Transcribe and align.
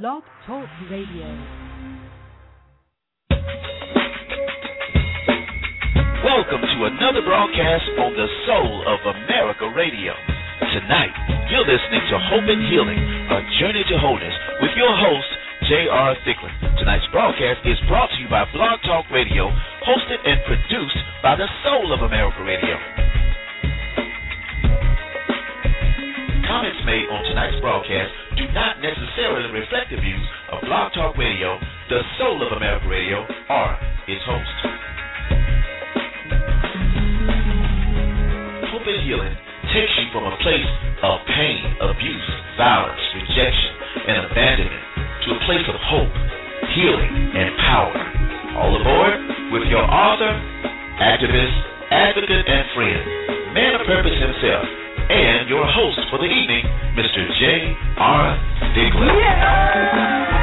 Blog 0.00 0.24
Talk 0.48 0.64
Radio. 0.88 1.28
Welcome 6.24 6.64
to 6.64 6.78
another 6.88 7.20
broadcast 7.20 7.84
on 8.00 8.16
the 8.16 8.24
Soul 8.48 8.88
of 8.88 9.04
America 9.04 9.68
Radio. 9.76 10.16
Tonight, 10.72 11.12
you're 11.52 11.68
listening 11.68 12.08
to 12.08 12.16
Hope 12.24 12.48
and 12.48 12.64
Healing, 12.72 12.96
a 12.96 13.44
journey 13.60 13.84
to 13.92 14.00
wholeness 14.00 14.32
with 14.64 14.72
your 14.80 14.96
host, 14.96 15.28
J.R. 15.68 16.16
Thicklin. 16.24 16.56
Tonight's 16.80 17.04
broadcast 17.12 17.60
is 17.68 17.76
brought 17.84 18.08
to 18.16 18.16
you 18.16 18.32
by 18.32 18.48
Blog 18.56 18.80
Talk 18.88 19.04
Radio, 19.12 19.52
hosted 19.84 20.24
and 20.24 20.40
produced 20.48 20.96
by 21.20 21.36
the 21.36 21.52
Soul 21.68 21.92
of 21.92 22.00
America 22.00 22.40
Radio. 22.40 23.11
Comments 26.52 26.84
made 26.84 27.08
on 27.08 27.24
tonight's 27.32 27.56
broadcast 27.64 28.12
do 28.36 28.44
not 28.52 28.76
necessarily 28.84 29.48
reflect 29.56 29.88
the 29.88 29.96
views 29.96 30.26
of 30.52 30.60
Blog 30.68 30.92
Talk 30.92 31.16
Radio, 31.16 31.56
the 31.88 32.04
Soul 32.20 32.44
of 32.44 32.52
America 32.52 32.84
Radio, 32.92 33.24
or 33.24 33.68
its 34.04 34.20
host. 34.28 34.56
Hope 38.68 38.84
and 38.84 39.00
healing 39.00 39.32
takes 39.72 39.96
you 39.96 40.12
from 40.12 40.28
a 40.28 40.36
place 40.44 40.68
of 41.00 41.24
pain, 41.32 41.72
abuse, 41.88 42.28
violence, 42.60 43.00
rejection, 43.16 43.72
and 44.12 44.28
abandonment 44.28 44.84
to 45.24 45.28
a 45.32 45.40
place 45.48 45.64
of 45.72 45.76
hope, 45.88 46.12
healing, 46.76 47.32
and 47.32 47.48
power. 47.64 47.96
All 48.60 48.76
aboard 48.76 49.56
with 49.56 49.72
your 49.72 49.88
author, 49.88 50.36
activist, 51.00 51.56
advocate, 51.88 52.44
and 52.44 52.64
friend, 52.76 53.00
man 53.56 53.72
of 53.80 53.88
purpose 53.88 54.20
himself, 54.20 54.81
and 55.10 55.48
your 55.48 55.66
host 55.66 56.00
for 56.10 56.18
the 56.18 56.28
evening, 56.28 56.64
Mr. 56.94 57.26
J. 57.38 57.76
R. 57.96 58.38
Thicklin. 58.74 60.41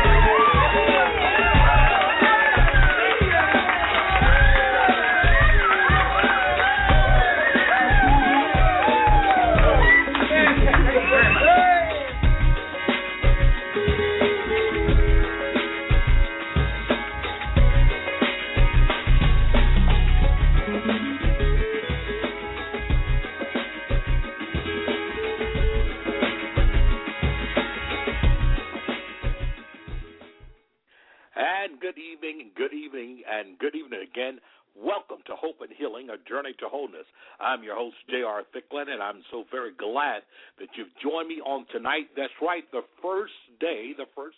And 33.28 33.58
good 33.60 33.76
evening 33.76 34.02
again. 34.04 34.40
Welcome 34.78 35.20
to 35.26 35.36
Hope 35.36 35.60
and 35.62 35.72
Healing, 35.76 36.10
a 36.10 36.18
journey 36.30 36.54
to 36.60 36.70
wholeness. 36.70 37.08
I'm 37.40 37.64
your 37.64 37.76
host, 37.76 37.98
J.R. 38.10 38.44
Thicklin, 38.56 38.88
and 38.88 39.02
I'm 39.02 39.24
so 39.32 39.44
very 39.52 39.72
glad 39.74 40.22
that 40.60 40.70
you've 40.78 40.94
joined 41.02 41.28
me 41.28 41.42
on 41.42 41.66
tonight. 41.72 42.08
That's 42.16 42.34
right, 42.42 42.64
the 42.72 42.84
first 43.02 43.34
day, 43.60 43.92
the 43.98 44.06
first 44.16 44.38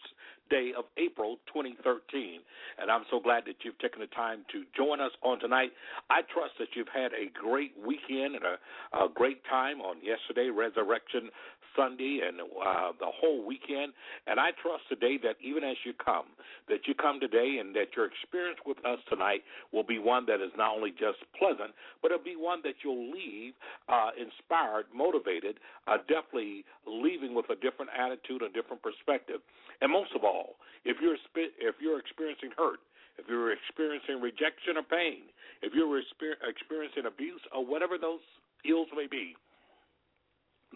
day 0.50 0.72
of 0.78 0.86
April 0.98 1.38
2013. 1.54 2.40
And 2.80 2.90
I'm 2.90 3.04
so 3.12 3.20
glad 3.20 3.44
that 3.46 3.62
you've 3.64 3.78
taken 3.80 4.00
the 4.02 4.08
time 4.08 4.46
to 4.52 4.64
join 4.76 5.00
us 5.00 5.12
on 5.22 5.40
tonight. 5.40 5.72
I 6.10 6.22
trust 6.34 6.58
that 6.60 6.74
you've 6.76 6.92
had 6.92 7.12
a 7.14 7.30
great 7.32 7.74
weekend 7.78 8.36
and 8.36 8.46
a, 8.46 8.56
a 8.98 9.10
great 9.14 9.44
time 9.46 9.82
on 9.82 9.98
yesterday, 10.02 10.50
Resurrection 10.50 11.30
Sunday, 11.76 12.22
and 12.26 12.42
uh, 12.42 12.92
the 13.00 13.10
whole 13.10 13.46
weekend. 13.46 13.94
And 14.28 14.40
I 14.40 14.52
trust 14.62 14.84
today 14.90 15.18
that 15.24 15.36
even 15.42 15.64
as 15.64 15.78
you 15.86 15.94
come, 15.94 16.26
that 16.70 16.88
you 16.88 16.94
come 16.94 17.20
today 17.20 17.58
and 17.60 17.76
that 17.76 17.96
your 17.96 18.06
experience 18.06 18.60
with 18.66 18.78
us 18.86 19.00
tonight 19.10 19.42
will 19.72 19.84
be 19.84 20.00
one 20.00 20.26
that 20.28 20.42
is 20.42 20.52
not 20.58 20.76
only 20.76 20.92
just 20.92 21.20
pleasant, 21.38 21.72
but 22.02 22.12
it'll 22.12 22.24
be 22.24 22.36
one 22.36 22.62
that 22.64 22.76
you'll 22.84 23.12
leave 23.12 23.54
uh, 23.90 24.12
inspired, 24.18 24.86
motivated, 24.94 25.58
uh, 25.88 25.98
definitely 26.08 26.66
leaving 26.86 27.34
with 27.34 27.50
a 27.50 27.56
different 27.56 27.92
attitude, 27.98 28.42
a 28.42 28.50
different 28.50 28.82
perspective. 28.82 29.42
And 29.82 29.92
most 29.92 30.12
of 30.16 30.24
all, 30.24 30.56
if 30.86 30.98
you're 31.02 31.18
if 31.36 31.76
you're 31.82 32.00
experiencing 32.00 32.52
hurt, 32.58 32.80
if 33.18 33.26
you're 33.28 33.52
experiencing 33.52 34.22
rejection 34.22 34.78
or 34.78 34.84
pain, 34.84 35.30
if 35.62 35.74
you're 35.74 36.00
experiencing 36.00 37.06
abuse 37.06 37.42
or 37.54 37.66
whatever 37.66 37.98
those 37.98 38.22
ills 38.66 38.88
may 38.96 39.08
be, 39.08 39.36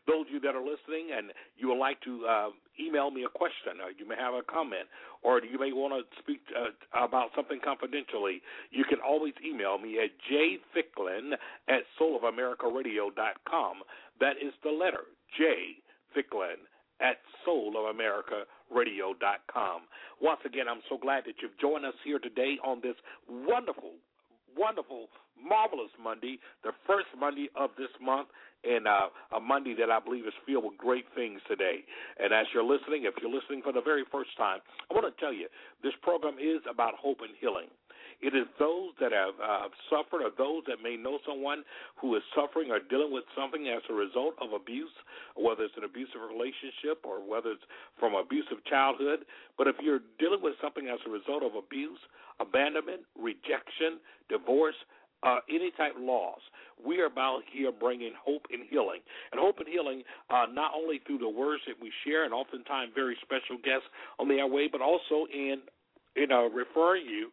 Those 0.06 0.26
of 0.26 0.32
you 0.32 0.40
that 0.40 0.54
are 0.54 0.64
listening 0.64 1.10
and 1.16 1.32
you 1.56 1.68
would 1.68 1.78
like 1.78 2.00
to 2.02 2.26
uh, 2.26 2.48
email 2.80 3.10
me 3.10 3.24
a 3.24 3.28
question, 3.28 3.80
or 3.82 3.90
you 3.92 4.06
may 4.08 4.16
have 4.16 4.34
a 4.34 4.42
comment, 4.42 4.88
or 5.22 5.42
you 5.42 5.58
may 5.58 5.72
want 5.72 5.94
to 5.94 6.04
speak 6.22 6.40
uh, 6.56 6.70
about 6.92 7.30
something 7.36 7.60
confidentially, 7.62 8.42
you 8.70 8.84
can 8.84 9.00
always 9.00 9.34
email 9.44 9.78
me 9.78 9.98
at 9.98 10.10
jthicklin 10.30 11.36
at 11.68 11.82
soulofamerica.radio.com. 12.00 13.82
That 14.20 14.36
is 14.36 14.52
the 14.62 14.70
letter 14.70 15.04
J 15.38 15.82
Thicklin 16.16 16.56
at 17.00 17.16
soulofamerica.radio.com. 17.46 19.80
Once 20.20 20.40
again, 20.46 20.68
I'm 20.68 20.82
so 20.88 20.96
glad 20.98 21.24
that 21.26 21.34
you've 21.42 21.58
joined 21.60 21.84
us 21.84 21.94
here 22.04 22.20
today 22.20 22.58
on 22.64 22.80
this 22.82 22.94
wonderful, 23.28 23.92
wonderful, 24.56 25.08
marvelous 25.36 25.90
Monday, 26.02 26.38
the 26.62 26.72
first 26.86 27.08
Monday 27.18 27.48
of 27.56 27.70
this 27.76 27.90
month, 28.00 28.28
and 28.64 28.86
uh, 28.86 29.10
a 29.34 29.40
Monday 29.40 29.74
that 29.74 29.90
I 29.90 29.98
believe 29.98 30.26
is 30.26 30.34
filled 30.46 30.64
with 30.64 30.78
great 30.78 31.04
things 31.14 31.40
today. 31.48 31.82
And 32.18 32.32
as 32.32 32.46
you're 32.54 32.62
listening, 32.62 33.04
if 33.04 33.14
you're 33.20 33.32
listening 33.32 33.62
for 33.62 33.72
the 33.72 33.82
very 33.82 34.04
first 34.10 34.30
time, 34.38 34.60
I 34.90 34.94
want 34.94 35.10
to 35.10 35.20
tell 35.20 35.32
you 35.32 35.48
this 35.82 35.94
program 36.02 36.38
is 36.38 36.62
about 36.70 36.94
hope 36.94 37.18
and 37.26 37.34
healing. 37.40 37.66
It 38.22 38.38
is 38.38 38.46
those 38.58 38.94
that 39.00 39.10
have 39.10 39.34
uh, 39.42 39.66
suffered 39.90 40.22
or 40.22 40.30
those 40.38 40.62
that 40.70 40.78
may 40.78 40.94
know 40.96 41.18
someone 41.26 41.66
who 41.98 42.14
is 42.14 42.22
suffering 42.38 42.70
or 42.70 42.78
dealing 42.78 43.10
with 43.10 43.24
something 43.36 43.66
as 43.66 43.82
a 43.90 43.92
result 43.92 44.38
of 44.40 44.54
abuse, 44.54 44.94
whether 45.34 45.66
it's 45.66 45.74
an 45.76 45.82
abusive 45.82 46.22
relationship 46.22 47.02
or 47.02 47.18
whether 47.18 47.58
it's 47.58 47.66
from 47.98 48.14
abusive 48.14 48.62
childhood. 48.70 49.26
But 49.58 49.66
if 49.66 49.74
you're 49.82 50.06
dealing 50.22 50.38
with 50.40 50.54
something 50.62 50.86
as 50.86 51.02
a 51.02 51.10
result 51.10 51.42
of 51.42 51.58
abuse, 51.58 51.98
abandonment, 52.38 53.02
rejection, 53.18 53.98
divorce, 54.30 54.78
uh, 55.26 55.42
any 55.50 55.70
type 55.74 55.98
of 55.98 56.02
loss, 56.02 56.40
we 56.78 57.00
are 57.00 57.06
about 57.06 57.42
here 57.50 57.70
bringing 57.70 58.12
hope 58.14 58.46
and 58.52 58.62
healing. 58.70 59.02
And 59.30 59.40
hope 59.40 59.58
and 59.58 59.68
healing, 59.68 60.02
uh, 60.30 60.46
not 60.50 60.72
only 60.74 61.00
through 61.06 61.18
the 61.18 61.28
words 61.28 61.62
that 61.66 61.74
we 61.80 61.90
share, 62.06 62.24
and 62.24 62.34
oftentimes 62.34 62.92
very 62.94 63.16
special 63.22 63.58
guests 63.62 63.86
on 64.18 64.28
the 64.28 64.38
airway, 64.38 64.68
but 64.70 64.80
also 64.80 65.26
in 65.32 65.62
you 66.14 66.26
know 66.26 66.50
referring 66.50 67.06
you 67.06 67.30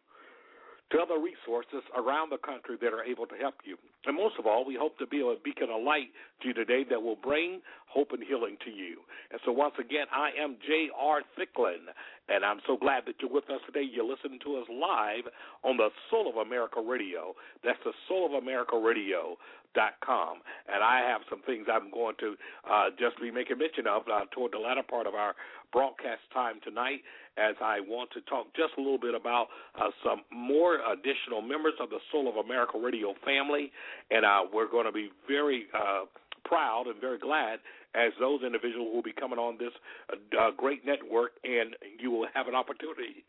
to 0.90 0.98
other 0.98 1.18
resources 1.18 1.82
around 1.96 2.30
the 2.30 2.38
country 2.38 2.76
that 2.80 2.92
are 2.92 3.04
able 3.04 3.26
to 3.26 3.36
help 3.36 3.54
you. 3.64 3.76
And 4.06 4.16
most 4.16 4.36
of 4.38 4.46
all, 4.46 4.64
we 4.64 4.76
hope 4.80 4.98
to 4.98 5.06
be 5.06 5.20
a 5.20 5.34
beacon 5.44 5.68
of 5.70 5.82
light 5.82 6.08
to 6.40 6.48
you 6.48 6.54
today 6.54 6.84
that 6.88 7.02
will 7.02 7.16
bring 7.16 7.60
hope 7.86 8.12
and 8.12 8.22
healing 8.22 8.56
to 8.64 8.70
you. 8.70 8.98
And 9.30 9.40
so, 9.44 9.52
once 9.52 9.74
again, 9.78 10.06
I 10.10 10.30
am 10.40 10.56
J.R. 10.66 11.20
Thicklin, 11.36 11.92
And 12.28 12.44
I'm 12.44 12.60
so 12.66 12.76
glad 12.76 13.04
that 13.06 13.16
you're 13.20 13.30
with 13.30 13.50
us 13.50 13.60
today. 13.66 13.84
You're 13.84 14.08
listening 14.08 14.38
to 14.44 14.56
us 14.56 14.66
live 14.70 15.24
on 15.64 15.76
the 15.76 15.90
Soul 16.08 16.30
of 16.30 16.36
America 16.36 16.80
Radio. 16.80 17.34
That's 17.62 17.78
the 17.84 17.92
Soul 18.08 18.26
of 18.26 18.42
America 18.42 18.78
Radio 18.78 19.36
dot 19.74 19.94
com. 20.04 20.38
And 20.66 20.82
I 20.82 21.00
have 21.06 21.20
some 21.30 21.42
things 21.42 21.66
I'm 21.70 21.90
going 21.90 22.16
to 22.20 22.34
uh, 22.68 22.90
just 22.98 23.20
be 23.20 23.30
making 23.30 23.58
mention 23.58 23.86
of 23.86 24.02
uh, 24.10 24.26
toward 24.32 24.52
the 24.52 24.58
latter 24.58 24.82
part 24.82 25.06
of 25.06 25.14
our 25.14 25.34
broadcast 25.72 26.22
time 26.34 26.58
tonight, 26.64 27.06
as 27.38 27.54
I 27.62 27.78
want 27.78 28.10
to 28.12 28.20
talk 28.22 28.46
just 28.56 28.74
a 28.76 28.80
little 28.80 28.98
bit 28.98 29.14
about 29.14 29.46
uh, 29.78 29.90
some 30.02 30.22
more 30.34 30.80
additional 30.90 31.42
members 31.42 31.74
of 31.78 31.90
the 31.90 32.02
Soul 32.10 32.28
of 32.28 32.44
America 32.44 32.78
Radio 32.82 33.14
family, 33.24 33.70
and 34.10 34.24
uh, 34.24 34.42
we're 34.52 34.70
going 34.70 34.86
to 34.86 34.92
be 34.92 35.10
very 35.28 35.66
uh, 35.74 36.04
proud 36.44 36.86
and 36.86 37.00
very 37.00 37.18
glad 37.18 37.60
as 37.94 38.12
those 38.20 38.42
individuals 38.42 38.88
will 38.92 39.02
be 39.02 39.12
coming 39.12 39.38
on 39.38 39.58
this 39.58 39.72
uh, 40.12 40.50
great 40.56 40.86
network, 40.86 41.32
and 41.44 41.74
you 41.98 42.10
will 42.10 42.26
have 42.34 42.46
an 42.46 42.54
opportunity 42.54 43.24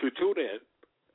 to 0.00 0.10
tune 0.10 0.34
in 0.36 0.58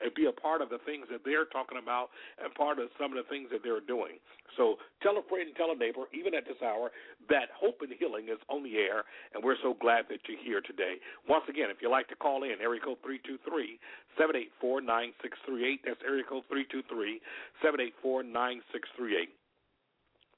and 0.03 0.13
be 0.13 0.25
a 0.25 0.35
part 0.35 0.61
of 0.61 0.69
the 0.69 0.79
things 0.85 1.07
that 1.11 1.21
they're 1.23 1.45
talking 1.45 1.77
about 1.81 2.09
and 2.41 2.53
part 2.55 2.79
of 2.79 2.89
some 2.99 3.13
of 3.13 3.17
the 3.17 3.27
things 3.29 3.49
that 3.51 3.61
they're 3.63 3.83
doing. 3.83 4.17
So 4.57 4.77
tell 5.01 5.15
a 5.17 5.23
friend 5.29 5.47
and 5.47 5.55
tell 5.55 5.71
a 5.71 5.77
neighbor, 5.77 6.11
even 6.11 6.35
at 6.35 6.45
this 6.45 6.59
hour, 6.59 6.91
that 7.29 7.53
Hope 7.55 7.79
and 7.81 7.93
Healing 7.95 8.27
is 8.27 8.41
on 8.49 8.63
the 8.63 8.77
air, 8.77 9.07
and 9.33 9.43
we're 9.43 9.59
so 9.63 9.73
glad 9.79 10.05
that 10.09 10.19
you're 10.27 10.41
here 10.41 10.61
today. 10.61 10.99
Once 11.27 11.45
again, 11.47 11.71
if 11.71 11.79
you'd 11.81 11.93
like 11.93 12.09
to 12.09 12.19
call 12.19 12.43
in, 12.43 12.59
area 12.59 12.81
code 12.81 12.99
323 13.03 13.79
784 14.17 14.81
9638. 14.81 15.81
That's 15.87 16.03
area 16.03 16.23
code 16.27 16.43
323 16.51 17.21
784 17.63 18.23
9638 18.23 19.40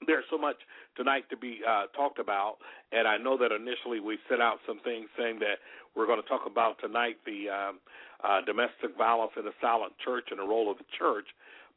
there's 0.07 0.25
so 0.29 0.37
much 0.37 0.57
tonight 0.95 1.23
to 1.29 1.37
be 1.37 1.61
uh, 1.67 1.87
talked 1.95 2.19
about, 2.19 2.57
and 2.91 3.07
I 3.07 3.17
know 3.17 3.37
that 3.37 3.51
initially 3.51 3.99
we 3.99 4.17
set 4.29 4.41
out 4.41 4.59
some 4.67 4.79
things 4.83 5.07
saying 5.17 5.39
that 5.39 5.59
we're 5.95 6.07
going 6.07 6.21
to 6.21 6.27
talk 6.27 6.45
about 6.45 6.79
tonight 6.79 7.17
the 7.25 7.49
um, 7.49 7.79
uh, 8.23 8.41
domestic 8.45 8.97
violence 8.97 9.31
in 9.37 9.45
the 9.45 9.53
silent 9.61 9.93
church 10.03 10.27
and 10.31 10.39
the 10.39 10.47
role 10.47 10.71
of 10.71 10.77
the 10.77 10.85
church. 10.97 11.27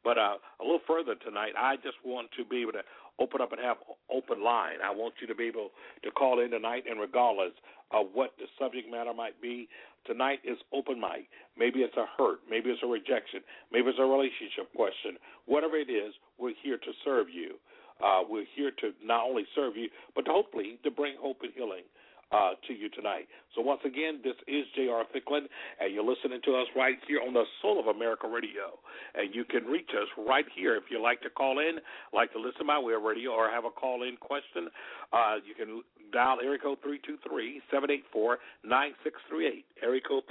But 0.03 0.17
uh, 0.17 0.37
a 0.59 0.63
little 0.63 0.83
further 0.87 1.15
tonight, 1.15 1.53
I 1.57 1.75
just 1.77 1.97
want 2.05 2.29
to 2.37 2.45
be 2.45 2.61
able 2.61 2.73
to 2.73 2.85
open 3.19 3.41
up 3.41 3.51
and 3.51 3.61
have 3.61 3.77
open 4.11 4.43
line. 4.43 4.77
I 4.83 4.91
want 4.93 5.15
you 5.19 5.27
to 5.27 5.35
be 5.35 5.45
able 5.45 5.71
to 6.03 6.11
call 6.11 6.39
in 6.39 6.51
tonight, 6.51 6.83
and 6.89 6.99
regardless 6.99 7.53
of 7.91 8.07
what 8.13 8.33
the 8.37 8.45
subject 8.59 8.89
matter 8.89 9.13
might 9.13 9.41
be, 9.41 9.67
tonight 10.05 10.39
is 10.43 10.57
open 10.73 10.99
mic. 10.99 11.27
Maybe 11.57 11.79
it's 11.79 11.97
a 11.97 12.05
hurt, 12.17 12.39
maybe 12.49 12.69
it's 12.69 12.83
a 12.83 12.87
rejection, 12.87 13.41
maybe 13.71 13.89
it's 13.89 13.99
a 13.99 14.05
relationship 14.05 14.71
question. 14.75 15.17
Whatever 15.45 15.77
it 15.77 15.89
is, 15.89 16.13
we're 16.37 16.53
here 16.61 16.77
to 16.77 16.91
serve 17.03 17.27
you. 17.29 17.55
Uh, 18.03 18.21
we're 18.27 18.45
here 18.55 18.71
to 18.81 18.91
not 19.03 19.25
only 19.25 19.45
serve 19.55 19.75
you, 19.75 19.89
but 20.15 20.25
to 20.25 20.31
hopefully 20.31 20.79
to 20.83 20.91
bring 20.91 21.15
hope 21.19 21.37
and 21.41 21.53
healing 21.53 21.83
uh, 22.31 22.51
to 22.67 22.73
you 22.73 22.89
tonight. 22.89 23.27
So 23.55 23.61
once 23.61 23.79
again, 23.85 24.19
this 24.23 24.35
is 24.47 24.65
J.R. 24.75 25.05
Thicklin, 25.15 25.47
and 25.79 25.93
you're 25.93 26.03
listening 26.03 26.41
to 26.45 26.55
us 26.55 26.67
right 26.75 26.97
here 27.07 27.21
on 27.25 27.33
the 27.33 27.45
Soul 27.61 27.79
of 27.79 27.87
America 27.87 28.27
Radio. 28.27 28.77
And 29.15 29.33
you 29.33 29.45
can 29.45 29.63
reach 29.65 29.89
us 29.95 30.07
right 30.17 30.45
here 30.55 30.75
if 30.75 30.83
you 30.91 31.01
like 31.01 31.21
to 31.21 31.29
call 31.29 31.59
in, 31.59 31.79
like 32.13 32.33
to 32.33 32.39
listen 32.39 32.67
by 32.67 32.77
way 32.79 32.93
of 32.93 33.03
radio, 33.03 33.31
or 33.31 33.49
have 33.49 33.63
a 33.65 33.69
call-in 33.69 34.17
question. 34.17 34.69
Uh, 35.13 35.35
you 35.45 35.55
can 35.55 35.81
dial 36.11 36.39
area 36.43 36.59
code 36.59 36.79
323-784-9638, 36.83 39.63
area 39.81 40.01
code 40.07 40.23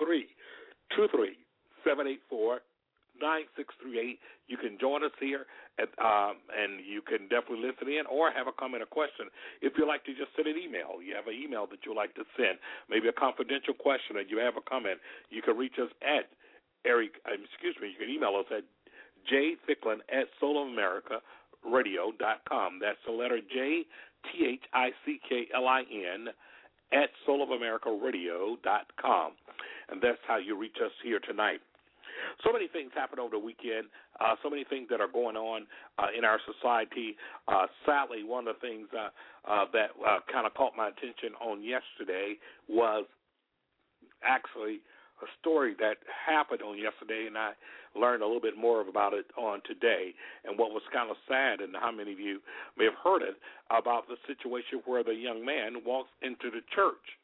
323-784 1.86 2.58
9638. 3.20 4.18
You 4.48 4.56
can 4.56 4.78
join 4.78 5.04
us 5.04 5.12
here, 5.18 5.46
at, 5.78 5.88
um, 5.98 6.36
and 6.52 6.80
you 6.84 7.02
can 7.02 7.28
definitely 7.28 7.66
listen 7.66 7.88
in 7.88 8.06
or 8.06 8.30
have 8.30 8.46
a 8.46 8.52
comment 8.52 8.82
or 8.82 8.86
question. 8.86 9.28
If 9.60 9.76
you'd 9.76 9.88
like 9.88 10.04
to 10.06 10.14
just 10.14 10.34
send 10.36 10.48
an 10.48 10.56
email, 10.56 11.02
you 11.02 11.14
have 11.14 11.26
an 11.26 11.34
email 11.34 11.66
that 11.68 11.84
you'd 11.84 11.96
like 11.96 12.14
to 12.16 12.24
send, 12.36 12.58
maybe 12.88 13.08
a 13.08 13.16
confidential 13.16 13.74
question, 13.74 14.16
or 14.16 14.22
you 14.22 14.38
have 14.38 14.56
a 14.56 14.62
comment, 14.64 15.00
you 15.30 15.42
can 15.42 15.56
reach 15.56 15.78
us 15.82 15.90
at 16.02 16.30
Eric. 16.86 17.20
Um, 17.26 17.44
excuse 17.44 17.76
me. 17.82 17.88
You 17.90 17.98
can 17.98 18.08
email 18.08 18.36
us 18.38 18.46
at 18.50 18.62
jthicklin 19.26 19.98
at 20.08 20.28
soulamerica.radio.com. 20.40 22.78
That's 22.80 23.02
the 23.06 23.12
letter 23.12 23.40
J 23.40 23.84
T 24.30 24.46
H 24.46 24.62
I 24.72 24.92
C 25.04 25.20
K 25.28 25.48
L 25.54 25.66
I 25.66 25.82
N 25.82 26.28
at 26.92 27.10
soulamerica.radio.com. 27.26 29.32
And 29.88 30.02
that's 30.02 30.18
how 30.26 30.36
you 30.36 30.56
reach 30.56 30.76
us 30.84 30.92
here 31.02 31.20
tonight. 31.20 31.60
So 32.44 32.52
many 32.52 32.68
things 32.68 32.90
happened 32.94 33.20
over 33.20 33.36
the 33.36 33.42
weekend. 33.42 33.88
Uh, 34.20 34.34
so 34.42 34.50
many 34.50 34.64
things 34.64 34.88
that 34.90 35.00
are 35.00 35.08
going 35.08 35.36
on 35.36 35.66
uh, 35.98 36.08
in 36.16 36.24
our 36.24 36.40
society. 36.44 37.16
Uh, 37.48 37.66
sadly, 37.84 38.24
one 38.24 38.46
of 38.46 38.56
the 38.56 38.60
things 38.60 38.88
uh, 38.92 39.08
uh, 39.48 39.64
that 39.72 39.90
uh, 40.04 40.18
kind 40.30 40.46
of 40.46 40.54
caught 40.54 40.76
my 40.76 40.88
attention 40.88 41.32
on 41.40 41.62
yesterday 41.62 42.36
was 42.68 43.06
actually 44.22 44.80
a 45.24 45.28
story 45.40 45.74
that 45.80 45.96
happened 46.12 46.60
on 46.60 46.76
yesterday, 46.76 47.24
and 47.26 47.38
I 47.38 47.52
learned 47.96 48.22
a 48.22 48.26
little 48.26 48.40
bit 48.40 48.56
more 48.56 48.86
about 48.86 49.14
it 49.14 49.24
on 49.38 49.62
today. 49.64 50.12
And 50.44 50.58
what 50.58 50.72
was 50.72 50.82
kind 50.92 51.10
of 51.10 51.16
sad, 51.26 51.60
and 51.60 51.74
how 51.74 51.90
many 51.90 52.12
of 52.12 52.20
you 52.20 52.40
may 52.76 52.84
have 52.84 53.00
heard 53.02 53.22
it, 53.22 53.36
about 53.70 54.08
the 54.08 54.20
situation 54.28 54.84
where 54.84 55.02
the 55.02 55.14
young 55.14 55.44
man 55.44 55.80
walks 55.84 56.10
into 56.20 56.50
the 56.52 56.60
church. 56.74 57.16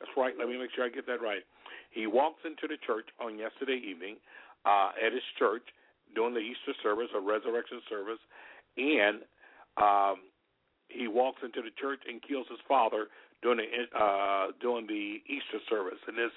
That's 0.00 0.10
right. 0.16 0.34
Let 0.38 0.48
me 0.48 0.58
make 0.58 0.70
sure 0.74 0.84
I 0.84 0.90
get 0.90 1.06
that 1.06 1.22
right. 1.22 1.42
He 1.90 2.06
walks 2.06 2.42
into 2.44 2.66
the 2.66 2.76
church 2.84 3.06
on 3.22 3.38
yesterday 3.38 3.78
evening 3.78 4.16
uh, 4.64 4.90
at 5.04 5.12
his 5.12 5.22
church 5.38 5.62
during 6.14 6.34
the 6.34 6.40
Easter 6.40 6.72
service 6.82 7.08
or 7.14 7.20
resurrection 7.20 7.80
service, 7.88 8.20
and 8.76 9.22
um, 9.76 10.16
he 10.88 11.06
walks 11.06 11.42
into 11.42 11.62
the 11.62 11.74
church 11.80 12.00
and 12.08 12.22
kills 12.22 12.46
his 12.48 12.60
father 12.66 13.06
during 13.42 13.58
the 13.58 13.98
uh, 13.98 14.52
during 14.60 14.86
the 14.86 15.22
Easter 15.26 15.60
service, 15.68 15.98
and 16.06 16.16
this 16.16 16.32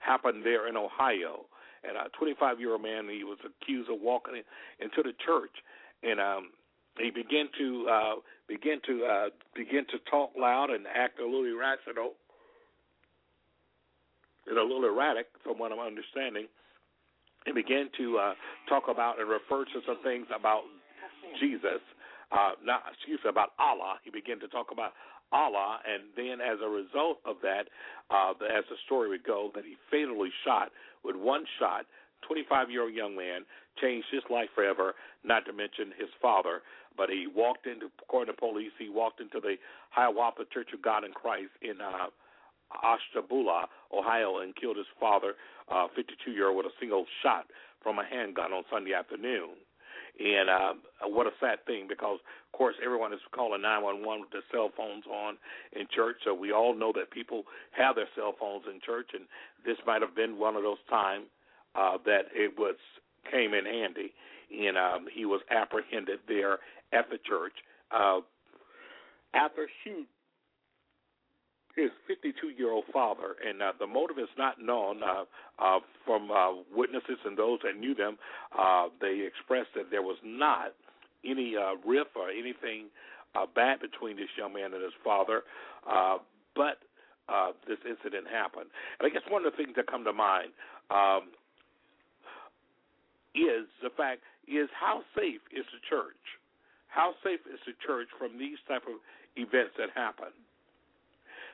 happened 0.00 0.44
there 0.44 0.68
in 0.68 0.76
Ohio. 0.76 1.46
And 1.82 1.96
a 1.96 2.10
25 2.18 2.60
year 2.60 2.72
old 2.72 2.82
man, 2.82 3.08
he 3.08 3.24
was 3.24 3.38
accused 3.40 3.88
of 3.88 4.00
walking 4.02 4.34
in, 4.36 4.44
into 4.84 5.02
the 5.02 5.16
church, 5.24 5.64
and 6.02 6.20
um, 6.20 6.50
he 6.98 7.10
began 7.10 7.48
to 7.56 7.88
uh, 7.88 8.14
begin 8.48 8.80
to 8.86 9.04
uh, 9.04 9.28
begin 9.54 9.86
to 9.90 9.98
talk 10.10 10.32
loud 10.36 10.70
and 10.70 10.86
act 10.86 11.20
a 11.20 11.24
little 11.24 11.46
irrational 11.46 12.12
and 14.46 14.58
a 14.58 14.62
little 14.62 14.84
erratic, 14.84 15.26
from 15.44 15.58
what 15.58 15.72
I'm 15.72 15.78
understanding. 15.78 16.48
He 17.46 17.52
began 17.52 17.88
to 17.96 18.18
uh, 18.18 18.34
talk 18.68 18.84
about 18.88 19.18
and 19.18 19.28
refer 19.28 19.64
to 19.64 19.78
some 19.86 19.98
things 20.02 20.26
about 20.34 20.62
Jesus, 21.40 21.80
uh, 22.32 22.52
not 22.62 22.82
excuse 22.92 23.20
me, 23.24 23.30
about 23.30 23.50
Allah. 23.58 23.96
He 24.04 24.10
began 24.10 24.40
to 24.40 24.48
talk 24.48 24.68
about 24.72 24.92
Allah, 25.32 25.78
and 25.86 26.10
then 26.16 26.40
as 26.40 26.58
a 26.62 26.68
result 26.68 27.18
of 27.24 27.36
that, 27.42 27.70
uh, 28.10 28.32
as 28.44 28.64
the 28.68 28.76
story 28.86 29.08
would 29.08 29.24
go, 29.24 29.50
that 29.54 29.64
he 29.64 29.76
fatally 29.90 30.30
shot 30.44 30.70
with 31.04 31.16
one 31.16 31.44
shot. 31.58 31.86
25 32.28 32.70
year 32.70 32.82
old 32.82 32.92
young 32.92 33.16
man 33.16 33.42
changed 33.80 34.06
his 34.12 34.22
life 34.28 34.48
forever, 34.54 34.94
not 35.24 35.46
to 35.46 35.52
mention 35.52 35.88
his 35.96 36.10
father. 36.20 36.60
But 36.96 37.08
he 37.08 37.26
walked 37.26 37.66
into, 37.66 37.88
according 38.02 38.34
to 38.34 38.38
police, 38.38 38.72
he 38.78 38.90
walked 38.90 39.20
into 39.20 39.40
the 39.40 39.56
Hiawatha 39.90 40.44
Church 40.52 40.68
of 40.74 40.82
God 40.82 41.04
in 41.04 41.12
Christ 41.12 41.50
in 41.62 41.80
uh, 41.80 42.12
Ashtabula, 42.82 43.66
Ohio, 43.92 44.38
and 44.38 44.54
killed 44.54 44.76
his 44.76 44.86
father, 44.98 45.34
52 45.94 46.30
uh, 46.30 46.34
year 46.34 46.48
old, 46.48 46.58
with 46.58 46.66
a 46.66 46.76
single 46.80 47.06
shot 47.22 47.46
from 47.82 47.98
a 47.98 48.04
handgun 48.04 48.52
on 48.52 48.64
Sunday 48.70 48.94
afternoon. 48.94 49.56
And 50.18 50.50
uh, 50.50 50.74
what 51.04 51.26
a 51.26 51.30
sad 51.40 51.64
thing 51.64 51.86
because, 51.88 52.18
of 52.20 52.58
course, 52.58 52.74
everyone 52.84 53.12
is 53.12 53.20
calling 53.32 53.62
911 53.62 54.20
with 54.20 54.30
their 54.30 54.44
cell 54.52 54.70
phones 54.76 55.04
on 55.06 55.38
in 55.72 55.86
church. 55.94 56.16
So 56.24 56.34
we 56.34 56.52
all 56.52 56.74
know 56.74 56.92
that 56.94 57.10
people 57.10 57.44
have 57.72 57.96
their 57.96 58.08
cell 58.14 58.34
phones 58.38 58.64
in 58.68 58.80
church, 58.84 59.10
and 59.14 59.24
this 59.64 59.78
might 59.86 60.02
have 60.02 60.14
been 60.14 60.38
one 60.38 60.56
of 60.56 60.62
those 60.62 60.82
times 60.90 61.26
uh, 61.74 61.96
that 62.04 62.26
it 62.34 62.58
was 62.58 62.76
came 63.30 63.54
in 63.54 63.64
handy. 63.64 64.12
And 64.50 64.76
um, 64.76 65.06
he 65.12 65.24
was 65.24 65.40
apprehended 65.50 66.20
there 66.26 66.58
at 66.92 67.08
the 67.08 67.18
church. 67.24 67.54
Uh, 67.90 68.20
after 69.32 69.68
shoot 69.84 70.06
his 71.76 71.90
52 72.06 72.50
year 72.50 72.72
old 72.72 72.84
father, 72.92 73.36
and 73.46 73.62
uh, 73.62 73.72
the 73.78 73.86
motive 73.86 74.18
is 74.18 74.28
not 74.36 74.60
known 74.60 75.02
uh, 75.02 75.24
uh, 75.58 75.78
from 76.04 76.30
uh, 76.30 76.52
witnesses 76.74 77.18
and 77.24 77.38
those 77.38 77.60
that 77.62 77.78
knew 77.78 77.94
them. 77.94 78.18
Uh, 78.58 78.88
they 79.00 79.26
expressed 79.26 79.70
that 79.76 79.90
there 79.90 80.02
was 80.02 80.16
not 80.24 80.74
any 81.24 81.54
uh, 81.56 81.76
riff 81.86 82.08
or 82.16 82.30
anything 82.30 82.86
uh, 83.34 83.46
bad 83.54 83.80
between 83.80 84.16
this 84.16 84.28
young 84.36 84.52
man 84.52 84.74
and 84.74 84.82
his 84.82 84.96
father, 85.04 85.42
uh, 85.88 86.18
but 86.56 86.78
uh, 87.28 87.52
this 87.68 87.78
incident 87.86 88.26
happened. 88.26 88.66
And 88.98 89.06
I 89.06 89.10
guess 89.10 89.22
one 89.30 89.46
of 89.46 89.52
the 89.52 89.56
things 89.56 89.76
that 89.76 89.86
come 89.86 90.04
to 90.04 90.12
mind 90.12 90.50
um, 90.90 91.30
is 93.34 93.70
the 93.82 93.90
fact 93.96 94.22
is 94.48 94.68
how 94.74 95.02
safe 95.14 95.40
is 95.54 95.64
the 95.70 95.78
church? 95.88 96.18
How 96.88 97.14
safe 97.22 97.40
is 97.46 97.60
the 97.66 97.74
church 97.86 98.08
from 98.18 98.36
these 98.36 98.58
type 98.66 98.82
of 98.90 98.98
events 99.38 99.78
that 99.78 99.94
happen? 99.94 100.34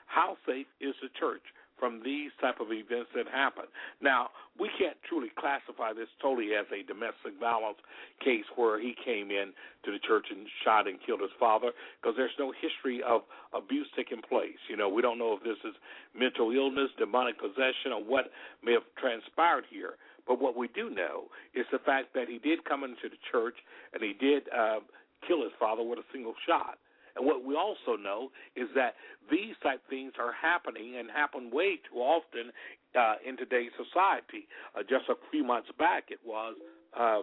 How 0.07 0.37
safe 0.47 0.67
is 0.81 0.95
the 1.03 1.09
church 1.19 1.43
from 1.79 2.01
these 2.03 2.31
type 2.41 2.61
of 2.61 2.73
events 2.73 3.11
that 3.15 3.29
happen. 3.29 3.65
Now, 4.01 4.31
we 4.59 4.71
can't 4.79 4.97
truly 5.09 5.29
classify 5.37 5.93
this 5.93 6.09
totally 6.21 6.57
as 6.57 6.65
a 6.73 6.81
domestic 6.83 7.37
violence 7.39 7.79
case 8.25 8.49
where 8.57 8.81
he 8.81 8.97
came 8.97 9.31
in 9.31 9.53
to 9.85 9.93
the 9.93 10.01
church 10.01 10.27
and 10.31 10.49
shot 10.65 10.89
and 10.89 10.99
killed 11.05 11.21
his 11.21 11.35
father 11.39 11.73
because 12.01 12.17
there's 12.17 12.37
no 12.39 12.53
history 12.57 13.03
of 13.05 13.23
abuse 13.53 13.89
taking 13.95 14.23
place. 14.25 14.59
You 14.69 14.77
know, 14.77 14.89
we 14.89 15.03
don't 15.03 15.19
know 15.19 15.37
if 15.37 15.45
this 15.45 15.61
is 15.69 15.77
mental 16.17 16.51
illness, 16.51 16.91
demonic 16.99 17.39
possession, 17.39 17.93
or 17.93 18.03
what 18.03 18.33
may 18.65 18.73
have 18.73 18.89
transpired 18.97 19.65
here. 19.69 20.01
But 20.27 20.41
what 20.41 20.57
we 20.57 20.69
do 20.69 20.91
know 20.91 21.29
is 21.55 21.67
the 21.71 21.79
fact 21.79 22.15
that 22.15 22.29
he 22.29 22.39
did 22.39 22.65
come 22.65 22.83
into 22.83 23.09
the 23.09 23.21
church 23.31 23.55
and 23.93 24.03
he 24.03 24.13
did 24.19 24.49
uh, 24.49 24.81
kill 25.29 25.45
his 25.45 25.53
father 25.61 25.85
with 25.85 26.01
a 26.01 26.09
single 26.13 26.35
shot. 26.49 26.79
And 27.17 27.27
what 27.27 27.45
we 27.45 27.57
also 27.57 27.97
know 28.01 28.31
is 28.55 28.69
that 28.75 28.95
these 29.31 29.55
type 29.63 29.81
things 29.89 30.13
are 30.19 30.33
happening 30.33 30.97
and 30.99 31.11
happen 31.11 31.51
way 31.51 31.81
too 31.91 31.99
often 31.99 32.53
uh, 32.99 33.15
in 33.27 33.37
today's 33.37 33.73
society. 33.77 34.47
Uh, 34.77 34.83
just 34.83 35.09
a 35.09 35.15
few 35.31 35.45
months 35.45 35.69
back, 35.79 36.05
it 36.11 36.21
was 36.25 36.55
uh, 36.99 37.21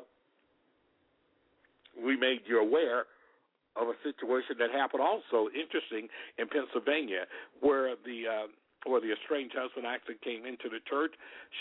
we 1.97 2.17
made 2.17 2.41
you 2.45 2.59
aware 2.59 3.05
of 3.75 3.88
a 3.88 3.97
situation 4.03 4.57
that 4.59 4.69
happened 4.71 5.01
also 5.01 5.50
interesting 5.53 6.07
in 6.38 6.47
Pennsylvania, 6.47 7.25
where 7.62 7.95
the 8.05 8.27
uh, 8.27 8.47
where 8.85 9.00
the 9.00 9.13
estranged 9.13 9.55
husband 9.57 9.88
actually 9.88 10.19
came 10.23 10.45
into 10.45 10.67
the 10.67 10.83
church, 10.89 11.13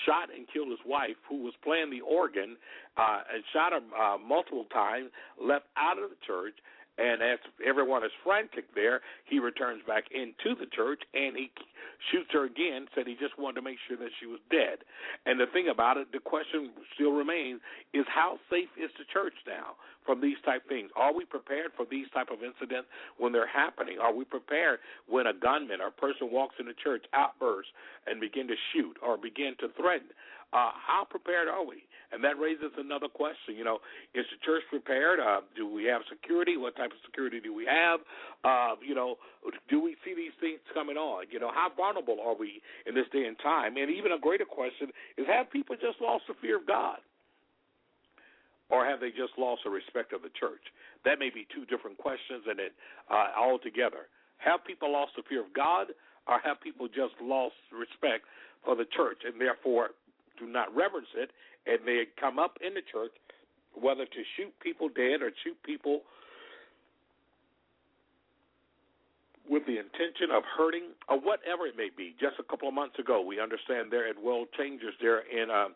shot 0.05 0.29
and 0.35 0.47
killed 0.53 0.69
his 0.69 0.83
wife, 0.85 1.17
who 1.29 1.45
was 1.45 1.55
playing 1.63 1.89
the 1.89 2.01
organ, 2.03 2.57
uh, 2.97 3.21
and 3.33 3.45
shot 3.53 3.73
her 3.73 3.85
uh, 3.95 4.19
multiple 4.19 4.67
times, 4.73 5.09
left 5.41 5.67
out 5.77 6.03
of 6.03 6.11
the 6.11 6.19
church, 6.27 6.59
and 6.99 7.23
as 7.23 7.39
everyone 7.65 8.05
is 8.05 8.13
frantic 8.23 8.75
there, 8.75 9.01
he 9.25 9.39
returns 9.39 9.83
back 9.87 10.05
into 10.13 10.55
the 10.59 10.67
church 10.67 11.01
and 11.15 11.37
he 11.37 11.51
shoots 12.13 12.29
her 12.33 12.45
again. 12.45 12.87
Said 12.95 13.07
he 13.07 13.15
just 13.15 13.39
wanted 13.39 13.57
to 13.57 13.63
make 13.63 13.79
sure 13.89 13.97
that 13.97 14.13
she 14.21 14.27
was 14.27 14.41
dead. 14.51 14.85
And 15.25 15.41
the 15.41 15.47
thing 15.47 15.69
about 15.73 15.97
it, 15.97 16.13
the 16.13 16.21
question 16.21 16.71
still 16.95 17.13
remains: 17.13 17.61
is 17.95 18.05
how 18.09 18.39
safe 18.51 18.69
is 18.77 18.91
the 18.99 19.05
church 19.13 19.35
now 19.47 19.81
from 20.05 20.21
these 20.21 20.37
type 20.45 20.69
things? 20.69 20.91
Are 20.97 21.15
we 21.15 21.25
prepared 21.25 21.73
for 21.77 21.87
these 21.89 22.07
type 22.13 22.29
of 22.31 22.43
incidents 22.45 22.89
when 23.17 23.33
they're 23.33 23.49
happening? 23.49 23.99
Are 23.99 24.13
we 24.13 24.25
prepared 24.25 24.81
when 25.09 25.27
a 25.27 25.33
gunman 25.33 25.81
or 25.81 25.89
a 25.89 25.97
person 25.97 26.29
walks 26.31 26.57
in 26.61 26.67
the 26.67 26.75
church, 26.75 27.05
outbursts, 27.15 27.73
and 28.07 28.21
begin 28.21 28.49
to 28.49 28.57
shoot 28.73 28.99
or 29.01 29.17
begin 29.17 29.55
to 29.61 29.69
threaten? 29.81 30.09
Uh, 30.53 30.71
how 30.77 31.07
prepared 31.09 31.49
are 31.49 31.65
we? 31.65 31.85
And 32.13 32.23
that 32.25 32.39
raises 32.39 32.77
another 32.77 33.09
question. 33.09 33.57
You 33.57 33.65
know, 33.65 33.81
is 34.13 34.29
the 34.29 34.37
church 34.45 34.63
prepared? 34.69 35.19
Uh, 35.19 35.41
do 35.57 35.65
we 35.67 35.85
have 35.85 36.03
security? 36.13 36.59
What 36.61 36.77
type 36.77 36.93
of 36.93 37.01
security 37.09 37.41
do 37.41 37.55
we 37.55 37.65
have? 37.65 38.01
Uh, 38.45 38.77
you 38.85 38.95
know, 38.95 39.17
do 39.71 39.81
we 39.81 39.97
see 40.05 40.13
these 40.13 40.37
things 40.39 40.61
coming 40.75 40.97
on? 40.97 41.25
You 41.33 41.41
know, 41.41 41.51
how 41.55 41.73
vulnerable 41.75 42.19
are 42.21 42.37
we 42.37 42.61
in 42.85 42.95
this 42.95 43.09
day 43.13 43.25
and 43.25 43.37
time? 43.41 43.79
And 43.79 43.89
even 43.89 44.13
a 44.13 44.21
greater 44.21 44.45
question 44.45 44.93
is: 45.17 45.25
Have 45.27 45.51
people 45.51 45.75
just 45.77 46.01
lost 46.05 46.25
the 46.29 46.35
fear 46.41 46.59
of 46.61 46.67
God? 46.67 47.01
or 48.73 48.89
have 48.89 49.01
they 49.01 49.11
just 49.11 49.37
lost 49.37 49.61
the 49.65 49.71
respect 49.71 50.17
of 50.17 50.25
the 50.25 50.33
church? 50.33 50.65
That 51.05 51.21
may 51.21 51.29
be 51.29 51.47
two 51.55 51.69
different 51.69 52.01
questions, 52.01 52.49
and 52.49 52.59
it 52.59 52.73
uh, 53.13 53.29
altogether. 53.37 54.09
Have 54.41 54.65
people 54.65 54.91
lost 54.91 55.13
the 55.15 55.23
fear 55.29 55.45
of 55.45 55.53
God, 55.53 55.93
or 56.27 56.41
have 56.41 56.59
people 56.65 56.89
just 56.89 57.13
lost 57.21 57.55
respect 57.71 58.25
for 58.65 58.75
the 58.75 58.89
church, 58.97 59.21
and 59.29 59.39
therefore 59.39 59.93
do 60.45 60.51
not 60.51 60.75
reverence 60.75 61.09
it 61.17 61.31
and 61.67 61.79
they 61.87 62.05
come 62.19 62.39
up 62.39 62.59
in 62.65 62.75
the 62.75 62.83
church, 62.83 63.13
whether 63.75 64.05
to 64.05 64.21
shoot 64.37 64.53
people 64.61 64.89
dead 64.89 65.23
or 65.23 65.31
shoot 65.45 65.57
people 65.65 66.03
with 69.49 69.65
the 69.67 69.79
intention 69.79 70.31
of 70.35 70.43
hurting 70.57 70.91
or 71.09 71.19
whatever 71.19 71.67
it 71.67 71.77
may 71.77 71.91
be. 71.95 72.15
Just 72.21 72.37
a 72.39 72.43
couple 72.43 72.69
of 72.69 72.75
months 72.75 72.99
ago, 72.99 73.23
we 73.23 73.41
understand 73.41 73.91
there 73.91 74.09
at 74.09 74.21
World 74.21 74.49
Changers 74.57 74.95
there 75.01 75.21
in 75.21 75.51
uh, 75.51 75.69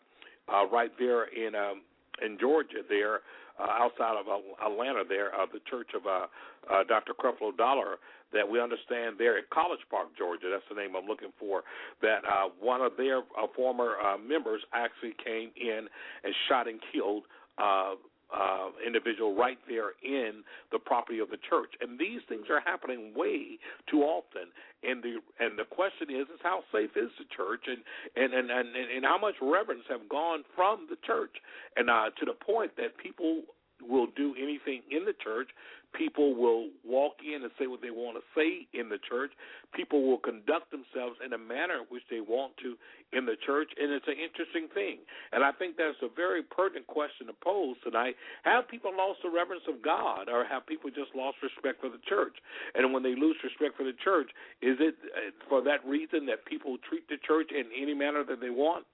uh, 0.51 0.67
right 0.67 0.91
there 0.99 1.25
in 1.25 1.55
um, 1.55 1.81
in 2.23 2.37
Georgia 2.39 2.81
there 2.87 3.21
uh, 3.59 3.83
outside 3.83 4.15
of 4.17 4.25
Atlanta 4.63 5.03
there, 5.07 5.33
uh, 5.33 5.45
the 5.51 5.59
Church 5.69 5.89
of 5.95 6.05
uh, 6.05 6.27
uh, 6.71 6.83
Dr. 6.87 7.13
Creflo 7.13 7.55
Dollar 7.55 7.97
that 8.33 8.47
we 8.47 8.59
understand 8.59 9.15
there 9.17 9.37
at 9.37 9.49
College 9.49 9.79
Park, 9.89 10.07
Georgia. 10.17 10.49
That's 10.51 10.63
the 10.69 10.75
name 10.75 10.95
I'm 10.95 11.07
looking 11.07 11.31
for. 11.39 11.63
That 12.01 12.25
uh, 12.25 12.49
one 12.59 12.81
of 12.81 12.93
their 12.97 13.19
uh, 13.19 13.47
former 13.55 13.95
uh, 14.03 14.17
members 14.17 14.61
actually 14.73 15.15
came 15.23 15.51
in 15.55 15.87
and 16.23 16.33
shot 16.49 16.67
and 16.67 16.79
killed. 16.91 17.23
Uh, 17.57 17.95
uh, 18.33 18.69
individual 18.85 19.35
right 19.35 19.57
there 19.67 19.91
in 20.03 20.43
the 20.71 20.79
property 20.79 21.19
of 21.19 21.29
the 21.29 21.37
church, 21.49 21.71
and 21.81 21.97
these 21.99 22.21
things 22.27 22.45
are 22.49 22.59
happening 22.59 23.13
way 23.15 23.57
too 23.89 24.01
often. 24.01 24.51
And 24.83 25.01
the 25.01 25.19
and 25.39 25.57
the 25.57 25.63
question 25.63 26.09
is, 26.09 26.27
is 26.27 26.39
how 26.43 26.61
safe 26.71 26.91
is 26.95 27.09
the 27.17 27.25
church, 27.35 27.65
and 27.67 27.79
and 28.15 28.33
and 28.33 28.49
and, 28.51 28.75
and 28.75 29.05
how 29.05 29.17
much 29.17 29.35
reverence 29.41 29.83
have 29.89 30.07
gone 30.09 30.43
from 30.55 30.87
the 30.89 30.97
church, 31.05 31.35
and 31.75 31.89
uh, 31.89 32.09
to 32.19 32.25
the 32.25 32.33
point 32.33 32.75
that 32.77 32.97
people 32.97 33.43
will 33.81 34.07
do 34.15 34.35
anything 34.41 34.81
in 34.91 35.05
the 35.05 35.13
church. 35.23 35.49
People 35.95 36.35
will 36.35 36.69
walk 36.85 37.23
in 37.25 37.41
and 37.43 37.51
say 37.57 37.67
what 37.67 37.81
they 37.81 37.91
want 37.91 38.17
to 38.17 38.23
say 38.35 38.67
in 38.77 38.89
the 38.89 38.99
church. 38.99 39.31
People 39.73 40.05
will 40.05 40.19
conduct 40.19 40.69
themselves 40.69 41.17
in 41.25 41.33
a 41.33 41.37
manner 41.37 41.81
in 41.81 41.87
which 41.89 42.03
they 42.09 42.21
want 42.21 42.53
to 42.57 42.75
in 43.15 43.25
the 43.25 43.39
church, 43.39 43.71
and 43.79 43.91
it's 43.91 44.07
an 44.07 44.19
interesting 44.19 44.67
thing. 44.73 44.99
And 45.31 45.43
I 45.43 45.51
think 45.51 45.77
that's 45.77 45.97
a 46.03 46.11
very 46.13 46.43
pertinent 46.43 46.87
question 46.87 47.27
to 47.27 47.33
pose 47.33 47.77
tonight. 47.83 48.15
Have 48.43 48.67
people 48.67 48.91
lost 48.91 49.23
the 49.23 49.31
reverence 49.31 49.63
of 49.67 49.81
God, 49.81 50.27
or 50.27 50.43
have 50.45 50.67
people 50.67 50.91
just 50.91 51.15
lost 51.15 51.37
respect 51.41 51.79
for 51.81 51.89
the 51.89 52.03
church? 52.03 52.35
And 52.75 52.93
when 52.93 53.01
they 53.01 53.15
lose 53.15 53.37
respect 53.43 53.77
for 53.77 53.83
the 53.83 53.95
church, 54.03 54.29
is 54.61 54.77
it 54.79 54.95
uh, 55.15 55.31
for 55.47 55.63
that 55.63 55.85
reason 55.87 56.25
that 56.27 56.45
people 56.45 56.77
treat 56.83 57.07
the 57.07 57.17
church 57.25 57.49
in 57.55 57.65
any 57.71 57.93
manner 57.93 58.23
that 58.27 58.41
they 58.41 58.51
want? 58.51 58.85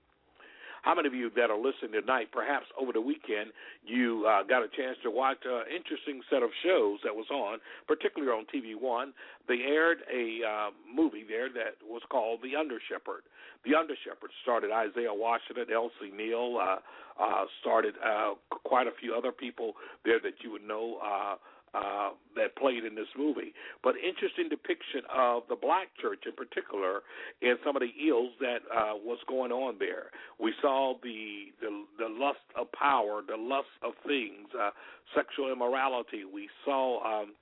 How 0.84 0.94
many 0.94 1.08
of 1.08 1.14
you 1.14 1.32
that 1.38 1.50
are 1.50 1.58
listening 1.58 1.96
tonight, 1.96 2.28
perhaps 2.34 2.66
over 2.78 2.92
the 2.92 3.00
weekend, 3.00 3.56
you 3.88 4.28
uh, 4.28 4.44
got 4.44 4.64
a 4.64 4.68
chance 4.68 4.98
to 5.04 5.10
watch 5.10 5.40
an 5.46 5.64
interesting 5.72 6.22
set 6.30 6.44
of 6.44 6.50
shows 6.62 7.00
that 7.08 7.16
was 7.16 7.26
on, 7.32 7.60
particularly 7.88 8.36
on 8.36 8.44
TV 8.52 8.76
One? 8.76 9.14
They 9.48 9.64
aired 9.64 10.00
a 10.12 10.44
uh, 10.44 10.70
movie 10.84 11.24
there 11.24 11.48
that 11.56 11.80
was 11.88 12.02
called 12.12 12.42
The 12.44 12.60
Under 12.60 12.80
Shepherd. 12.92 13.24
The 13.64 13.80
Under 13.80 13.96
Shepherd 14.04 14.32
started 14.44 14.72
Isaiah 14.76 15.16
Washington, 15.16 15.72
Elise 15.72 16.12
Neal, 16.12 16.60
uh, 16.60 16.84
uh, 17.16 17.46
started 17.62 17.96
uh, 18.04 18.36
quite 18.66 18.88
a 18.88 18.96
few 19.00 19.16
other 19.16 19.32
people 19.32 19.80
there 20.04 20.20
that 20.20 20.44
you 20.44 20.52
would 20.52 20.68
know. 20.68 21.00
Uh, 21.00 21.36
uh, 21.74 22.12
that 22.36 22.56
played 22.56 22.84
in 22.84 22.96
this 22.96 23.08
movie. 23.18 23.54
But 23.84 23.96
interesting 23.98 24.50
depiction 24.50 25.02
of 25.14 25.44
the 25.50 25.56
black 25.56 25.90
church 26.02 26.24
in 26.26 26.34
particular 26.34 27.02
and 27.42 27.58
some 27.66 27.76
of 27.76 27.82
the 27.82 27.94
ills 28.08 28.34
that 28.40 28.62
uh, 28.70 28.94
was 28.96 29.18
going 29.28 29.52
on 29.52 29.76
there. 29.80 30.14
We 30.40 30.54
saw 30.62 30.96
the, 31.02 31.54
the 31.62 31.86
the 31.98 32.10
lust 32.10 32.46
of 32.60 32.72
power, 32.72 33.22
the 33.28 33.38
lust 33.38 33.74
of 33.84 33.94
things, 34.06 34.48
uh, 34.60 34.72
sexual 35.16 35.52
immorality. 35.52 36.26
We 36.26 36.50
saw 36.66 37.22
um, 37.22 37.34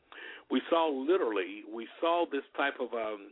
we 0.49 0.61
saw 0.69 0.89
literally 0.89 1.63
we 1.73 1.87
saw 1.99 2.25
this 2.31 2.43
type 2.55 2.75
of 2.79 2.93
um, 2.93 3.31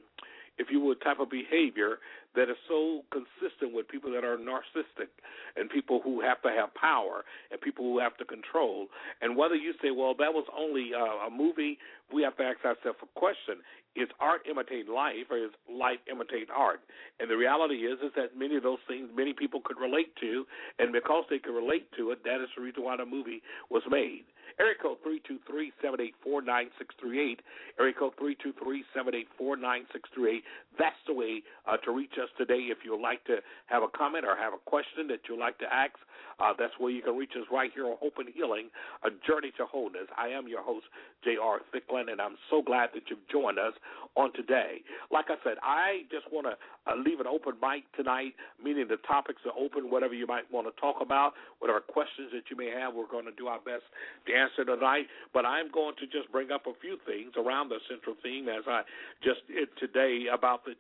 if 0.60 0.68
you 0.70 0.82
would, 0.82 1.02
type 1.02 1.20
of 1.20 1.30
behavior 1.32 2.00
that 2.36 2.50
is 2.50 2.58
so 2.68 3.02
consistent 3.12 3.74
with 3.74 3.88
people 3.88 4.12
that 4.12 4.24
are 4.24 4.38
narcissistic 4.38 5.10
and 5.56 5.70
people 5.70 6.00
who 6.04 6.22
have 6.22 6.42
to 6.44 6.50
have 6.50 6.74
power 6.76 7.24
and 7.52 7.60
people 7.60 7.86
who 7.86 8.00
have 8.00 8.16
to 8.18 8.26
control. 8.26 8.88
And 9.22 9.36
whether 9.36 9.56
you 9.56 9.74
say, 9.82 9.92
well, 9.92 10.14
that 10.20 10.34
was 10.34 10.46
only 10.58 10.92
uh, 10.94 11.28
a 11.28 11.30
movie, 11.30 11.78
we 12.14 12.22
have 12.24 12.38
to 12.38 12.44
ask 12.44 12.64
ourselves 12.66 13.00
a 13.02 13.20
question. 13.20 13.58
Is 13.96 14.08
art 14.20 14.42
imitate 14.50 14.88
life 14.88 15.28
or 15.32 15.38
is 15.38 15.52
life 15.70 16.00
imitate 16.10 16.50
art? 16.56 16.82
And 17.20 17.30
the 17.30 17.38
reality 17.38 17.90
is 17.90 18.00
is 18.06 18.12
that 18.16 18.38
many 18.38 18.56
of 18.56 18.64
those 18.64 18.80
things 18.88 19.10
many 19.16 19.34
people 19.34 19.62
could 19.64 19.80
relate 19.82 20.16
to 20.22 20.46
and 20.78 20.94
because 20.94 21.26
they 21.30 21.40
could 21.40 21.56
relate 21.56 21.90
to 21.98 22.12
it, 22.12 22.24
that 22.24 22.42
is 22.42 22.50
the 22.56 22.62
reason 22.62 22.84
why 22.84 22.98
the 22.98 23.06
movie 23.06 23.42
was 23.70 23.82
made. 23.90 24.26
Area 24.60 24.76
code 24.82 24.98
323-784-9638. 26.28 27.40
Area 27.80 27.94
code 27.98 28.14
323-784-9638. 28.20 30.44
That's 30.78 30.96
the 31.08 31.14
way 31.14 31.42
uh, 31.66 31.78
to 31.78 31.92
reach 31.92 32.19
us 32.20 32.30
today. 32.38 32.70
If 32.70 32.80
you'd 32.84 33.02
like 33.02 33.24
to 33.26 33.38
have 33.68 33.84
a 33.84 33.88
comment 33.88 34.26
or 34.26 34.36
have 34.36 34.54
a 34.54 34.62
question 34.70 35.08
that 35.08 35.20
you'd 35.28 35.40
like 35.40 35.58
to 35.60 35.66
ask, 35.74 35.96
uh, 36.40 36.54
that's 36.58 36.74
where 36.80 36.92
you 36.92 37.02
can 37.02 37.18
reach 37.18 37.34
us 37.36 37.46
right 37.52 37.72
here 37.74 37.86
on 37.86 37.98
Hope 38.00 38.14
and 38.18 38.30
Healing, 38.34 38.70
A 39.04 39.10
Journey 39.28 39.52
to 39.58 39.66
Wholeness. 39.66 40.08
I 40.18 40.30
am 40.30 40.48
your 40.48 40.64
host, 40.64 40.86
J.R. 41.24 41.60
Thicklin, 41.76 42.12
and 42.12 42.22
I'm 42.22 42.36
so 42.50 42.62
glad 42.62 42.90
that 42.94 43.04
you've 43.10 43.28
joined 43.30 43.60
us 43.60 43.74
on 44.16 44.32
today. 44.34 44.80
Like 45.12 45.26
I 45.28 45.36
said, 45.44 45.58
I 45.62 46.08
just 46.10 46.32
want 46.32 46.48
to 46.48 46.56
uh, 46.88 46.96
leave 46.96 47.20
an 47.20 47.28
open 47.28 47.60
mic 47.62 47.84
tonight, 47.96 48.34
meaning 48.62 48.88
the 48.88 49.04
topics 49.04 49.42
are 49.46 49.58
open, 49.60 49.92
whatever 49.92 50.14
you 50.14 50.28
might 50.28 50.50
want 50.52 50.68
to 50.68 50.74
talk 50.80 50.98
about, 51.02 51.34
whatever 51.60 51.82
questions 51.82 52.32
that 52.32 52.48
you 52.50 52.56
may 52.56 52.72
have, 52.72 52.96
we're 52.96 53.12
going 53.12 53.26
to 53.26 53.36
do 53.36 53.48
our 53.48 53.60
best 53.60 53.84
to 54.26 54.32
answer 54.32 54.64
tonight. 54.64 55.08
But 55.34 55.46
I'm 55.46 55.70
going 55.72 55.96
to 56.00 56.08
just 56.08 56.32
bring 56.32 56.52
up 56.52 56.68
a 56.68 56.74
few 56.80 56.98
things 57.06 57.34
around 57.36 57.68
the 57.68 57.84
central 57.90 58.16
theme 58.24 58.48
as 58.48 58.64
I 58.68 58.84
just 59.24 59.44
did 59.48 59.68
today 59.76 60.32
about 60.32 60.64
the 60.64 60.74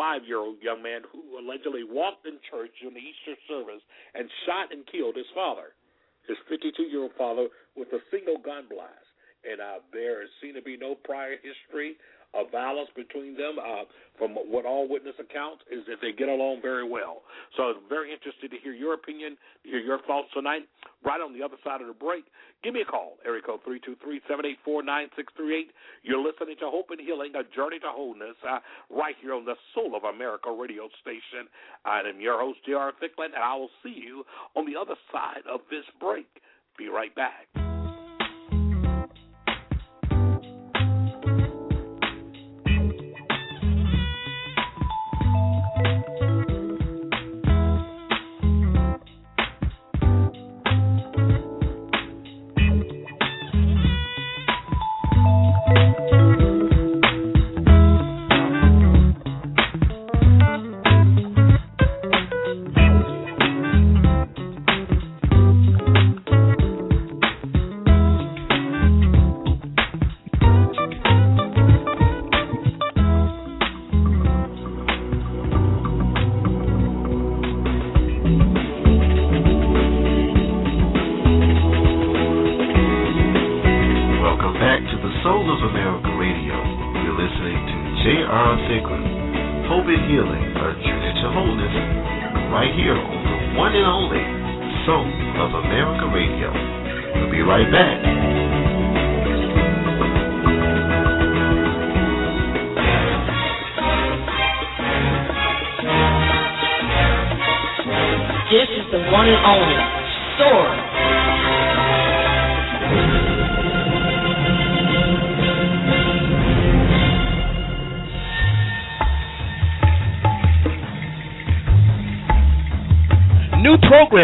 25 0.00 0.24
year 0.26 0.40
old 0.40 0.56
young 0.64 0.82
man 0.82 1.02
who 1.12 1.36
allegedly 1.36 1.84
walked 1.84 2.24
in 2.24 2.40
church 2.48 2.72
during 2.80 2.96
the 2.96 3.04
Easter 3.04 3.36
service 3.44 3.84
and 4.16 4.24
shot 4.48 4.72
and 4.72 4.88
killed 4.88 5.12
his 5.16 5.28
father, 5.36 5.76
his 6.24 6.40
52 6.48 6.88
year 6.88 7.04
old 7.04 7.12
father, 7.18 7.48
with 7.76 7.92
a 7.92 8.00
single 8.08 8.40
gun 8.40 8.64
blast. 8.64 9.04
And 9.44 9.60
uh, 9.60 9.84
there 9.92 10.24
seemed 10.40 10.56
to 10.56 10.64
be 10.64 10.76
no 10.80 10.96
prior 10.96 11.36
history 11.36 12.00
of 12.34 12.50
violence 12.50 12.90
between 12.94 13.36
them. 13.36 13.58
Uh, 13.58 13.84
from 14.20 14.36
what 14.36 14.66
all 14.66 14.86
witness 14.86 15.16
accounts, 15.18 15.64
is 15.72 15.80
that 15.88 15.96
they 16.02 16.12
get 16.12 16.28
along 16.28 16.60
very 16.60 16.86
well. 16.86 17.22
So 17.56 17.72
I'm 17.72 17.88
very 17.88 18.12
interested 18.12 18.50
to 18.50 18.58
hear 18.62 18.74
your 18.74 18.92
opinion, 18.92 19.38
hear 19.64 19.80
your 19.80 19.98
thoughts 20.06 20.28
tonight. 20.34 20.68
Right 21.02 21.22
on 21.22 21.32
the 21.32 21.42
other 21.42 21.56
side 21.64 21.80
of 21.80 21.88
the 21.88 21.96
break, 21.96 22.24
give 22.62 22.74
me 22.74 22.82
a 22.82 22.84
call, 22.84 23.16
area 23.24 23.40
code 23.40 23.60
three 23.64 23.80
two 23.80 23.96
three 24.04 24.20
seven 24.28 24.44
eight 24.44 24.58
four 24.62 24.82
nine 24.82 25.08
six 25.16 25.32
three 25.34 25.56
eight. 25.56 25.70
You're 26.02 26.20
listening 26.22 26.56
to 26.60 26.68
Hope 26.68 26.90
and 26.90 27.00
Healing, 27.00 27.32
a 27.34 27.42
journey 27.56 27.78
to 27.80 27.88
wholeness, 27.88 28.36
uh, 28.46 28.58
right 28.90 29.16
here 29.22 29.32
on 29.32 29.46
the 29.46 29.56
Soul 29.74 29.96
of 29.96 30.04
America 30.04 30.52
radio 30.52 30.90
station. 31.00 31.48
I 31.86 32.00
am 32.00 32.20
your 32.20 32.38
host, 32.38 32.58
J.R. 32.66 32.92
Thicklin, 33.00 33.32
and 33.32 33.42
I 33.42 33.56
will 33.56 33.72
see 33.82 33.96
you 33.96 34.24
on 34.54 34.70
the 34.70 34.78
other 34.78 34.94
side 35.10 35.48
of 35.50 35.60
this 35.70 35.84
break. 35.98 36.28
Be 36.76 36.88
right 36.88 37.14
back. 37.14 37.69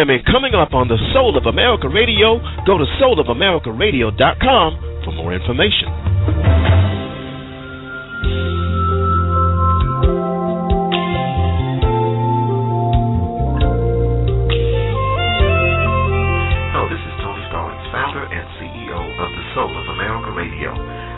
Programming 0.07 0.25
coming 0.31 0.55
up 0.55 0.75
on 0.75 0.87
the 0.89 0.99
Soul 1.13 1.37
of 1.37 1.47
America 1.47 1.89
Radio. 1.89 2.39
Go 2.67 2.79
to 2.79 2.85
soulamericaradio.com 3.01 5.03
for 5.05 5.13
more 5.13 5.35
information. 5.35 5.89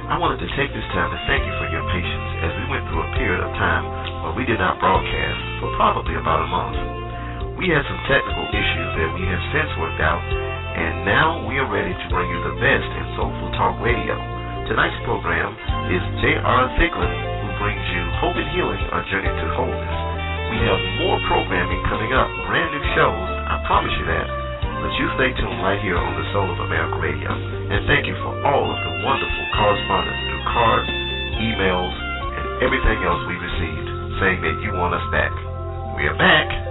I 0.09 0.17
wanted 0.17 0.41
to 0.43 0.51
take 0.59 0.75
this 0.75 0.83
time 0.91 1.15
to 1.15 1.21
thank 1.31 1.47
you 1.47 1.55
for 1.63 1.71
your 1.71 1.87
patience 1.95 2.31
as 2.43 2.51
we 2.59 2.75
went 2.75 2.83
through 2.91 3.07
a 3.07 3.11
period 3.23 3.39
of 3.39 3.55
time 3.55 3.87
where 4.25 4.35
we 4.35 4.43
did 4.43 4.59
not 4.59 4.83
broadcast 4.83 5.39
for 5.63 5.71
probably 5.79 6.19
about 6.19 6.43
a 6.43 6.49
month. 6.51 6.75
We 7.55 7.71
had 7.71 7.87
some 7.87 8.03
technical 8.11 8.28
now 11.69 11.75
we 11.75 11.81
are 11.81 11.85
ready 11.85 11.93
to 11.93 12.09
bring 12.09 12.29
you 12.33 12.41
the 12.49 12.57
best 12.65 12.89
in 12.97 13.05
soulful 13.17 13.53
talk 13.61 13.77
radio. 13.85 14.17
Tonight's 14.69 14.97
program 15.05 15.53
is 15.93 16.01
J.R. 16.25 16.65
Thicklin, 16.81 17.13
who 17.45 17.49
brings 17.61 17.85
you 17.93 18.03
Hope 18.21 18.37
and 18.37 18.49
Healing, 18.57 18.81
a 18.89 19.01
journey 19.13 19.29
to 19.29 19.47
wholeness. 19.53 19.97
We 20.49 20.57
have 20.65 20.81
more 21.05 21.21
programming 21.29 21.81
coming 21.93 22.13
up, 22.17 22.29
brand 22.49 22.73
new 22.73 22.85
shows, 22.97 23.29
I 23.53 23.61
promise 23.69 23.93
you 24.01 24.07
that. 24.09 24.29
But 24.81 24.93
you 24.97 25.07
stay 25.21 25.31
tuned 25.37 25.61
right 25.61 25.81
here 25.85 25.99
on 26.01 26.13
the 26.17 26.27
Soul 26.33 26.49
of 26.49 26.59
America 26.65 26.97
Radio. 27.05 27.29
And 27.37 27.85
thank 27.85 28.09
you 28.09 28.17
for 28.25 28.33
all 28.49 28.65
of 28.65 28.79
the 28.81 28.93
wonderful 29.05 29.47
correspondence 29.61 30.21
through 30.25 30.45
cards, 30.49 30.89
emails, 31.37 31.93
and 31.93 32.45
everything 32.65 32.99
else 33.05 33.21
we 33.29 33.37
received 33.37 33.89
saying 34.25 34.41
that 34.41 34.57
you 34.65 34.73
want 34.73 34.97
us 34.97 35.07
back. 35.13 35.33
We 36.01 36.09
are 36.09 36.17
back. 36.17 36.68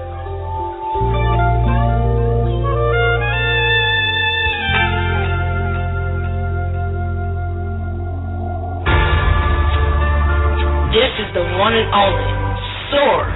One 11.57 11.73
and 11.73 11.89
only 11.89 12.29
Sword. 12.93 13.33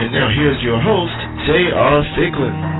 And 0.00 0.12
now 0.12 0.28
here's 0.28 0.62
your 0.62 0.80
host, 0.80 1.16
J.R. 1.46 2.04
Thicklin. 2.16 2.79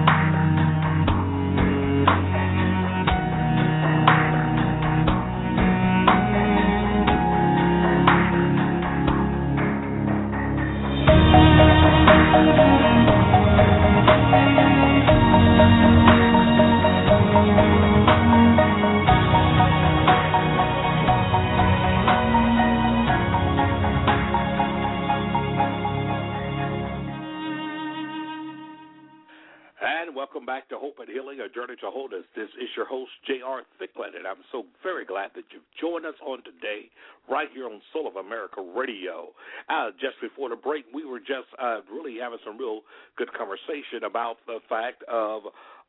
About 44.05 44.37
the 44.47 44.59
fact 44.69 45.03
of 45.05 45.43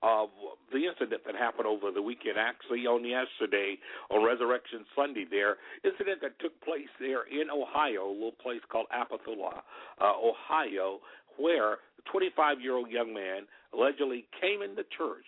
of 0.03 0.29
the 0.73 0.89
incident 0.89 1.21
that 1.25 1.35
happened 1.35 1.67
over 1.67 1.91
the 1.91 2.01
weekend, 2.01 2.35
actually 2.37 2.87
on 2.87 3.05
yesterday 3.05 3.77
on 4.09 4.25
Resurrection 4.25 4.85
Sunday. 4.95 5.25
There 5.29 5.57
incident 5.85 6.21
that 6.21 6.39
took 6.39 6.59
place 6.61 6.89
there 6.99 7.23
in 7.29 7.49
Ohio, 7.49 8.09
a 8.09 8.13
little 8.13 8.39
place 8.41 8.61
called 8.71 8.87
Ashtabula, 8.91 9.61
uh, 10.01 10.13
Ohio, 10.17 10.99
where 11.37 11.73
a 11.73 12.01
25 12.11 12.61
year 12.61 12.73
old 12.73 12.89
young 12.89 13.13
man 13.13 13.45
allegedly 13.73 14.25
came 14.41 14.61
in 14.61 14.75
the 14.75 14.85
church, 14.97 15.25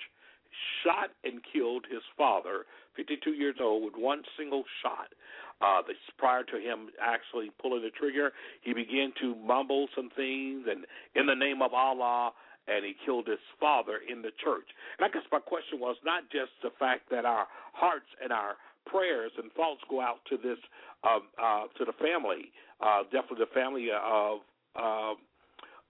shot 0.84 1.10
and 1.24 1.42
killed 1.54 1.86
his 1.90 2.02
father, 2.18 2.66
52 2.98 3.32
years 3.32 3.56
old, 3.62 3.84
with 3.84 3.94
one 3.96 4.24
single 4.38 4.64
shot. 4.82 5.14
Uh, 5.62 5.82
this, 5.88 5.96
prior 6.18 6.44
to 6.44 6.58
him 6.58 6.90
actually 7.00 7.52
pulling 7.62 7.84
the 7.84 7.92
trigger, 7.92 8.32
he 8.62 8.74
began 8.74 9.14
to 9.22 9.36
mumble 9.36 9.88
some 9.96 10.10
things 10.16 10.66
and 10.70 10.86
in 11.16 11.26
the 11.28 11.36
name 11.36 11.62
of 11.62 11.74
Allah, 11.74 12.34
and 12.68 12.86
he 12.86 12.96
killed 13.06 13.28
his 13.28 13.42
father 13.60 14.00
in 14.10 14.22
the 14.22 14.32
church. 14.44 14.68
And 14.98 15.06
I 15.06 15.10
guess 15.10 15.24
my 15.32 15.40
question 15.40 15.80
was 15.80 15.96
not 16.04 16.24
just 16.32 16.52
the 16.62 16.72
fact 16.80 17.10
that 17.12 17.26
our 17.26 17.48
hearts 17.74 18.08
and 18.22 18.32
our 18.32 18.56
prayers 18.86 19.32
and 19.38 19.52
thoughts 19.54 19.82
go 19.90 20.02
out 20.02 20.20
to 20.30 20.38
this, 20.38 20.58
um, 21.04 21.24
uh, 21.42 21.68
to 21.78 21.86
the 21.86 21.94
family, 21.94 22.52
uh, 22.82 23.04
definitely 23.12 23.46
the 23.46 23.54
family 23.54 23.88
of. 23.92 24.40
Uh, 24.76 25.14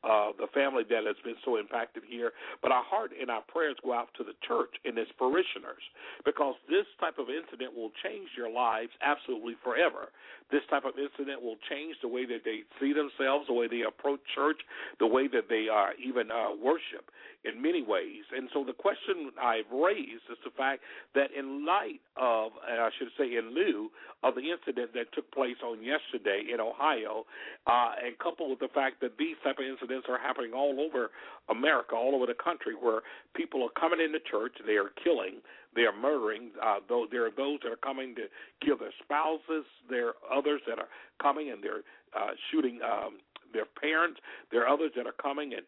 uh, 0.03 0.31
the 0.37 0.47
family 0.53 0.83
that 0.89 1.07
has 1.07 1.15
been 1.23 1.39
so 1.43 1.57
impacted 1.57 2.03
here. 2.07 2.31
But 2.61 2.71
our 2.71 2.83
heart 2.83 3.11
and 3.19 3.31
our 3.31 3.41
prayers 3.47 3.75
go 3.83 3.93
out 3.93 4.09
to 4.17 4.23
the 4.23 4.35
church 4.45 4.71
and 4.85 4.97
its 4.97 5.11
parishioners 5.17 5.83
because 6.25 6.55
this 6.69 6.85
type 6.99 7.17
of 7.17 7.27
incident 7.29 7.75
will 7.75 7.91
change 8.03 8.29
your 8.35 8.51
lives 8.51 8.91
absolutely 9.01 9.55
forever. 9.63 10.11
This 10.51 10.61
type 10.69 10.85
of 10.85 10.99
incident 10.99 11.41
will 11.41 11.57
change 11.69 11.95
the 12.01 12.07
way 12.07 12.25
that 12.25 12.43
they 12.43 12.67
see 12.79 12.93
themselves, 12.93 13.47
the 13.47 13.55
way 13.55 13.67
they 13.67 13.87
approach 13.87 14.19
church, 14.35 14.59
the 14.99 15.07
way 15.07 15.27
that 15.27 15.47
they 15.49 15.67
uh, 15.71 15.95
even 15.97 16.29
uh, 16.29 16.53
worship 16.61 17.09
in 17.45 17.61
many 17.61 17.81
ways. 17.81 18.23
And 18.35 18.49
so 18.53 18.63
the 18.63 18.73
question 18.73 19.31
I've 19.41 19.69
raised 19.71 20.25
is 20.31 20.37
the 20.43 20.51
fact 20.55 20.81
that 21.15 21.29
in 21.37 21.65
light 21.65 22.01
of, 22.17 22.51
and 22.69 22.79
I 22.81 22.89
should 22.97 23.09
say 23.17 23.35
in 23.35 23.53
lieu 23.53 23.89
of 24.23 24.35
the 24.35 24.51
incident 24.51 24.93
that 24.93 25.11
took 25.13 25.29
place 25.31 25.59
on 25.63 25.83
yesterday 25.83 26.43
in 26.51 26.59
Ohio, 26.59 27.25
uh, 27.67 27.91
and 28.03 28.17
coupled 28.19 28.49
with 28.49 28.59
the 28.59 28.71
fact 28.73 29.01
that 29.01 29.17
these 29.17 29.35
type 29.43 29.59
of 29.59 29.65
incidents 29.65 29.83
incidents 29.83 30.07
are 30.09 30.19
happening 30.19 30.53
all 30.53 30.79
over 30.79 31.11
America, 31.49 31.95
all 31.95 32.15
over 32.15 32.25
the 32.25 32.37
country, 32.41 32.73
where 32.79 33.01
people 33.35 33.63
are 33.63 33.79
coming 33.79 33.99
into 34.03 34.19
church, 34.19 34.53
they 34.65 34.73
are 34.73 34.91
killing, 35.03 35.41
they 35.75 35.83
are 35.83 35.95
murdering. 35.95 36.51
Uh, 36.61 36.77
though 36.87 37.05
there 37.09 37.25
are 37.25 37.31
those 37.35 37.59
that 37.63 37.71
are 37.71 37.83
coming 37.83 38.15
to 38.15 38.23
kill 38.65 38.77
their 38.77 38.93
spouses, 39.03 39.65
there 39.89 40.09
are 40.09 40.37
others 40.37 40.61
that 40.67 40.79
are 40.79 40.87
coming 41.21 41.51
and 41.51 41.63
they're 41.63 41.83
uh, 42.15 42.31
shooting. 42.51 42.79
Um, 42.83 43.17
their 43.53 43.69
parents. 43.69 44.19
There 44.51 44.65
are 44.65 44.73
others 44.73 44.91
that 44.97 45.07
are 45.07 45.15
coming 45.21 45.53
and 45.53 45.63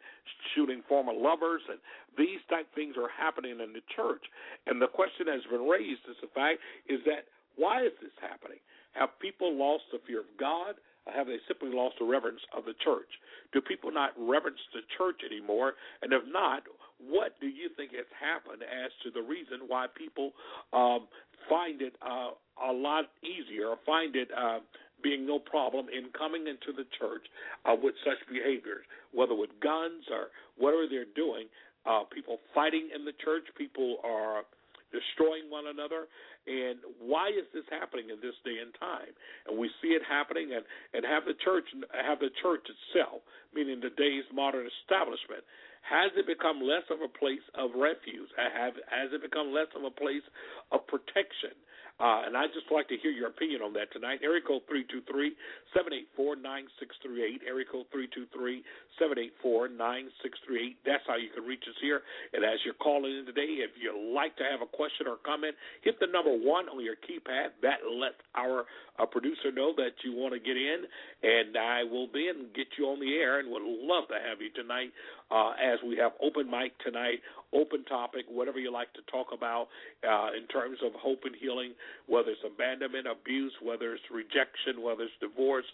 shooting 0.53 0.83
former 0.89 1.13
lovers, 1.13 1.61
and 1.69 1.79
these 2.17 2.41
type 2.49 2.67
things 2.75 2.95
are 2.97 3.09
happening 3.09 3.59
in 3.61 3.71
the 3.73 3.85
church. 3.95 4.23
And 4.65 4.81
the 4.81 4.91
question 4.91 5.27
that's 5.29 5.45
been 5.47 5.67
raised 5.67 6.01
is 6.09 6.17
the 6.21 6.33
fact 6.33 6.59
is 6.89 6.99
that 7.05 7.29
why 7.55 7.85
is 7.85 7.93
this 8.01 8.15
happening? 8.19 8.59
Have 8.93 9.15
people 9.19 9.53
lost 9.53 9.83
the 9.91 9.99
fear 10.05 10.19
of 10.19 10.31
God? 10.39 10.75
have 11.13 11.27
they 11.27 11.37
simply 11.47 11.69
lost 11.69 11.95
the 11.99 12.05
reverence 12.05 12.41
of 12.55 12.65
the 12.65 12.73
church? 12.83 13.09
Do 13.53 13.61
people 13.61 13.91
not 13.91 14.11
reverence 14.17 14.59
the 14.73 14.81
church 14.97 15.21
anymore? 15.21 15.73
And 16.01 16.11
if 16.11 16.23
not, 16.27 16.63
what 16.97 17.39
do 17.39 17.47
you 17.47 17.69
think 17.77 17.91
has 17.91 18.09
happened 18.17 18.63
as 18.63 18.91
to 19.03 19.11
the 19.11 19.21
reason 19.21 19.67
why 19.67 19.85
people 19.93 20.31
um, 20.73 21.07
find 21.49 21.81
it 21.81 21.93
uh, 22.01 22.33
a 22.57 22.73
lot 22.73 23.05
easier 23.21 23.67
or 23.67 23.77
find 23.85 24.15
it 24.15 24.29
uh, 24.33 24.59
being 25.05 25.21
no 25.29 25.37
problem 25.37 25.85
in 25.93 26.09
coming 26.17 26.49
into 26.49 26.73
the 26.73 26.89
church 26.97 27.21
uh, 27.69 27.77
with 27.77 27.93
such 28.01 28.17
behaviors, 28.25 28.81
whether 29.13 29.37
with 29.37 29.53
guns 29.61 30.09
or 30.09 30.33
whatever 30.57 30.89
they're 30.89 31.13
doing? 31.13 31.45
Uh, 31.85 32.01
people 32.09 32.41
fighting 32.57 32.89
in 32.89 33.05
the 33.05 33.13
church, 33.21 33.45
people 33.53 34.01
are 34.01 34.41
destroying 34.89 35.45
one 35.53 35.69
another. 35.69 36.09
And 36.49 36.81
why 36.97 37.29
is 37.29 37.45
this 37.53 37.65
happening 37.69 38.09
in 38.09 38.17
this 38.25 38.33
day 38.41 38.57
and 38.57 38.73
time? 38.81 39.13
And 39.45 39.53
we 39.61 39.69
see 39.81 39.93
it 39.93 40.01
happening, 40.01 40.53
and 40.57 40.65
and 40.93 41.05
have 41.05 41.29
the 41.29 41.37
church 41.45 41.69
have 41.93 42.17
the 42.17 42.33
church 42.41 42.65
itself, 42.65 43.21
meaning 43.53 43.81
today's 43.81 44.25
modern 44.33 44.65
establishment, 44.81 45.45
has 45.85 46.09
it 46.17 46.25
become 46.25 46.61
less 46.61 46.85
of 46.89 47.01
a 47.01 47.09
place 47.09 47.45
of 47.53 47.73
refuge? 47.77 48.29
Have 48.37 48.77
has 48.89 49.09
it 49.13 49.21
become 49.21 49.53
less 49.53 49.69
of 49.77 49.85
a 49.85 49.93
place 49.93 50.25
of 50.73 50.85
protection? 50.89 51.53
Uh, 51.95 52.27
and 52.27 52.35
I'd 52.35 52.51
just 52.51 52.67
like 52.75 52.91
to 52.91 52.97
hear 52.99 53.11
your 53.11 53.31
opinion 53.31 53.63
on 53.63 53.71
that 53.79 53.87
tonight. 53.95 54.19
Area 54.19 54.43
code 54.43 54.67
323 54.67 55.31
784 55.71 56.35
9638. 56.43 57.47
Area 57.47 57.63
code 57.63 57.87
323 57.87 58.59
784 58.99 59.71
9638. 60.19 60.75
That's 60.83 61.07
how 61.07 61.15
you 61.15 61.31
can 61.31 61.47
reach 61.47 61.63
us 61.71 61.79
here. 61.79 62.03
And 62.35 62.43
as 62.43 62.59
you're 62.67 62.75
calling 62.83 63.15
in 63.15 63.23
today, 63.23 63.63
if 63.63 63.79
you'd 63.79 63.95
like 64.11 64.35
to 64.43 64.45
have 64.47 64.59
a 64.59 64.67
question 64.67 65.07
or 65.07 65.23
comment, 65.23 65.55
hit 65.87 65.95
the 66.03 66.11
number 66.11 66.35
one 66.35 66.67
on 66.67 66.83
your 66.83 66.99
keypad. 66.99 67.55
That 67.63 67.87
lets 67.87 68.19
our 68.35 68.67
uh, 68.99 69.07
producer 69.07 69.55
know 69.55 69.71
that 69.79 69.95
you 70.03 70.11
want 70.11 70.35
to 70.35 70.41
get 70.43 70.59
in, 70.59 70.83
and 71.23 71.55
I 71.55 71.87
will 71.87 72.11
then 72.11 72.51
get 72.51 72.75
you 72.75 72.91
on 72.91 72.99
the 72.99 73.15
air 73.15 73.39
and 73.39 73.47
would 73.55 73.63
love 73.63 74.11
to 74.11 74.19
have 74.19 74.43
you 74.43 74.51
tonight 74.51 74.91
uh, 75.31 75.51
as 75.61 75.79
we 75.85 75.97
have 75.97 76.11
open 76.21 76.49
mic 76.49 76.77
tonight, 76.83 77.19
open 77.53 77.83
topic, 77.85 78.25
whatever 78.29 78.59
you 78.59 78.71
like 78.71 78.91
to 78.93 79.01
talk 79.11 79.27
about 79.33 79.67
uh, 80.07 80.29
in 80.37 80.45
terms 80.47 80.77
of 80.85 80.91
hope 80.93 81.19
and 81.25 81.35
healing, 81.39 81.73
whether 82.07 82.29
it's 82.29 82.41
abandonment, 82.45 83.07
abuse, 83.07 83.53
whether 83.61 83.93
it's 83.93 84.03
rejection, 84.11 84.83
whether 84.83 85.03
it's 85.03 85.17
divorce, 85.19 85.65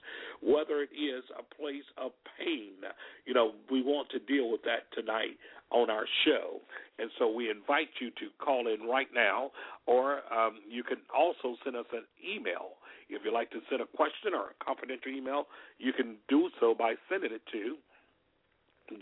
whether 0.41 0.81
it 0.81 0.93
is 0.95 1.23
a 1.37 1.43
place 1.55 1.87
of 1.97 2.11
pain. 2.39 2.79
You 3.25 3.33
know, 3.33 3.53
we 3.69 3.81
want 3.81 4.09
to 4.11 4.19
deal 4.19 4.49
with 4.49 4.61
that 4.63 4.87
tonight 4.93 5.35
on 5.71 5.89
our 5.89 6.05
show. 6.25 6.59
And 6.99 7.09
so 7.17 7.31
we 7.31 7.49
invite 7.49 7.89
you 7.99 8.09
to 8.11 8.27
call 8.43 8.67
in 8.67 8.87
right 8.87 9.07
now, 9.13 9.51
or 9.85 10.21
um, 10.31 10.59
you 10.69 10.83
can 10.83 10.97
also 11.15 11.57
send 11.63 11.75
us 11.75 11.85
an 11.93 12.03
email. 12.23 12.77
If 13.09 13.23
you'd 13.25 13.33
like 13.33 13.51
to 13.51 13.59
send 13.69 13.81
a 13.81 13.97
question 13.97 14.33
or 14.33 14.55
a 14.55 14.63
confidential 14.63 15.11
email, 15.11 15.47
you 15.79 15.91
can 15.91 16.15
do 16.29 16.49
so 16.59 16.75
by 16.77 16.95
sending 17.09 17.33
it 17.33 17.41
to 17.51 17.75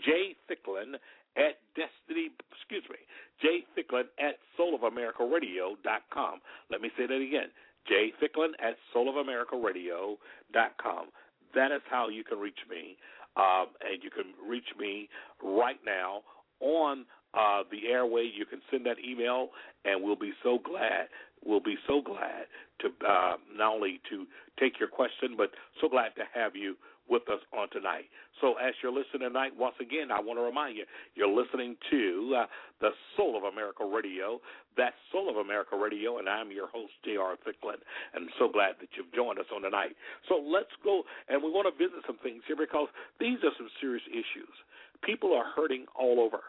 J. 0.04 0.36
Thicklin 0.48 0.94
at 1.36 1.58
Destiny, 1.76 2.30
excuse 2.52 2.84
me, 2.90 2.96
J. 3.40 3.64
Thicklin 3.76 4.04
at 4.18 4.38
soulofamerica.radio.com. 4.58 6.40
Let 6.70 6.80
me 6.80 6.90
say 6.96 7.06
that 7.06 7.14
again. 7.14 7.50
J. 7.86 8.12
Thicklin 8.22 8.52
at 8.60 8.76
soulofamerica.radio.com. 8.94 11.06
That 11.54 11.72
is 11.72 11.82
how 11.90 12.08
you 12.08 12.24
can 12.24 12.38
reach 12.38 12.58
me. 12.68 12.96
Um, 13.36 13.66
and 13.80 14.02
you 14.02 14.10
can 14.10 14.34
reach 14.46 14.68
me 14.78 15.08
right 15.42 15.78
now 15.86 16.22
on 16.60 17.06
uh, 17.34 17.62
the 17.70 17.88
airway. 17.88 18.24
You 18.24 18.44
can 18.44 18.60
send 18.70 18.84
that 18.86 18.98
email, 18.98 19.50
and 19.84 20.02
we'll 20.02 20.16
be 20.16 20.32
so 20.42 20.58
glad. 20.58 21.08
We'll 21.44 21.60
be 21.60 21.76
so 21.86 22.02
glad 22.02 22.46
to 22.80 22.88
uh, 23.06 23.36
not 23.56 23.74
only 23.74 24.00
to 24.10 24.26
take 24.58 24.78
your 24.78 24.88
question, 24.88 25.36
but 25.36 25.50
so 25.80 25.88
glad 25.88 26.14
to 26.16 26.24
have 26.34 26.56
you 26.56 26.76
with 27.10 27.28
us 27.28 27.40
on 27.52 27.68
tonight. 27.70 28.06
So, 28.40 28.54
as 28.56 28.72
you're 28.82 28.94
listening 28.94 29.28
tonight, 29.28 29.52
once 29.58 29.74
again, 29.80 30.10
I 30.10 30.20
want 30.20 30.38
to 30.38 30.42
remind 30.42 30.76
you, 30.76 30.84
you're 31.14 31.28
listening 31.28 31.76
to 31.90 32.34
uh, 32.38 32.46
the 32.80 32.90
Soul 33.16 33.36
of 33.36 33.44
America 33.44 33.84
Radio. 33.84 34.40
That's 34.76 34.94
Soul 35.12 35.28
of 35.28 35.36
America 35.36 35.76
Radio, 35.76 36.18
and 36.18 36.28
I'm 36.28 36.50
your 36.50 36.68
host, 36.68 36.92
J.R. 37.04 37.36
Thicklin. 37.44 37.82
And 38.14 38.30
so 38.38 38.48
glad 38.48 38.76
that 38.80 38.88
you've 38.96 39.12
joined 39.12 39.38
us 39.38 39.50
on 39.54 39.62
tonight. 39.62 39.98
So, 40.28 40.40
let's 40.40 40.72
go, 40.82 41.02
and 41.28 41.42
we 41.42 41.50
want 41.50 41.66
to 41.66 41.74
visit 41.76 42.00
some 42.06 42.18
things 42.22 42.42
here 42.46 42.56
because 42.56 42.88
these 43.18 43.42
are 43.44 43.52
some 43.58 43.68
serious 43.80 44.04
issues. 44.08 44.54
People 45.02 45.34
are 45.34 45.44
hurting 45.56 45.86
all 45.98 46.20
over. 46.20 46.40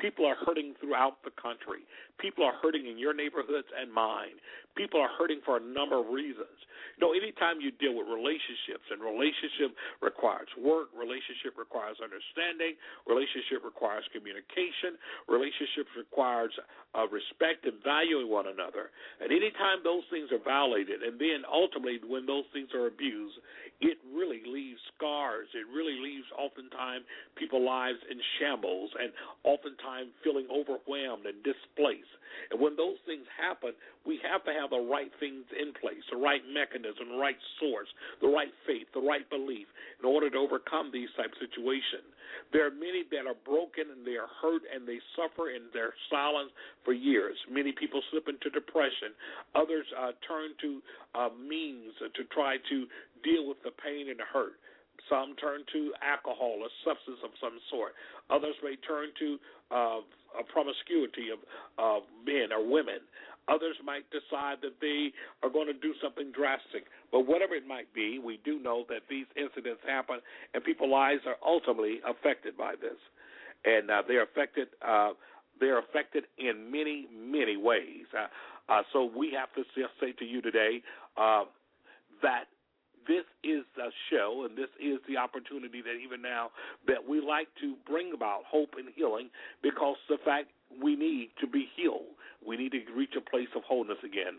People 0.00 0.26
are 0.26 0.36
hurting 0.44 0.74
throughout 0.80 1.22
the 1.24 1.32
country. 1.40 1.86
People 2.18 2.44
are 2.44 2.56
hurting 2.60 2.84
in 2.84 2.98
your 2.98 3.14
neighborhoods 3.14 3.68
and 3.72 3.88
mine. 3.92 4.36
People 4.76 5.00
are 5.00 5.08
hurting 5.16 5.40
for 5.44 5.56
a 5.56 5.64
number 5.64 5.96
of 6.00 6.08
reasons. 6.12 6.52
You 6.96 7.06
know, 7.06 7.12
anytime 7.12 7.60
you 7.60 7.72
deal 7.76 7.96
with 7.96 8.08
relationships, 8.08 8.88
and 8.92 9.00
relationship 9.00 9.76
requires 10.00 10.48
work, 10.56 10.92
relationship 10.96 11.56
requires 11.56 12.00
understanding, 12.02 12.76
relationship 13.04 13.64
requires 13.64 14.04
communication, 14.12 14.96
relationships 15.28 15.92
requires 15.96 16.52
uh, 16.96 17.08
respect 17.08 17.68
and 17.68 17.80
valuing 17.84 18.28
one 18.32 18.48
another. 18.48 18.92
And 19.20 19.32
anytime 19.32 19.84
those 19.84 20.04
things 20.08 20.32
are 20.32 20.40
violated, 20.40 21.04
and 21.04 21.20
then 21.20 21.44
ultimately 21.48 22.00
when 22.04 22.24
those 22.24 22.48
things 22.52 22.72
are 22.72 22.88
abused, 22.88 23.36
it 23.80 24.00
really 24.08 24.40
leaves 24.44 24.65
scars. 24.96 25.48
It 25.54 25.68
really 25.68 26.00
leaves 26.00 26.26
oftentimes 26.34 27.04
people's 27.36 27.64
lives 27.64 28.00
in 28.10 28.18
shambles 28.40 28.90
and 28.98 29.12
oftentimes 29.44 30.10
feeling 30.24 30.48
overwhelmed 30.50 31.28
and 31.28 31.38
displaced. 31.44 32.10
And 32.50 32.60
when 32.60 32.76
those 32.76 33.00
things 33.06 33.24
happen, 33.32 33.72
we 34.04 34.20
have 34.24 34.44
to 34.44 34.52
have 34.52 34.70
the 34.70 34.82
right 34.82 35.10
things 35.20 35.44
in 35.56 35.72
place, 35.76 36.02
the 36.10 36.20
right 36.20 36.42
mechanism, 36.46 37.10
the 37.10 37.20
right 37.20 37.38
source, 37.60 37.88
the 38.20 38.28
right 38.28 38.52
faith, 38.66 38.86
the 38.94 39.02
right 39.02 39.24
belief 39.30 39.66
in 40.00 40.04
order 40.04 40.30
to 40.30 40.38
overcome 40.38 40.90
these 40.92 41.10
type 41.16 41.32
of 41.32 41.40
situations. 41.40 42.06
There 42.52 42.66
are 42.66 42.74
many 42.74 43.02
that 43.10 43.26
are 43.26 43.38
broken 43.44 43.90
and 43.90 44.06
they 44.06 44.20
are 44.20 44.30
hurt 44.42 44.62
and 44.68 44.86
they 44.86 45.00
suffer 45.16 45.50
in 45.50 45.72
their 45.72 45.94
silence 46.10 46.50
for 46.84 46.92
years. 46.92 47.36
Many 47.50 47.72
people 47.72 48.02
slip 48.10 48.28
into 48.28 48.50
depression. 48.50 49.16
Others 49.54 49.86
uh, 49.96 50.12
turn 50.26 50.54
to 50.62 50.70
uh, 51.14 51.30
means 51.34 51.94
to 51.98 52.22
try 52.30 52.58
to 52.70 52.86
deal 53.24 53.48
with 53.48 53.58
the 53.64 53.72
pain 53.82 54.10
and 54.10 54.18
the 54.20 54.28
hurt. 54.28 54.60
Some 55.08 55.36
turn 55.36 55.62
to 55.72 55.92
alcohol 56.02 56.58
or 56.62 56.70
substance 56.82 57.18
of 57.22 57.30
some 57.40 57.58
sort. 57.70 57.92
Others 58.30 58.56
may 58.62 58.76
turn 58.82 59.14
to 59.18 59.38
uh, 59.70 60.00
a 60.34 60.44
promiscuity 60.44 61.30
of, 61.30 61.38
of 61.78 62.02
men 62.26 62.50
or 62.52 62.66
women. 62.66 63.06
Others 63.48 63.76
might 63.84 64.02
decide 64.10 64.58
that 64.62 64.80
they 64.80 65.12
are 65.42 65.50
going 65.50 65.68
to 65.68 65.78
do 65.78 65.94
something 66.02 66.32
drastic. 66.32 66.90
But 67.12 67.26
whatever 67.26 67.54
it 67.54 67.66
might 67.66 67.92
be, 67.94 68.18
we 68.18 68.40
do 68.44 68.58
know 68.58 68.84
that 68.88 69.02
these 69.08 69.26
incidents 69.36 69.80
happen, 69.86 70.18
and 70.54 70.64
people's 70.64 70.90
lives 70.90 71.22
are 71.26 71.38
ultimately 71.46 72.00
affected 72.02 72.56
by 72.56 72.74
this, 72.74 72.98
and 73.64 73.90
uh, 73.90 74.02
they're 74.06 74.24
affected. 74.24 74.68
Uh, 74.82 75.10
they're 75.58 75.78
affected 75.78 76.24
in 76.38 76.70
many, 76.70 77.06
many 77.14 77.56
ways. 77.56 78.04
Uh, 78.12 78.26
uh, 78.68 78.82
so 78.92 79.08
we 79.16 79.32
have 79.32 79.52
to 79.54 79.62
say 80.00 80.12
to 80.12 80.24
you 80.24 80.42
today 80.42 80.82
uh, 81.16 81.44
that 82.22 82.44
this 83.06 83.24
is 83.44 83.64
a 83.78 83.90
show 84.10 84.46
and 84.48 84.56
this 84.56 84.70
is 84.80 84.98
the 85.08 85.16
opportunity 85.16 85.82
that 85.82 85.96
even 86.02 86.20
now 86.22 86.50
that 86.86 87.06
we 87.08 87.20
like 87.20 87.48
to 87.60 87.74
bring 87.88 88.12
about 88.14 88.42
hope 88.46 88.74
and 88.78 88.88
healing 88.94 89.28
because 89.62 89.96
the 90.08 90.18
fact 90.24 90.48
we 90.82 90.96
need 90.96 91.30
to 91.40 91.46
be 91.46 91.68
healed. 91.76 92.10
We 92.46 92.56
need 92.56 92.72
to 92.72 92.80
reach 92.94 93.14
a 93.16 93.20
place 93.20 93.48
of 93.56 93.62
wholeness 93.64 93.98
again. 94.04 94.38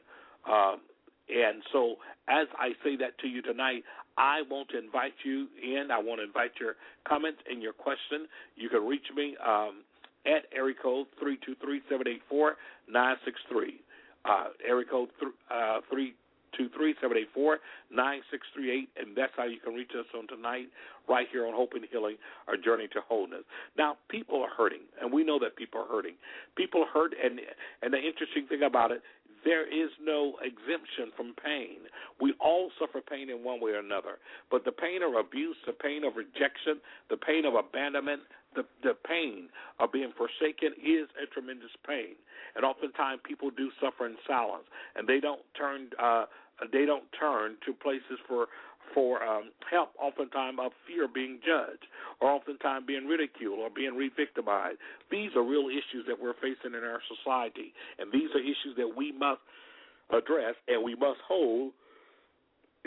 Uh, 0.49 0.77
And 1.29 1.61
so, 1.73 1.95
as 2.29 2.47
I 2.57 2.69
say 2.83 2.95
that 2.97 3.17
to 3.19 3.27
you 3.27 3.41
tonight, 3.41 3.83
I 4.17 4.43
want 4.49 4.69
to 4.69 4.77
invite 4.79 5.13
you 5.25 5.47
in. 5.61 5.91
I 5.91 5.99
want 5.99 6.21
to 6.21 6.25
invite 6.25 6.51
your 6.59 6.75
comments 7.07 7.39
and 7.49 7.61
your 7.61 7.73
question. 7.73 8.27
You 8.55 8.69
can 8.69 8.85
reach 8.87 9.07
me 9.13 9.35
um, 9.45 9.83
at 10.25 10.45
area 10.55 10.75
code 10.81 11.07
three 11.19 11.37
two 11.45 11.55
three 11.61 11.81
seven 11.89 12.07
eight 12.07 12.21
four 12.29 12.55
nine 12.87 13.17
six 13.25 13.39
three. 13.51 13.81
Uh, 14.23 14.47
area 14.65 14.85
code 14.89 15.09
th- 15.19 15.31
uh, 15.51 15.81
three 15.91 16.15
two 16.57 16.69
three 16.75 16.95
seven 17.01 17.17
eight 17.17 17.29
four 17.33 17.59
nine 17.91 18.21
six 18.31 18.47
three 18.53 18.71
eight, 18.71 18.89
and 18.97 19.15
that's 19.15 19.33
how 19.37 19.45
you 19.45 19.59
can 19.59 19.73
reach 19.73 19.91
us 19.97 20.05
on 20.17 20.27
tonight, 20.27 20.67
right 21.07 21.27
here 21.31 21.45
on 21.45 21.53
Hope 21.53 21.73
and 21.75 21.85
Healing, 21.91 22.17
our 22.47 22.57
journey 22.57 22.87
to 22.93 22.99
wholeness. 23.07 23.43
Now, 23.77 23.97
people 24.09 24.41
are 24.41 24.49
hurting, 24.49 24.81
and 25.01 25.13
we 25.13 25.23
know 25.23 25.39
that 25.39 25.55
people 25.55 25.81
are 25.81 25.87
hurting. 25.87 26.15
People 26.55 26.85
hurt, 26.91 27.13
and 27.23 27.39
and 27.81 27.93
the 27.93 27.99
interesting 27.99 28.47
thing 28.47 28.63
about 28.63 28.91
it, 28.91 29.01
there 29.45 29.67
is 29.67 29.91
no 30.01 30.33
exemption 30.41 31.13
from 31.15 31.33
pain. 31.43 31.87
We 32.19 32.33
all 32.39 32.69
suffer 32.79 32.99
pain 32.99 33.29
in 33.29 33.43
one 33.43 33.61
way 33.61 33.71
or 33.71 33.79
another. 33.79 34.19
But 34.51 34.65
the 34.65 34.71
pain 34.71 35.01
of 35.03 35.13
abuse, 35.13 35.55
the 35.65 35.73
pain 35.73 36.03
of 36.03 36.15
rejection, 36.15 36.81
the 37.09 37.17
pain 37.17 37.45
of 37.45 37.53
abandonment, 37.53 38.21
the 38.55 38.65
the 38.83 38.95
pain 39.07 39.49
of 39.79 39.91
being 39.91 40.11
forsaken 40.17 40.73
is 40.81 41.07
a 41.21 41.27
tremendous 41.31 41.71
pain. 41.87 42.15
And 42.55 42.65
oftentimes 42.65 43.21
people 43.23 43.51
do 43.51 43.69
suffer 43.79 44.07
in 44.07 44.17
silence, 44.25 44.65
and 44.95 45.07
they 45.07 45.19
don't 45.19 45.41
turn 45.55 45.89
uh, 46.01 46.25
they 46.71 46.85
don't 46.85 47.05
turn 47.19 47.55
to 47.65 47.73
places 47.73 48.19
for 48.27 48.47
for 48.93 49.21
um, 49.21 49.51
help, 49.69 49.89
oftentimes 49.99 50.57
of 50.63 50.71
fear 50.87 51.09
being 51.13 51.39
judged, 51.45 51.85
or 52.21 52.31
oftentimes 52.31 52.85
being 52.87 53.05
ridiculed 53.05 53.59
or 53.59 53.69
being 53.69 53.93
re-victimized. 53.95 54.79
These 55.11 55.35
are 55.35 55.43
real 55.43 55.67
issues 55.67 56.07
that 56.07 56.15
we're 56.15 56.39
facing 56.39 56.71
in 56.71 56.83
our 56.87 57.01
society, 57.03 57.73
and 57.99 58.11
these 58.13 58.31
are 58.33 58.39
issues 58.39 58.77
that 58.77 58.87
we 58.95 59.11
must 59.11 59.41
address 60.09 60.55
and 60.67 60.83
we 60.83 60.95
must 60.95 61.19
hold 61.27 61.73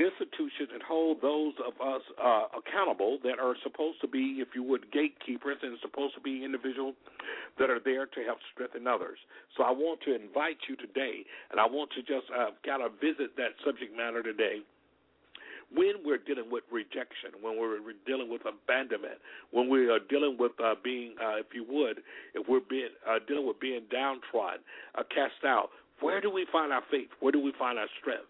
institutions 0.00 0.72
and 0.72 0.82
hold 0.82 1.20
those 1.20 1.54
of 1.60 1.76
us 1.80 2.02
uh, 2.16 2.48
accountable 2.56 3.18
that 3.22 3.38
are 3.38 3.54
supposed 3.62 4.00
to 4.00 4.08
be, 4.08 4.40
if 4.40 4.48
you 4.54 4.62
would, 4.62 4.90
gatekeepers 4.90 5.58
and 5.62 5.76
supposed 5.82 6.14
to 6.14 6.20
be 6.20 6.44
individuals 6.44 6.94
that 7.58 7.68
are 7.68 7.80
there 7.84 8.06
to 8.06 8.20
help 8.24 8.38
strengthen 8.52 8.86
others. 8.86 9.18
So 9.56 9.62
I 9.62 9.70
want 9.70 10.00
to 10.08 10.14
invite 10.14 10.58
you 10.68 10.76
today, 10.76 11.24
and 11.50 11.60
I 11.60 11.66
want 11.66 11.90
to 11.96 12.00
just 12.00 12.26
uh, 12.32 12.56
kind 12.64 12.82
of 12.82 12.92
visit 13.00 13.36
that 13.36 13.54
subject 13.64 13.96
matter 13.96 14.22
today 14.22 14.64
when 15.74 16.02
we're 16.04 16.18
dealing 16.18 16.50
with 16.50 16.64
rejection, 16.72 17.30
when 17.40 17.58
we're 17.58 17.78
dealing 18.06 18.28
with 18.28 18.42
abandonment, 18.42 19.22
when 19.52 19.68
we 19.68 19.88
are 19.88 20.00
dealing 20.10 20.36
with 20.38 20.52
uh, 20.62 20.74
being, 20.82 21.14
uh, 21.22 21.38
if 21.38 21.46
you 21.54 21.64
would, 21.68 22.02
if 22.34 22.48
we're 22.48 22.66
being 22.68 22.90
uh, 23.08 23.18
dealing 23.26 23.46
with 23.46 23.60
being 23.60 23.82
downtrodden, 23.90 24.60
uh, 24.98 25.02
cast 25.14 25.44
out, 25.46 25.70
where 26.00 26.20
do 26.20 26.30
we 26.30 26.46
find 26.50 26.72
our 26.72 26.82
faith? 26.90 27.08
Where 27.20 27.30
do 27.30 27.40
we 27.40 27.52
find 27.58 27.78
our 27.78 27.86
strength? 28.00 28.29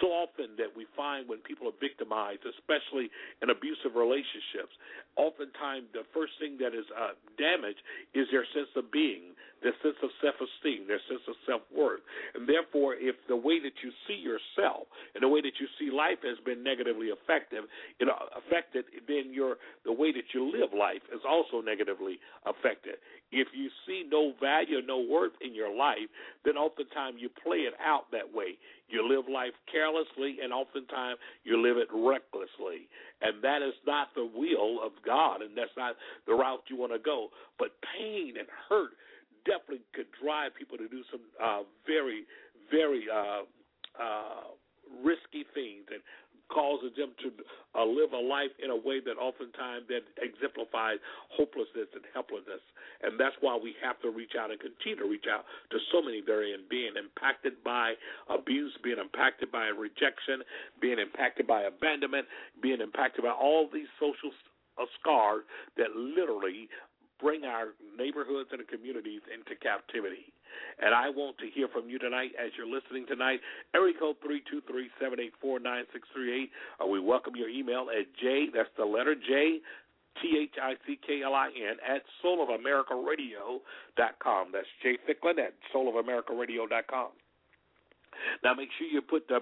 So 0.00 0.12
often 0.12 0.56
that 0.58 0.70
we 0.76 0.86
find 0.96 1.28
when 1.28 1.40
people 1.40 1.68
are 1.68 1.78
victimized, 1.80 2.44
especially 2.44 3.10
in 3.42 3.50
abusive 3.50 3.96
relationships, 3.96 4.74
oftentimes 5.16 5.88
the 5.92 6.04
first 6.12 6.36
thing 6.38 6.58
that 6.60 6.76
is 6.76 6.84
uh, 6.92 7.16
damaged 7.38 7.80
is 8.12 8.28
their 8.30 8.44
sense 8.52 8.68
of 8.76 8.92
being, 8.92 9.32
their 9.62 9.72
sense 9.80 9.96
of 10.04 10.10
self-esteem, 10.20 10.84
their 10.84 11.00
sense 11.08 11.24
of 11.26 11.34
self-worth. 11.48 12.04
And 12.36 12.44
therefore, 12.44 12.94
if 13.00 13.16
the 13.26 13.36
way 13.36 13.58
that 13.60 13.80
you 13.80 13.90
see 14.04 14.20
yourself 14.20 14.84
and 15.16 15.24
the 15.24 15.32
way 15.32 15.40
that 15.40 15.56
you 15.56 15.66
see 15.80 15.88
life 15.88 16.20
has 16.22 16.36
been 16.44 16.62
negatively 16.62 17.08
affected, 17.10 17.64
you 17.98 18.06
know, 18.06 18.16
affected, 18.36 18.84
then 19.08 19.32
your 19.32 19.56
the 19.84 19.92
way 19.92 20.12
that 20.12 20.28
you 20.34 20.44
live 20.52 20.76
life 20.76 21.02
is 21.08 21.24
also 21.24 21.64
negatively 21.64 22.20
affected. 22.44 23.00
If 23.36 23.48
you 23.52 23.68
see 23.86 24.04
no 24.08 24.32
value, 24.40 24.80
no 24.80 24.98
worth 24.98 25.32
in 25.40 25.54
your 25.54 25.74
life, 25.74 26.08
then 26.44 26.56
oftentimes 26.56 27.16
you 27.20 27.28
play 27.28 27.68
it 27.68 27.74
out 27.84 28.10
that 28.12 28.24
way. 28.32 28.56
You 28.88 29.06
live 29.06 29.28
life 29.28 29.52
carelessly, 29.70 30.38
and 30.42 30.52
oftentimes 30.52 31.18
you 31.44 31.60
live 31.60 31.76
it 31.76 31.88
recklessly. 31.92 32.88
And 33.20 33.42
that 33.42 33.60
is 33.60 33.74
not 33.86 34.08
the 34.14 34.24
will 34.24 34.80
of 34.80 34.92
God, 35.04 35.42
and 35.42 35.56
that's 35.56 35.76
not 35.76 35.96
the 36.26 36.34
route 36.34 36.64
you 36.68 36.76
want 36.76 36.92
to 36.92 36.98
go. 36.98 37.28
But 37.58 37.76
pain 37.96 38.34
and 38.38 38.48
hurt 38.68 38.96
definitely 39.44 39.84
could 39.92 40.08
drive 40.16 40.56
people 40.56 40.78
to 40.78 40.88
do 40.88 41.02
some 41.10 41.20
uh, 41.36 41.62
very, 41.86 42.24
very 42.70 43.04
uh, 43.12 43.44
uh, 44.00 44.54
risky 45.02 45.44
things 45.54 45.84
and 45.90 46.00
causes 46.56 46.96
them 46.96 47.12
to 47.20 47.28
uh, 47.76 47.84
live 47.84 48.16
a 48.16 48.22
life 48.24 48.56
in 48.64 48.72
a 48.72 48.76
way 48.80 48.96
that 49.04 49.20
oftentimes 49.20 49.84
that 49.92 50.08
exemplifies 50.16 50.96
hopelessness 51.28 51.92
and 51.92 52.00
helplessness. 52.16 52.64
And 53.04 53.20
that's 53.20 53.36
why 53.44 53.60
we 53.60 53.76
have 53.84 54.00
to 54.00 54.08
reach 54.08 54.32
out 54.40 54.48
and 54.48 54.56
continue 54.56 54.96
to 55.04 55.04
reach 55.04 55.28
out 55.28 55.44
to 55.68 55.76
so 55.92 56.00
many 56.00 56.24
various 56.24 56.64
being 56.72 56.96
impacted 56.96 57.60
by 57.60 57.92
abuse, 58.32 58.72
being 58.80 58.96
impacted 58.96 59.52
by 59.52 59.68
rejection, 59.68 60.40
being 60.80 60.96
impacted 60.96 61.44
by 61.44 61.68
abandonment, 61.68 62.24
being 62.64 62.80
impacted 62.80 63.28
by 63.28 63.36
all 63.36 63.68
these 63.68 63.90
social 64.00 64.32
uh, 64.80 64.88
scars 64.96 65.44
that 65.76 65.92
literally 65.92 66.72
bring 67.20 67.44
our 67.44 67.76
neighborhoods 67.96 68.48
and 68.52 68.64
communities 68.68 69.20
into 69.28 69.52
captivity. 69.60 70.32
And 70.82 70.94
I 70.94 71.10
want 71.10 71.38
to 71.38 71.46
hear 71.52 71.68
from 71.68 71.88
you 71.88 71.98
tonight 71.98 72.32
as 72.38 72.50
you're 72.56 72.66
listening 72.66 73.06
tonight. 73.06 73.40
Area 73.74 73.94
code 73.98 74.16
323-784-9638. 75.42 76.48
Uh, 76.82 76.86
we 76.86 77.00
welcome 77.00 77.34
your 77.36 77.48
email 77.48 77.88
at 77.90 78.06
J, 78.20 78.46
that's 78.54 78.68
the 78.76 78.84
letter 78.84 79.14
J, 79.14 79.60
T-H-I-C-K-L-I-N, 80.22 81.76
at 81.86 82.02
soulamericaradio.com. 82.24 84.48
That's 84.52 84.66
J 84.82 84.98
Thicklin 85.08 85.38
at 85.38 85.54
soulamericaradio.com. 85.74 87.08
Now 88.42 88.54
make 88.54 88.70
sure 88.78 88.86
you 88.86 89.02
put 89.02 89.28
the 89.28 89.40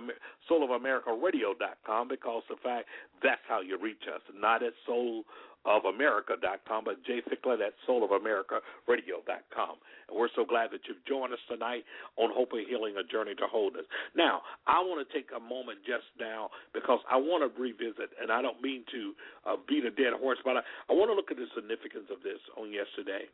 soulofamerica.radio.com 0.50 2.08
because 2.08 2.42
the 2.48 2.56
fact 2.62 2.88
that's 3.22 3.40
how 3.48 3.60
you 3.60 3.78
reach 3.80 4.02
us, 4.12 4.20
not 4.34 4.62
at 4.62 4.72
soul 4.86 5.24
of 5.64 5.84
America.com, 5.84 6.84
but 6.84 7.04
Jay 7.04 7.20
Thicklin 7.24 7.60
at 7.64 7.74
soulofamerica.radio.com. 7.88 9.74
And 10.08 10.18
we're 10.18 10.28
so 10.36 10.44
glad 10.44 10.70
that 10.72 10.80
you've 10.86 11.04
joined 11.08 11.32
us 11.32 11.40
tonight 11.48 11.84
on 12.16 12.30
Hope 12.32 12.52
and 12.52 12.66
Healing, 12.68 12.94
a 13.00 13.04
journey 13.04 13.34
to 13.36 13.46
wholeness. 13.46 13.86
Now, 14.16 14.42
I 14.66 14.80
want 14.80 15.06
to 15.06 15.08
take 15.12 15.30
a 15.34 15.40
moment 15.40 15.80
just 15.86 16.06
now 16.20 16.50
because 16.72 17.00
I 17.10 17.16
want 17.16 17.42
to 17.44 17.50
revisit, 17.60 18.12
and 18.20 18.30
I 18.30 18.42
don't 18.42 18.60
mean 18.60 18.84
to 18.92 19.12
uh, 19.46 19.56
beat 19.66 19.84
a 19.84 19.90
dead 19.90 20.12
horse, 20.20 20.38
but 20.44 20.56
I, 20.56 20.62
I 20.88 20.92
want 20.92 21.10
to 21.10 21.14
look 21.14 21.30
at 21.30 21.38
the 21.38 21.48
significance 21.54 22.12
of 22.12 22.22
this 22.22 22.40
on 22.56 22.70
yesterday. 22.70 23.24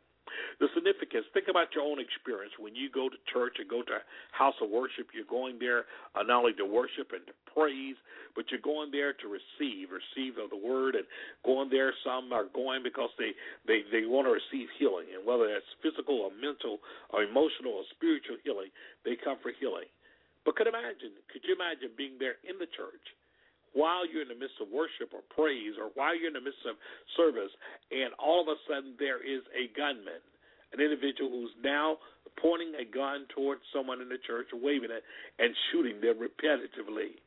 The 0.59 0.67
significance, 0.75 1.25
think 1.33 1.47
about 1.49 1.73
your 1.73 1.83
own 1.83 1.99
experience. 1.99 2.53
When 2.59 2.75
you 2.75 2.89
go 2.89 3.09
to 3.09 3.17
church 3.33 3.57
and 3.59 3.67
go 3.67 3.81
to 3.81 3.99
house 4.31 4.55
of 4.61 4.69
worship, 4.69 5.09
you're 5.13 5.27
going 5.27 5.57
there 5.59 5.85
uh, 6.15 6.23
not 6.23 6.45
only 6.45 6.53
to 6.61 6.65
worship 6.65 7.11
and 7.11 7.25
to 7.27 7.33
praise, 7.53 7.97
but 8.35 8.45
you're 8.49 8.63
going 8.63 8.91
there 8.91 9.13
to 9.13 9.27
receive, 9.27 9.89
receive 9.91 10.37
of 10.37 10.49
the 10.49 10.59
word, 10.59 10.95
and 10.95 11.05
going 11.43 11.69
there. 11.69 11.93
Some 12.05 12.20
are 12.29 12.45
going 12.53 12.85
because 12.85 13.09
they 13.17 13.33
they 13.65 13.81
they 13.89 14.05
want 14.05 14.29
to 14.29 14.33
receive 14.37 14.69
healing, 14.77 15.09
and 15.17 15.25
whether 15.25 15.49
that's 15.49 15.65
physical 15.81 16.21
or 16.21 16.31
mental 16.37 16.77
or 17.09 17.25
emotional 17.25 17.81
or 17.81 17.85
spiritual 17.97 18.37
healing, 18.45 18.69
they 19.01 19.17
come 19.17 19.41
for 19.41 19.49
healing. 19.57 19.89
But 20.45 20.57
could 20.57 20.69
imagine, 20.69 21.17
could 21.33 21.41
you 21.45 21.57
imagine 21.57 21.93
being 21.97 22.17
there 22.17 22.41
in 22.45 22.57
the 22.57 22.69
church? 22.73 23.05
while 23.73 24.03
you're 24.03 24.23
in 24.23 24.27
the 24.27 24.35
midst 24.35 24.59
of 24.59 24.67
worship 24.67 25.15
or 25.15 25.23
praise 25.31 25.79
or 25.79 25.91
while 25.95 26.11
you're 26.11 26.27
in 26.27 26.35
the 26.35 26.43
midst 26.43 26.63
of 26.67 26.75
service, 27.15 27.51
and 27.91 28.11
all 28.19 28.43
of 28.43 28.47
a 28.51 28.57
sudden 28.67 28.95
there 28.99 29.23
is 29.23 29.43
a 29.55 29.71
gunman, 29.75 30.19
an 30.75 30.83
individual 30.83 31.31
who's 31.31 31.55
now 31.63 31.95
pointing 32.39 32.75
a 32.75 32.87
gun 32.87 33.27
towards 33.31 33.61
someone 33.71 34.01
in 34.01 34.09
the 34.09 34.19
church, 34.27 34.47
waving 34.51 34.91
it, 34.91 35.03
and 35.39 35.55
shooting 35.71 35.99
them 36.03 36.19
repetitively. 36.19 37.19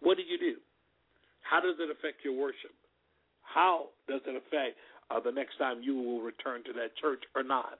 What 0.00 0.16
do 0.18 0.22
you 0.26 0.38
do? 0.38 0.58
How 1.42 1.60
does 1.60 1.78
it 1.78 1.90
affect 1.90 2.22
your 2.24 2.34
worship? 2.34 2.74
How 3.52 3.88
does 4.08 4.20
it 4.26 4.36
affect 4.36 4.76
uh, 5.10 5.20
the 5.20 5.32
next 5.32 5.58
time 5.58 5.82
you 5.82 5.96
will 5.96 6.22
return 6.22 6.64
to 6.64 6.72
that 6.74 6.96
church 6.96 7.22
or 7.36 7.42
not? 7.42 7.78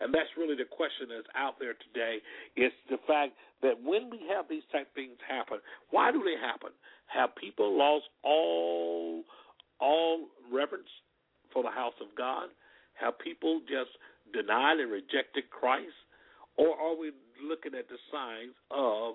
And 0.00 0.14
that's 0.14 0.30
really 0.36 0.56
the 0.56 0.64
question 0.64 1.08
that's 1.12 1.28
out 1.36 1.58
there 1.60 1.74
today. 1.74 2.18
It's 2.56 2.74
the 2.88 2.96
fact 3.06 3.32
that 3.62 3.76
when 3.82 4.08
we 4.08 4.20
have 4.32 4.48
these 4.48 4.64
type 4.72 4.88
things 4.94 5.18
happen, 5.28 5.58
why 5.90 6.10
do 6.10 6.22
they 6.24 6.40
happen? 6.40 6.70
Have 7.06 7.34
people 7.36 7.76
lost 7.76 8.04
all 8.22 9.24
all 9.80 10.28
reverence 10.52 10.88
for 11.52 11.62
the 11.62 11.70
house 11.70 11.96
of 12.00 12.08
God? 12.16 12.48
Have 12.94 13.18
people 13.18 13.60
just 13.68 13.90
denied 14.32 14.78
and 14.78 14.90
rejected 14.90 15.50
Christ? 15.50 15.96
Or 16.56 16.76
are 16.76 16.96
we 16.96 17.12
looking 17.42 17.74
at 17.74 17.88
the 17.88 17.96
signs 18.12 18.54
of 18.70 19.14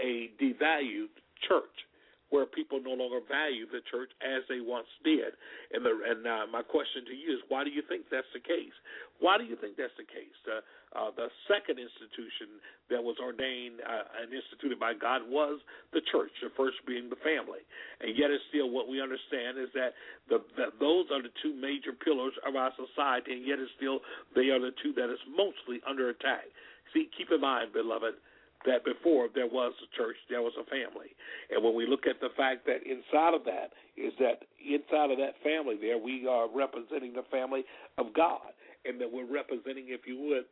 a 0.00 0.30
devalued 0.40 1.12
church? 1.46 1.87
Where 2.30 2.44
people 2.44 2.80
no 2.80 2.92
longer 2.92 3.24
value 3.24 3.64
the 3.68 3.80
church 3.88 4.12
as 4.20 4.44
they 4.48 4.60
once 4.60 4.88
did. 5.04 5.32
And 5.72 5.84
the 5.84 5.92
and 5.96 6.20
uh, 6.26 6.44
my 6.52 6.62
question 6.62 7.04
to 7.08 7.14
you 7.16 7.36
is, 7.36 7.40
why 7.48 7.64
do 7.64 7.70
you 7.70 7.82
think 7.88 8.04
that's 8.12 8.28
the 8.36 8.44
case? 8.44 8.74
Why 9.20 9.38
do 9.40 9.44
you 9.44 9.56
think 9.56 9.76
that's 9.76 9.96
the 9.96 10.06
case? 10.06 10.36
Uh, 10.48 11.12
the 11.16 11.28
second 11.44 11.76
institution 11.76 12.60
that 12.88 13.00
was 13.00 13.16
ordained 13.20 13.80
uh, 13.84 14.24
and 14.24 14.32
instituted 14.32 14.80
by 14.80 14.96
God 14.96 15.20
was 15.28 15.60
the 15.92 16.00
church. 16.08 16.32
The 16.40 16.48
first 16.56 16.80
being 16.88 17.12
the 17.12 17.20
family, 17.20 17.60
and 18.00 18.16
yet 18.16 18.32
it's 18.32 18.44
still 18.48 18.72
what 18.72 18.88
we 18.88 19.00
understand 19.00 19.60
is 19.60 19.68
that 19.76 19.92
the 20.28 20.40
that 20.56 20.76
those 20.80 21.08
are 21.12 21.20
the 21.20 21.32
two 21.44 21.52
major 21.52 21.92
pillars 21.92 22.32
of 22.44 22.56
our 22.56 22.72
society, 22.76 23.36
and 23.36 23.44
yet 23.44 23.60
it's 23.60 23.72
still 23.76 24.00
they 24.32 24.48
are 24.48 24.60
the 24.60 24.72
two 24.80 24.96
that 24.96 25.12
is 25.12 25.20
mostly 25.28 25.80
under 25.84 26.08
attack. 26.08 26.48
See, 26.96 27.08
keep 27.12 27.28
in 27.28 27.40
mind, 27.40 27.72
beloved, 27.76 28.16
that 28.66 28.84
before 28.84 29.28
there 29.34 29.46
was 29.46 29.72
a 29.82 29.96
church, 29.96 30.16
there 30.28 30.42
was 30.42 30.52
a 30.58 30.64
family. 30.64 31.14
And 31.50 31.62
when 31.62 31.74
we 31.74 31.86
look 31.86 32.06
at 32.06 32.20
the 32.20 32.30
fact 32.36 32.66
that 32.66 32.82
inside 32.82 33.34
of 33.34 33.44
that 33.44 33.70
is 33.96 34.12
that 34.18 34.42
inside 34.58 35.10
of 35.10 35.18
that 35.18 35.38
family 35.42 35.76
there, 35.80 35.98
we 35.98 36.26
are 36.26 36.48
representing 36.50 37.12
the 37.12 37.26
family 37.30 37.64
of 37.98 38.12
God. 38.14 38.52
And 38.84 39.00
that 39.00 39.10
we're 39.10 39.26
representing, 39.26 39.86
if 39.88 40.06
you 40.06 40.16
would, 40.30 40.46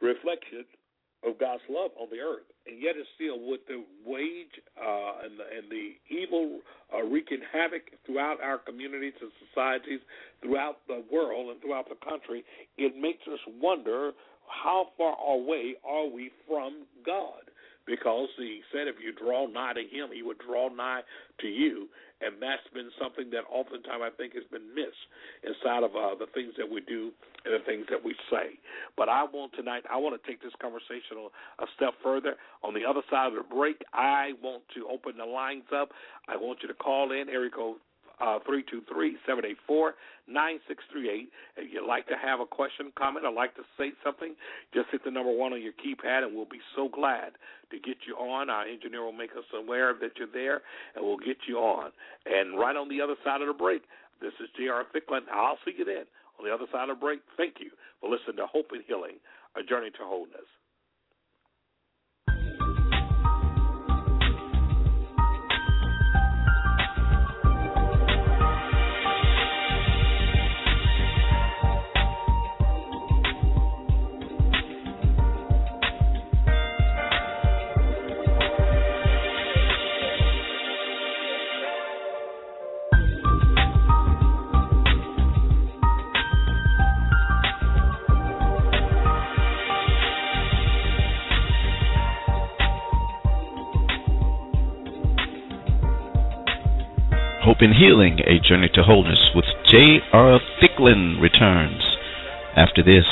reflection 0.00 0.64
of 1.26 1.38
God's 1.38 1.62
love 1.68 1.90
on 2.00 2.08
the 2.10 2.20
earth. 2.20 2.48
And 2.66 2.80
yet, 2.80 2.96
it's 2.96 3.08
still 3.14 3.40
with 3.40 3.60
the 3.68 3.84
wage 4.04 4.56
uh, 4.76 5.24
and, 5.24 5.38
the, 5.38 5.44
and 5.44 5.64
the 5.70 5.96
evil 6.08 6.60
uh, 6.92 7.02
wreaking 7.04 7.40
havoc 7.52 7.82
throughout 8.06 8.40
our 8.42 8.58
communities 8.58 9.12
and 9.20 9.30
societies, 9.48 10.00
throughout 10.42 10.78
the 10.88 11.04
world 11.12 11.50
and 11.50 11.60
throughout 11.60 11.88
the 11.88 12.00
country, 12.00 12.44
it 12.76 12.96
makes 12.96 13.22
us 13.28 13.40
wonder 13.60 14.12
how 14.48 14.88
far 14.96 15.16
away 15.26 15.74
are 15.84 16.06
we 16.06 16.30
from 16.48 16.86
God? 17.04 17.50
Because 17.86 18.28
he 18.38 18.62
said, 18.72 18.88
if 18.88 18.96
you 18.96 19.12
draw 19.12 19.46
nigh 19.46 19.74
to 19.74 19.80
him, 19.80 20.08
he 20.12 20.22
would 20.22 20.38
draw 20.38 20.68
nigh 20.68 21.02
to 21.40 21.46
you. 21.46 21.88
And 22.22 22.40
that's 22.40 22.64
been 22.72 22.88
something 22.96 23.28
that 23.36 23.44
oftentimes 23.52 24.00
I 24.00 24.08
think 24.16 24.32
has 24.34 24.48
been 24.48 24.72
missed 24.72 25.04
inside 25.44 25.84
of 25.84 25.92
uh, 25.92 26.16
the 26.16 26.30
things 26.32 26.54
that 26.56 26.64
we 26.64 26.80
do 26.80 27.12
and 27.44 27.52
the 27.52 27.60
things 27.66 27.84
that 27.90 28.00
we 28.00 28.16
say. 28.32 28.56
But 28.96 29.10
I 29.10 29.24
want 29.24 29.52
tonight, 29.52 29.84
I 29.92 29.98
want 29.98 30.16
to 30.16 30.22
take 30.24 30.40
this 30.40 30.56
conversation 30.62 31.28
a 31.60 31.66
step 31.76 31.92
further. 32.02 32.36
On 32.62 32.72
the 32.72 32.88
other 32.88 33.02
side 33.10 33.28
of 33.28 33.34
the 33.36 33.44
break, 33.44 33.84
I 33.92 34.32
want 34.40 34.62
to 34.74 34.88
open 34.88 35.18
the 35.18 35.28
lines 35.28 35.68
up. 35.68 35.90
I 36.26 36.36
want 36.36 36.60
you 36.62 36.68
to 36.68 36.74
call 36.74 37.12
in, 37.12 37.28
code 37.52 37.76
uh, 38.24 38.38
323-784-9638. 38.48 39.92
If 41.56 41.72
you'd 41.72 41.86
like 41.86 42.06
to 42.08 42.16
have 42.16 42.40
a 42.40 42.46
question, 42.46 42.90
comment, 42.96 43.26
or 43.26 43.32
like 43.32 43.54
to 43.56 43.62
say 43.76 43.92
something, 44.02 44.34
just 44.72 44.88
hit 44.90 45.04
the 45.04 45.10
number 45.10 45.32
one 45.32 45.52
on 45.52 45.60
your 45.60 45.74
keypad, 45.74 46.24
and 46.24 46.34
we'll 46.34 46.46
be 46.46 46.60
so 46.74 46.88
glad 46.88 47.32
to 47.70 47.76
get 47.78 47.96
you 48.08 48.14
on. 48.16 48.48
Our 48.48 48.66
engineer 48.66 49.04
will 49.04 49.12
make 49.12 49.32
us 49.32 49.44
aware 49.54 49.92
that 50.00 50.12
you're 50.16 50.32
there, 50.32 50.62
and 50.96 51.04
we'll 51.04 51.18
get 51.18 51.36
you 51.46 51.58
on. 51.58 51.92
And 52.24 52.58
right 52.58 52.76
on 52.76 52.88
the 52.88 53.00
other 53.02 53.16
side 53.24 53.42
of 53.42 53.48
the 53.48 53.54
break, 53.54 53.82
this 54.20 54.32
is 54.40 54.48
J.R. 54.56 54.84
Thicklin. 54.94 55.28
I'll 55.30 55.58
see 55.64 55.72
you 55.76 55.84
then. 55.84 56.06
On 56.38 56.46
the 56.46 56.52
other 56.52 56.66
side 56.72 56.88
of 56.88 56.96
the 56.96 57.00
break, 57.00 57.20
thank 57.36 57.60
you 57.60 57.70
for 58.00 58.08
listening 58.08 58.36
to 58.36 58.46
Hope 58.46 58.72
and 58.72 58.82
Healing, 58.86 59.20
a 59.54 59.62
journey 59.62 59.90
to 59.90 60.02
wholeness. 60.02 60.48
Hope 97.54 97.62
and 97.62 97.74
Healing, 97.76 98.18
A 98.26 98.40
Journey 98.40 98.68
to 98.74 98.82
Wholeness 98.82 99.30
with 99.32 99.44
J.R. 99.70 100.40
Thicklin 100.60 101.20
returns 101.20 101.84
after 102.56 102.82
this. 102.82 103.04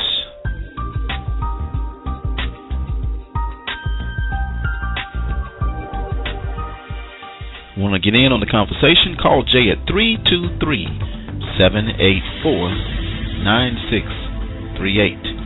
Want 7.77 7.95
to 7.95 8.01
get 8.01 8.17
in 8.19 8.33
on 8.33 8.41
the 8.41 8.47
conversation? 8.47 9.17
Call 9.17 9.45
Jay 9.45 9.71
at 9.71 9.87
323 9.87 10.87
784 11.57 12.69
9638. 13.45 15.42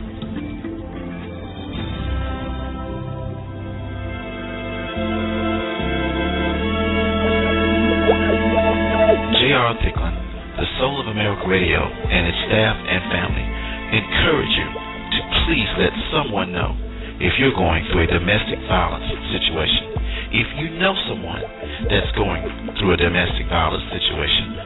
Radio, 11.47 11.79
and 11.79 12.27
its 12.27 12.39
staff 12.51 12.75
and 12.75 13.01
family 13.07 13.47
encourage 13.95 14.51
you 14.51 14.67
to 14.67 15.19
please 15.47 15.71
let 15.79 15.95
someone 16.11 16.51
know 16.51 16.75
if 17.23 17.39
you're 17.39 17.55
going 17.55 17.87
through 17.89 18.03
a 18.03 18.11
domestic 18.11 18.59
violence 18.67 19.07
situation. 19.31 19.95
If 20.35 20.47
you 20.59 20.75
know 20.75 20.91
someone 21.07 21.39
that's 21.87 22.11
going 22.19 22.43
through 22.77 22.93
a 22.93 22.99
domestic 22.99 23.47
violence 23.47 23.87
situation, 23.95 24.59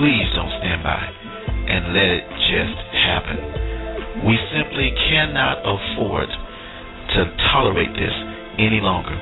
please 0.00 0.26
don't 0.32 0.50
stand 0.64 0.80
by 0.80 1.04
and 1.68 1.92
let 1.92 2.08
it 2.08 2.24
just 2.48 2.80
happen. 2.96 3.38
We 4.24 4.40
simply 4.56 4.88
cannot 5.12 5.60
afford 5.60 6.32
to 6.32 7.20
tolerate 7.52 7.92
this 7.92 8.16
any 8.56 8.80
longer. 8.80 9.14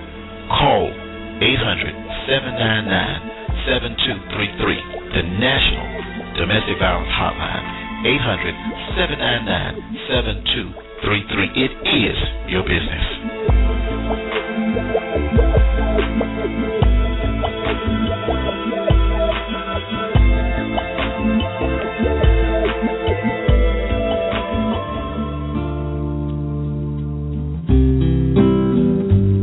Call 0.47 0.95
800 1.43 1.91
799 2.31 3.67
7233, 3.67 5.19
the 5.19 5.25
National 5.43 5.91
Domestic 6.37 6.79
Violence 6.79 7.11
Hotline, 7.19 7.67
800 8.07 8.55
799 8.97 9.75
7233. 10.09 11.51
It 11.59 11.73
is 11.91 12.19
your 12.49 12.63
business. 12.63 13.05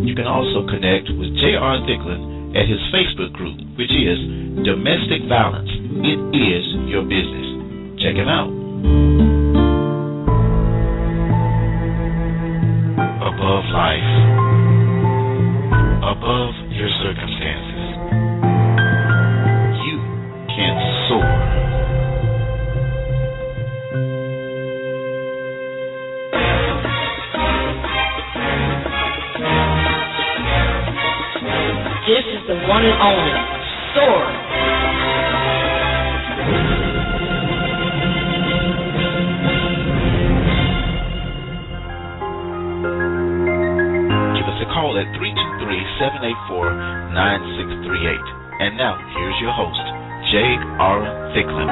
You 0.07 0.15
can 0.15 0.25
also 0.25 0.65
connect 0.67 1.09
with 1.19 1.35
J.R. 1.37 1.77
Thicklin 1.85 2.55
at 2.55 2.67
his 2.67 2.79
Facebook 2.95 3.33
group, 3.33 3.59
which 3.77 3.91
is 3.91 4.17
Domestic 4.65 5.27
Violence. 5.29 5.86
It 5.99 6.19
is 6.35 6.65
your 6.87 7.01
business. 7.01 7.47
Check 7.99 8.15
him 8.15 8.27
out. 8.27 8.53
Above 13.25 13.65
life, 13.73 14.11
above 16.05 16.53
your 16.69 16.89
circumstances, 17.01 17.83
you 19.85 19.97
can 20.53 20.75
soar. 21.09 21.57
This 32.05 32.23
is 32.23 32.47
the 32.47 32.55
one 32.69 32.85
and 32.85 33.01
only 33.01 33.57
Soar. 33.93 34.36
Us 44.97 45.05
a 45.05 45.13
call 45.13 45.21
at 45.21 45.21
323-784-9638. 47.13 48.61
And 48.61 48.77
now, 48.77 48.97
here's 49.15 49.39
your 49.41 49.53
host, 49.53 49.85
J.R. 50.31 51.01
Thicklin. 51.35 51.69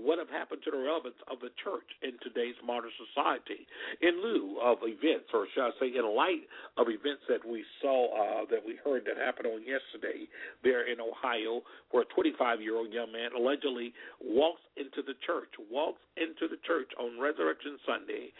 what 0.00 0.18
have 0.18 0.30
happened 0.30 0.62
to 0.64 0.70
the 0.70 0.78
relevance 0.78 1.18
of 1.28 1.40
the 1.40 1.52
church 1.60 1.84
in 2.00 2.16
today's 2.24 2.56
modern 2.64 2.90
society 2.96 3.66
in 4.00 4.22
lieu 4.22 4.56
of 4.62 4.78
events, 4.82 5.28
or 5.34 5.46
shall 5.54 5.68
I 5.68 5.72
say, 5.80 5.88
in 5.92 6.06
light 6.08 6.48
of 6.78 6.88
events 6.88 7.28
that 7.28 7.44
we 7.44 7.64
saw, 7.80 8.08
uh, 8.14 8.44
that 8.50 8.64
we 8.64 8.80
heard 8.80 9.04
that 9.04 9.20
happened 9.20 9.52
on 9.52 9.60
yesterday 9.60 10.24
there 10.64 10.88
in 10.88 11.00
Ohio, 11.00 11.60
where 11.90 12.04
a 12.04 12.14
25 12.14 12.60
year 12.60 12.76
old 12.76 12.92
young 12.92 13.12
man 13.12 13.36
allegedly 13.36 13.92
walks 14.22 14.62
into 14.76 15.02
the 15.04 15.14
church, 15.26 15.52
walks 15.70 16.00
into 16.16 16.48
the 16.48 16.60
church 16.64 16.88
on 16.96 17.20
Resurrection 17.20 17.76
Sunday 17.84 18.32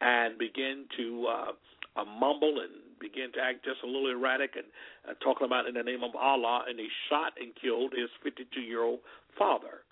and 0.00 0.38
began 0.38 0.86
to 0.96 1.26
uh, 1.26 1.52
uh, 1.96 2.04
mumble 2.04 2.60
and 2.60 2.72
begin 3.00 3.32
to 3.32 3.40
act 3.40 3.64
just 3.64 3.82
a 3.82 3.86
little 3.86 4.10
erratic 4.10 4.54
and 4.56 4.66
uh, 5.08 5.14
talking 5.24 5.46
about 5.46 5.66
in 5.66 5.74
the 5.74 5.82
name 5.82 6.02
of 6.02 6.14
Allah, 6.14 6.64
and 6.68 6.78
he 6.78 6.88
shot 7.08 7.32
and 7.40 7.52
killed 7.60 7.92
his 7.92 8.08
52 8.22 8.60
year 8.60 8.82
old 8.82 9.00
father 9.38 9.82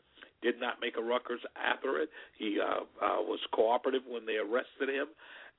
did 0.42 0.60
not 0.60 0.80
make 0.80 0.96
a 0.96 1.02
ruckus 1.02 1.40
after 1.56 1.98
it. 1.98 2.08
He 2.38 2.58
uh, 2.60 2.84
uh, 3.02 3.22
was 3.22 3.40
cooperative 3.52 4.02
when 4.08 4.26
they 4.26 4.36
arrested 4.36 4.88
him. 4.88 5.08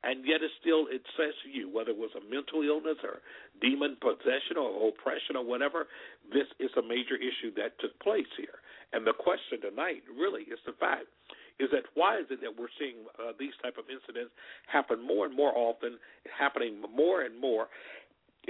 And 0.02 0.24
yet, 0.24 0.40
it 0.40 0.52
still 0.64 0.88
it 0.88 1.04
says 1.20 1.36
to 1.44 1.50
you 1.52 1.68
whether 1.68 1.92
it 1.92 2.00
was 2.00 2.16
a 2.16 2.24
mental 2.24 2.64
illness 2.64 3.04
or 3.04 3.20
demon 3.60 4.00
possession 4.00 4.56
or 4.56 4.72
oppression 4.88 5.36
or 5.36 5.44
whatever. 5.44 5.92
This 6.32 6.48
is 6.56 6.72
a 6.80 6.82
major 6.82 7.20
issue 7.20 7.52
that 7.60 7.76
took 7.84 7.92
place 8.00 8.32
here. 8.40 8.64
And 8.96 9.06
the 9.06 9.12
question 9.12 9.60
tonight 9.60 10.08
really 10.08 10.48
is 10.48 10.60
the 10.66 10.72
fact 10.80 11.12
is 11.60 11.68
that 11.76 11.84
why 11.94 12.18
is 12.18 12.26
it 12.32 12.40
that 12.40 12.56
we're 12.56 12.72
seeing 12.80 13.04
uh, 13.20 13.36
these 13.38 13.52
type 13.62 13.76
of 13.76 13.92
incidents 13.92 14.32
happen 14.72 15.04
more 15.04 15.28
and 15.28 15.36
more 15.36 15.52
often, 15.52 16.00
happening 16.32 16.80
more 16.96 17.28
and 17.28 17.36
more, 17.36 17.68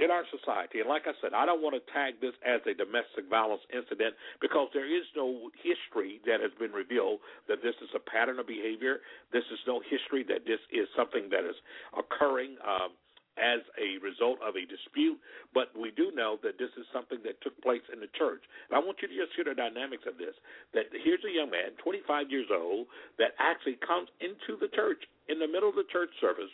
in 0.00 0.08
our 0.10 0.24
society. 0.32 0.80
And 0.80 0.88
like 0.88 1.04
I 1.04 1.12
said, 1.20 1.36
I 1.36 1.44
don't 1.44 1.60
want 1.60 1.76
to 1.76 1.84
tag 1.92 2.16
this 2.24 2.32
as 2.40 2.64
a 2.64 2.72
domestic 2.72 3.28
violence 3.28 3.60
incident 3.68 4.16
because 4.40 4.72
there 4.72 4.88
is 4.88 5.04
no 5.12 5.52
history 5.60 6.24
that 6.24 6.40
has 6.40 6.50
been 6.56 6.72
revealed 6.72 7.20
that 7.52 7.60
this 7.60 7.76
is 7.84 7.92
a 7.92 8.00
pattern 8.00 8.40
of 8.40 8.48
behavior. 8.48 9.04
This 9.28 9.44
is 9.52 9.60
no 9.68 9.84
history 9.84 10.24
that 10.32 10.48
this 10.48 10.60
is 10.72 10.88
something 10.96 11.28
that 11.28 11.44
is 11.44 11.56
occurring. 11.92 12.56
Um, 12.64 12.96
as 13.38 13.64
a 13.80 13.96
result 14.04 14.36
of 14.44 14.52
a 14.52 14.68
dispute, 14.68 15.16
but 15.54 15.72
we 15.72 15.88
do 15.96 16.12
know 16.12 16.36
that 16.42 16.60
this 16.60 16.68
is 16.76 16.84
something 16.92 17.24
that 17.24 17.40
took 17.40 17.56
place 17.62 17.80
in 17.88 17.96
the 17.96 18.10
church. 18.18 18.42
And 18.68 18.76
I 18.76 18.84
want 18.84 19.00
you 19.00 19.08
to 19.08 19.16
just 19.16 19.32
hear 19.32 19.48
the 19.48 19.56
dynamics 19.56 20.04
of 20.04 20.20
this. 20.20 20.36
That 20.76 20.92
here's 20.92 21.24
a 21.24 21.32
young 21.32 21.48
man, 21.48 21.72
25 21.80 22.28
years 22.28 22.52
old, 22.52 22.90
that 23.16 23.32
actually 23.40 23.80
comes 23.80 24.12
into 24.20 24.60
the 24.60 24.68
church 24.76 25.00
in 25.30 25.40
the 25.40 25.48
middle 25.48 25.72
of 25.72 25.78
the 25.78 25.88
church 25.88 26.10
service, 26.20 26.52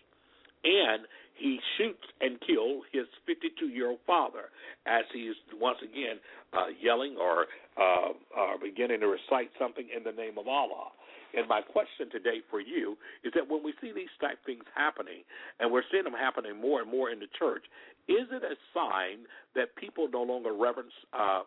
and 0.62 1.10
he 1.36 1.60
shoots 1.76 2.04
and 2.20 2.40
kills 2.40 2.84
his 2.92 3.06
52 3.26 3.68
year 3.68 3.90
old 3.90 4.00
father 4.06 4.50
as 4.86 5.04
he's 5.12 5.34
once 5.60 5.78
again 5.82 6.16
uh, 6.52 6.66
yelling 6.80 7.16
or 7.20 7.46
uh, 7.76 8.10
uh, 8.36 8.56
beginning 8.62 9.00
to 9.00 9.06
recite 9.06 9.50
something 9.58 9.86
in 9.94 10.02
the 10.02 10.12
name 10.12 10.38
of 10.38 10.48
Allah. 10.48 10.90
And 11.36 11.46
my 11.48 11.60
question 11.60 12.08
today 12.10 12.40
for 12.50 12.60
you 12.60 12.96
is 13.22 13.32
that 13.34 13.48
when 13.48 13.62
we 13.62 13.74
see 13.80 13.92
these 13.92 14.12
type 14.20 14.38
things 14.46 14.64
happening, 14.74 15.20
and 15.60 15.70
we're 15.70 15.84
seeing 15.92 16.04
them 16.04 16.14
happening 16.14 16.58
more 16.58 16.80
and 16.80 16.90
more 16.90 17.10
in 17.10 17.20
the 17.20 17.28
church, 17.38 17.64
is 18.08 18.24
it 18.32 18.42
a 18.42 18.56
sign 18.72 19.26
that 19.54 19.76
people 19.76 20.08
no 20.10 20.22
longer 20.22 20.54
reverence 20.54 20.94
uh, 21.12 21.42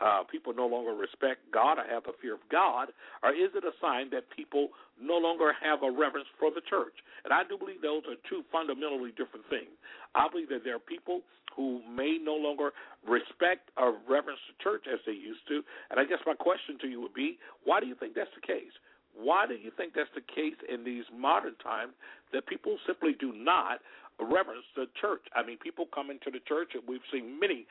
uh, 0.00 0.22
people 0.30 0.54
no 0.54 0.66
longer 0.66 0.92
respect 0.94 1.40
God 1.52 1.78
or 1.78 1.84
have 1.84 2.04
a 2.06 2.16
fear 2.22 2.34
of 2.34 2.44
God, 2.50 2.88
or 3.22 3.30
is 3.30 3.50
it 3.54 3.64
a 3.64 3.74
sign 3.80 4.08
that 4.10 4.24
people 4.34 4.68
no 5.00 5.18
longer 5.18 5.52
have 5.60 5.82
a 5.82 5.90
reverence 5.90 6.28
for 6.38 6.50
the 6.50 6.62
church? 6.68 6.94
And 7.24 7.32
I 7.32 7.42
do 7.44 7.58
believe 7.58 7.82
those 7.82 8.02
are 8.08 8.16
two 8.28 8.42
fundamentally 8.52 9.10
different 9.16 9.44
things. 9.50 9.72
I 10.14 10.28
believe 10.30 10.48
that 10.48 10.64
there 10.64 10.76
are 10.76 10.82
people 10.82 11.20
who 11.56 11.82
may 11.84 12.18
no 12.22 12.34
longer 12.34 12.70
respect 13.06 13.70
or 13.76 13.98
reverence 14.08 14.40
the 14.48 14.56
church 14.62 14.86
as 14.86 15.00
they 15.04 15.12
used 15.12 15.44
to. 15.48 15.62
And 15.90 15.98
I 15.98 16.04
guess 16.04 16.22
my 16.24 16.34
question 16.34 16.78
to 16.80 16.86
you 16.86 17.00
would 17.00 17.14
be, 17.14 17.38
why 17.64 17.80
do 17.80 17.86
you 17.86 17.94
think 17.94 18.14
that's 18.14 18.32
the 18.34 18.46
case? 18.46 18.72
Why 19.12 19.46
do 19.46 19.54
you 19.54 19.70
think 19.76 19.92
that's 19.94 20.12
the 20.14 20.22
case 20.22 20.56
in 20.70 20.84
these 20.84 21.04
modern 21.12 21.56
times 21.58 21.92
that 22.32 22.46
people 22.46 22.78
simply 22.86 23.12
do 23.18 23.32
not 23.34 23.82
reverence 24.24 24.64
the 24.76 24.86
church. 25.00 25.22
I 25.34 25.44
mean, 25.44 25.58
people 25.58 25.86
come 25.92 26.10
into 26.10 26.30
the 26.30 26.40
church, 26.46 26.74
and 26.74 26.82
we've 26.86 27.04
seen 27.12 27.38
many 27.40 27.66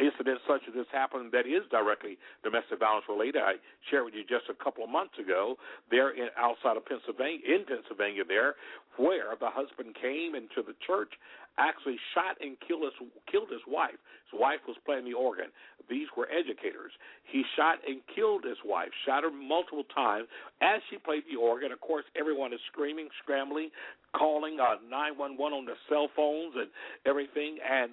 incidents 0.00 0.42
such 0.46 0.62
as 0.68 0.74
this 0.74 0.86
happen 0.92 1.30
that 1.32 1.46
is 1.46 1.62
directly 1.70 2.18
domestic 2.42 2.80
violence 2.80 3.06
related. 3.08 3.42
I 3.42 3.56
shared 3.90 4.04
with 4.04 4.14
you 4.14 4.24
just 4.24 4.50
a 4.50 4.56
couple 4.62 4.84
of 4.84 4.90
months 4.90 5.18
ago 5.18 5.56
there 5.90 6.10
in, 6.10 6.28
outside 6.36 6.76
of 6.76 6.84
Pennsylvania, 6.84 7.40
in 7.46 7.64
Pennsylvania, 7.64 8.24
there 8.26 8.54
where 8.96 9.34
the 9.38 9.50
husband 9.50 9.94
came 10.00 10.34
into 10.34 10.62
the 10.66 10.74
church, 10.86 11.12
actually 11.58 11.96
shot 12.14 12.36
and 12.40 12.56
killed 12.66 12.82
his 12.82 13.08
killed 13.30 13.50
his 13.50 13.62
wife. 13.66 13.98
His 14.30 14.40
wife 14.40 14.60
was 14.66 14.76
playing 14.84 15.04
the 15.04 15.14
organ. 15.14 15.46
These 15.88 16.08
were 16.16 16.28
educators. 16.30 16.92
He 17.24 17.44
shot 17.56 17.78
and 17.86 18.00
killed 18.14 18.44
his 18.44 18.58
wife, 18.64 18.90
shot 19.06 19.22
her 19.22 19.30
multiple 19.30 19.84
times 19.94 20.26
as 20.62 20.80
she 20.90 20.98
played 20.98 21.22
the 21.30 21.38
organ. 21.38 21.72
Of 21.72 21.80
course, 21.80 22.04
everyone 22.18 22.52
is 22.52 22.60
screaming, 22.72 23.08
scrambling, 23.22 23.70
calling 24.16 24.58
uh, 24.58 24.82
911 24.88 25.38
on 25.38 25.66
their 25.66 25.78
cell 25.88 26.08
phones 26.16 26.54
and 26.56 26.68
everything. 27.06 27.58
And 27.62 27.92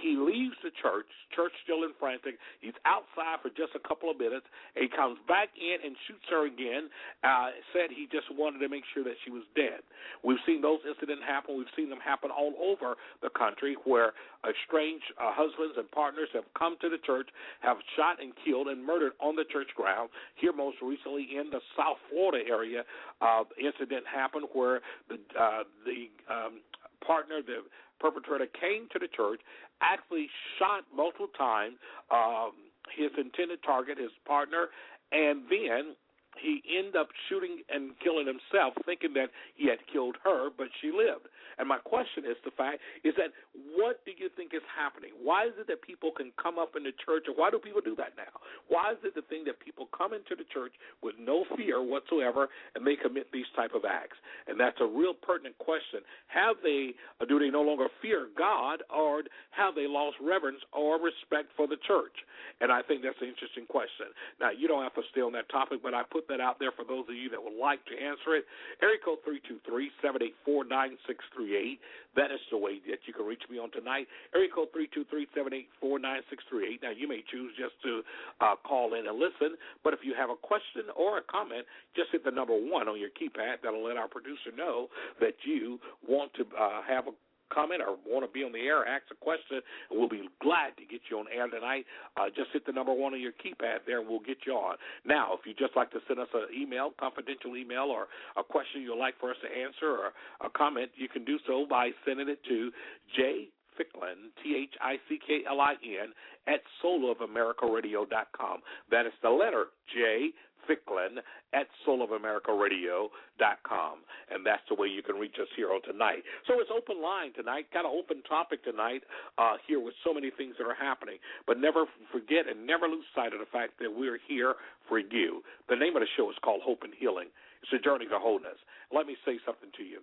he 0.00 0.16
leaves 0.16 0.56
the 0.62 0.70
church, 0.82 1.06
church 1.34 1.52
still 1.64 1.84
in 1.84 1.92
frantic. 1.98 2.38
He's 2.60 2.76
outside 2.84 3.42
for 3.42 3.50
just 3.50 3.74
a 3.74 3.82
couple 3.82 4.10
of 4.10 4.18
minutes. 4.18 4.46
He 4.74 4.88
comes 4.88 5.18
back 5.26 5.50
in 5.56 5.82
and 5.84 5.96
shoots 6.06 6.26
her 6.30 6.46
again. 6.46 6.88
Uh, 7.22 7.50
said 7.72 7.90
he 7.90 8.08
just 8.10 8.26
wanted 8.32 8.58
to 8.60 8.68
make 8.68 8.84
sure 8.94 9.04
that 9.04 9.16
she 9.24 9.30
was 9.30 9.42
dead. 9.54 9.84
We've 10.22 10.40
seen 10.46 10.62
those 10.62 10.80
incidents 10.86 11.22
happen. 11.26 11.56
We've 11.56 11.70
seen 11.76 11.90
them 11.90 12.00
happen 12.02 12.30
all 12.30 12.54
over 12.60 12.96
the 13.22 13.30
country 13.30 13.76
where 13.84 14.12
estranged 14.42 15.06
uh, 15.18 15.30
husbands 15.34 15.78
and 15.78 15.90
partners 15.90 16.28
have 16.34 16.44
come 16.58 16.76
to 16.80 16.88
the 16.88 16.98
church, 16.98 17.28
have 17.60 17.78
shot 17.96 18.22
and 18.22 18.32
killed 18.44 18.68
and 18.68 18.84
murdered 18.84 19.12
on 19.20 19.36
the 19.36 19.44
church 19.50 19.68
ground. 19.76 20.10
Here, 20.36 20.52
most 20.52 20.78
recently 20.82 21.28
in 21.38 21.50
the 21.50 21.60
South 21.76 21.98
Florida 22.10 22.42
area, 22.48 22.82
uh, 23.20 23.44
incident 23.58 24.04
happened 24.06 24.46
where 24.52 24.80
the 25.08 25.18
uh, 25.38 25.62
the 25.86 26.10
um, 26.32 26.60
partner, 27.06 27.40
the 27.42 27.62
perpetrator, 28.02 28.46
came 28.46 28.88
to 28.92 28.98
the 28.98 29.08
church, 29.08 29.40
actually 29.80 30.28
shot 30.58 30.82
multiple 30.94 31.30
times 31.38 31.76
um, 32.10 32.50
his 32.90 33.10
intended 33.16 33.62
target, 33.62 33.96
his 33.96 34.10
partner, 34.26 34.68
and 35.12 35.42
then 35.48 35.94
he 36.40 36.62
ended 36.76 36.96
up 36.96 37.08
shooting 37.28 37.62
and 37.68 37.92
killing 38.02 38.26
himself, 38.26 38.74
thinking 38.86 39.12
that 39.14 39.30
he 39.54 39.68
had 39.68 39.78
killed 39.92 40.16
her, 40.24 40.48
but 40.56 40.68
she 40.80 40.90
lived. 40.90 41.28
And 41.58 41.68
my 41.68 41.78
question 41.78 42.24
is 42.24 42.36
the 42.44 42.50
fact 42.56 42.80
is 43.04 43.14
that 43.20 43.36
what 43.76 44.00
do 44.04 44.12
you 44.16 44.32
think 44.34 44.54
is 44.54 44.64
happening? 44.72 45.12
Why 45.20 45.46
is 45.46 45.52
it 45.60 45.68
that 45.68 45.82
people 45.82 46.10
can 46.10 46.32
come 46.40 46.58
up 46.58 46.74
in 46.76 46.82
the 46.82 46.96
church, 47.04 47.28
or 47.28 47.34
why 47.36 47.50
do 47.50 47.58
people 47.58 47.84
do 47.84 47.94
that 47.96 48.16
now? 48.16 48.32
Why 48.68 48.92
is 48.92 49.00
it 49.04 49.14
the 49.14 49.22
thing 49.28 49.44
that 49.44 49.60
people 49.60 49.88
come 49.92 50.16
into 50.16 50.32
the 50.32 50.48
church 50.48 50.72
with 51.02 51.14
no 51.20 51.44
fear 51.56 51.82
whatsoever 51.84 52.48
and 52.74 52.86
they 52.86 52.96
commit 52.96 53.28
these 53.32 53.48
type 53.54 53.76
of 53.76 53.84
acts? 53.84 54.16
And 54.48 54.58
that's 54.58 54.80
a 54.80 54.88
real 54.88 55.12
pertinent 55.12 55.58
question. 55.58 56.00
Have 56.32 56.56
they, 56.64 56.96
or 57.20 57.26
do 57.28 57.38
they 57.38 57.50
no 57.50 57.62
longer 57.62 57.88
fear 58.00 58.28
God, 58.36 58.82
or 58.88 59.22
have 59.52 59.74
they 59.76 59.86
lost 59.86 60.16
reverence 60.24 60.60
or 60.72 60.96
respect 60.96 61.52
for 61.56 61.68
the 61.68 61.76
church? 61.86 62.16
And 62.60 62.72
I 62.72 62.80
think 62.80 63.02
that's 63.02 63.20
an 63.20 63.28
interesting 63.28 63.66
question. 63.68 64.08
Now 64.40 64.50
you 64.50 64.68
don't 64.68 64.82
have 64.82 64.96
to 64.96 65.04
stay 65.12 65.20
on 65.20 65.32
that 65.36 65.48
topic, 65.52 65.80
but 65.82 65.92
I 65.92 66.02
put 66.08 66.21
that 66.28 66.40
out 66.40 66.58
there 66.58 66.72
for 66.72 66.84
those 66.84 67.08
of 67.08 67.14
you 67.14 67.30
that 67.30 67.42
would 67.42 67.58
like 67.58 67.84
to 67.86 67.94
answer 67.96 68.36
it. 68.36 68.44
Area 68.82 68.98
code 69.04 69.18
three 69.24 69.40
two 69.48 69.58
three 69.66 69.90
seven 70.02 70.22
eight 70.22 70.34
four 70.44 70.64
nine 70.64 70.96
six 71.06 71.24
three. 71.34 71.78
That 72.14 72.30
is 72.30 72.40
the 72.50 72.58
way 72.58 72.80
that 72.90 73.00
you 73.06 73.12
can 73.14 73.24
reach 73.24 73.42
me 73.48 73.58
on 73.58 73.70
tonight. 73.70 74.06
Area 74.34 74.48
code 74.54 74.68
three 74.72 74.88
two 74.92 75.04
three 75.08 75.26
seven 75.34 75.52
eight 75.52 75.68
four 75.80 75.98
nine 75.98 76.20
six 76.30 76.44
three 76.48 76.74
eight. 76.74 76.82
Now 76.82 76.90
you 76.90 77.08
may 77.08 77.22
choose 77.30 77.52
just 77.58 77.74
to 77.82 78.02
uh, 78.40 78.56
call 78.66 78.94
in 78.94 79.06
and 79.06 79.18
listen, 79.18 79.56
but 79.84 79.92
if 79.92 80.00
you 80.02 80.14
have 80.14 80.30
a 80.30 80.36
question 80.36 80.92
or 80.96 81.18
a 81.18 81.22
comment, 81.22 81.66
just 81.96 82.10
hit 82.12 82.24
the 82.24 82.30
number 82.30 82.54
one 82.54 82.88
on 82.88 82.98
your 82.98 83.10
keypad. 83.10 83.62
That'll 83.62 83.84
let 83.84 83.96
our 83.96 84.08
producer 84.08 84.52
know 84.56 84.88
that 85.20 85.34
you 85.44 85.78
want 86.06 86.32
to 86.34 86.44
uh, 86.58 86.82
have 86.86 87.06
a 87.08 87.14
comment 87.52 87.82
or 87.84 87.96
want 88.08 88.24
to 88.24 88.32
be 88.32 88.44
on 88.44 88.52
the 88.52 88.60
air, 88.60 88.86
ask 88.86 89.04
a 89.12 89.18
question, 89.18 89.60
and 89.90 89.98
we'll 89.98 90.08
be 90.08 90.28
glad 90.40 90.76
to 90.78 90.84
get 90.84 91.00
you 91.10 91.18
on 91.18 91.26
air 91.28 91.48
tonight. 91.48 91.84
Uh, 92.16 92.26
just 92.34 92.50
hit 92.52 92.64
the 92.66 92.72
number 92.72 92.92
one 92.92 93.12
on 93.12 93.20
your 93.20 93.32
keypad 93.32 93.84
there, 93.86 94.00
and 94.00 94.08
we'll 94.08 94.24
get 94.24 94.38
you 94.46 94.52
on. 94.52 94.76
Now, 95.04 95.34
if 95.34 95.40
you'd 95.44 95.58
just 95.58 95.76
like 95.76 95.90
to 95.92 96.00
send 96.08 96.18
us 96.20 96.28
an 96.34 96.48
email, 96.54 96.90
confidential 96.98 97.56
email, 97.56 97.92
or 97.92 98.08
a 98.36 98.42
question 98.42 98.82
you'd 98.82 98.98
like 98.98 99.18
for 99.20 99.30
us 99.30 99.36
to 99.42 99.48
answer 99.48 99.90
or 99.90 100.12
a 100.44 100.50
comment, 100.50 100.90
you 100.96 101.08
can 101.08 101.24
do 101.24 101.38
so 101.46 101.66
by 101.68 101.90
sending 102.06 102.28
it 102.28 102.42
to 102.48 102.70
J 103.16 103.48
Thicklin, 103.78 104.32
T 104.42 104.56
H 104.56 104.74
I 104.80 104.96
C 105.08 105.18
K 105.26 105.42
L 105.48 105.60
I 105.60 105.74
N, 105.82 106.12
at 106.46 106.60
soulofamericaradio.com. 106.84 108.60
That 108.90 109.06
is 109.06 109.12
the 109.22 109.30
letter 109.30 109.66
J, 109.94 110.30
Thicklin, 110.68 111.22
at 111.52 111.68
soulofamericaradio.com. 111.86 113.98
And 114.30 114.46
that's 114.46 114.62
the 114.68 114.74
way 114.74 114.88
you 114.88 115.02
can 115.02 115.16
reach 115.16 115.38
us 115.40 115.48
here 115.56 115.72
on 115.72 115.80
tonight. 115.82 116.22
So 116.46 116.60
it's 116.60 116.70
open 116.70 117.02
line 117.02 117.32
tonight, 117.34 117.70
kind 117.72 117.86
of 117.86 117.92
open 117.92 118.22
topic 118.22 118.62
tonight 118.64 119.02
uh, 119.38 119.56
here 119.66 119.80
with 119.80 119.94
so 120.04 120.14
many 120.14 120.30
things 120.30 120.56
that 120.58 120.66
are 120.66 120.74
happening. 120.74 121.18
But 121.46 121.58
never 121.58 121.86
forget 122.10 122.48
and 122.48 122.66
never 122.66 122.88
lose 122.88 123.04
sight 123.14 123.32
of 123.32 123.38
the 123.40 123.46
fact 123.50 123.78
that 123.80 123.92
we're 123.92 124.18
here 124.26 124.54
for 124.88 124.98
you. 124.98 125.42
The 125.68 125.76
name 125.76 125.96
of 125.96 126.02
the 126.02 126.08
show 126.16 126.30
is 126.30 126.36
called 126.42 126.62
Hope 126.64 126.82
and 126.82 126.94
Healing. 126.98 127.28
It's 127.62 127.72
a 127.72 127.78
journey 127.78 128.06
to 128.06 128.18
wholeness. 128.18 128.58
Let 128.92 129.06
me 129.06 129.16
say 129.24 129.38
something 129.46 129.70
to 129.76 129.84
you. 129.84 130.00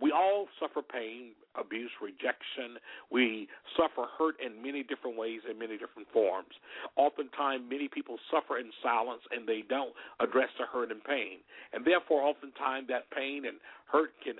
We 0.00 0.12
all 0.12 0.46
suffer 0.58 0.80
pain, 0.80 1.32
abuse, 1.58 1.90
rejection. 2.00 2.80
We 3.10 3.48
suffer 3.76 4.08
hurt 4.16 4.36
in 4.40 4.62
many 4.62 4.82
different 4.82 5.16
ways, 5.16 5.40
in 5.48 5.58
many 5.58 5.76
different 5.76 6.08
forms. 6.12 6.56
Oftentimes, 6.96 7.64
many 7.68 7.88
people 7.88 8.16
suffer 8.30 8.58
in 8.58 8.70
silence 8.82 9.20
and 9.30 9.46
they 9.46 9.62
don't 9.68 9.92
address 10.20 10.48
the 10.58 10.64
hurt 10.64 10.90
and 10.90 11.04
pain. 11.04 11.44
And 11.72 11.84
therefore, 11.84 12.22
oftentimes, 12.22 12.88
that 12.88 13.10
pain 13.10 13.44
and 13.44 13.58
hurt 13.92 14.12
can 14.24 14.36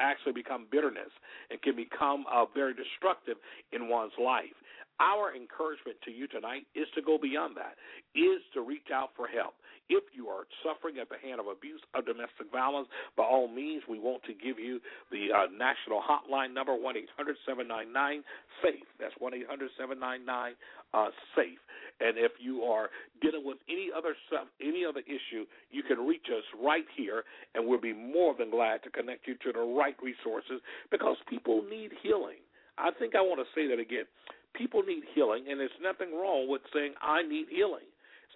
actually 0.00 0.32
become 0.32 0.66
bitterness 0.70 1.12
and 1.50 1.60
can 1.62 1.76
become 1.76 2.24
uh, 2.30 2.44
very 2.52 2.74
destructive 2.74 3.36
in 3.72 3.88
one's 3.88 4.12
life. 4.22 4.56
Our 5.00 5.34
encouragement 5.34 5.96
to 6.04 6.10
you 6.10 6.28
tonight 6.28 6.68
is 6.74 6.84
to 6.94 7.00
go 7.00 7.16
beyond 7.16 7.56
that, 7.56 7.80
is 8.14 8.44
to 8.52 8.60
reach 8.60 8.92
out 8.92 9.10
for 9.16 9.26
help. 9.26 9.54
If 9.90 10.06
you 10.14 10.30
are 10.30 10.46
suffering 10.62 11.02
at 11.02 11.10
the 11.10 11.18
hand 11.18 11.42
of 11.42 11.50
abuse 11.50 11.82
of 11.98 12.06
domestic 12.06 12.46
violence, 12.54 12.86
by 13.18 13.26
all 13.26 13.50
means, 13.50 13.82
we 13.90 13.98
want 13.98 14.22
to 14.30 14.34
give 14.38 14.54
you 14.54 14.78
the 15.10 15.34
uh, 15.34 15.50
national 15.50 15.98
hotline 15.98 16.54
number, 16.54 16.78
1 16.78 16.96
800 17.10 17.34
799 17.42 18.22
SAFE. 18.62 18.86
That's 19.02 19.14
1 19.18 19.34
800 19.50 19.70
799 19.74 20.54
uh, 20.94 21.10
SAFE. 21.34 21.58
And 21.98 22.14
if 22.16 22.38
you 22.38 22.62
are 22.62 22.88
dealing 23.18 23.42
with 23.42 23.58
any 23.66 23.90
other 23.90 24.14
stuff, 24.30 24.46
any 24.62 24.86
other 24.86 25.02
issue, 25.04 25.42
you 25.74 25.82
can 25.82 25.98
reach 26.06 26.30
us 26.30 26.46
right 26.62 26.86
here, 26.94 27.26
and 27.58 27.66
we'll 27.66 27.82
be 27.82 27.92
more 27.92 28.38
than 28.38 28.48
glad 28.48 28.86
to 28.86 28.90
connect 28.94 29.26
you 29.26 29.34
to 29.42 29.50
the 29.52 29.60
right 29.60 29.98
resources 29.98 30.62
because 30.94 31.18
people 31.28 31.66
need 31.68 31.90
healing. 32.00 32.38
I 32.78 32.94
think 32.94 33.18
I 33.18 33.20
want 33.20 33.42
to 33.42 33.48
say 33.58 33.66
that 33.68 33.82
again 33.82 34.06
people 34.54 34.82
need 34.82 35.02
healing, 35.14 35.44
and 35.48 35.60
there's 35.60 35.70
nothing 35.82 36.12
wrong 36.12 36.48
with 36.48 36.62
saying 36.74 36.94
I 37.00 37.22
need 37.22 37.46
healing. 37.50 37.86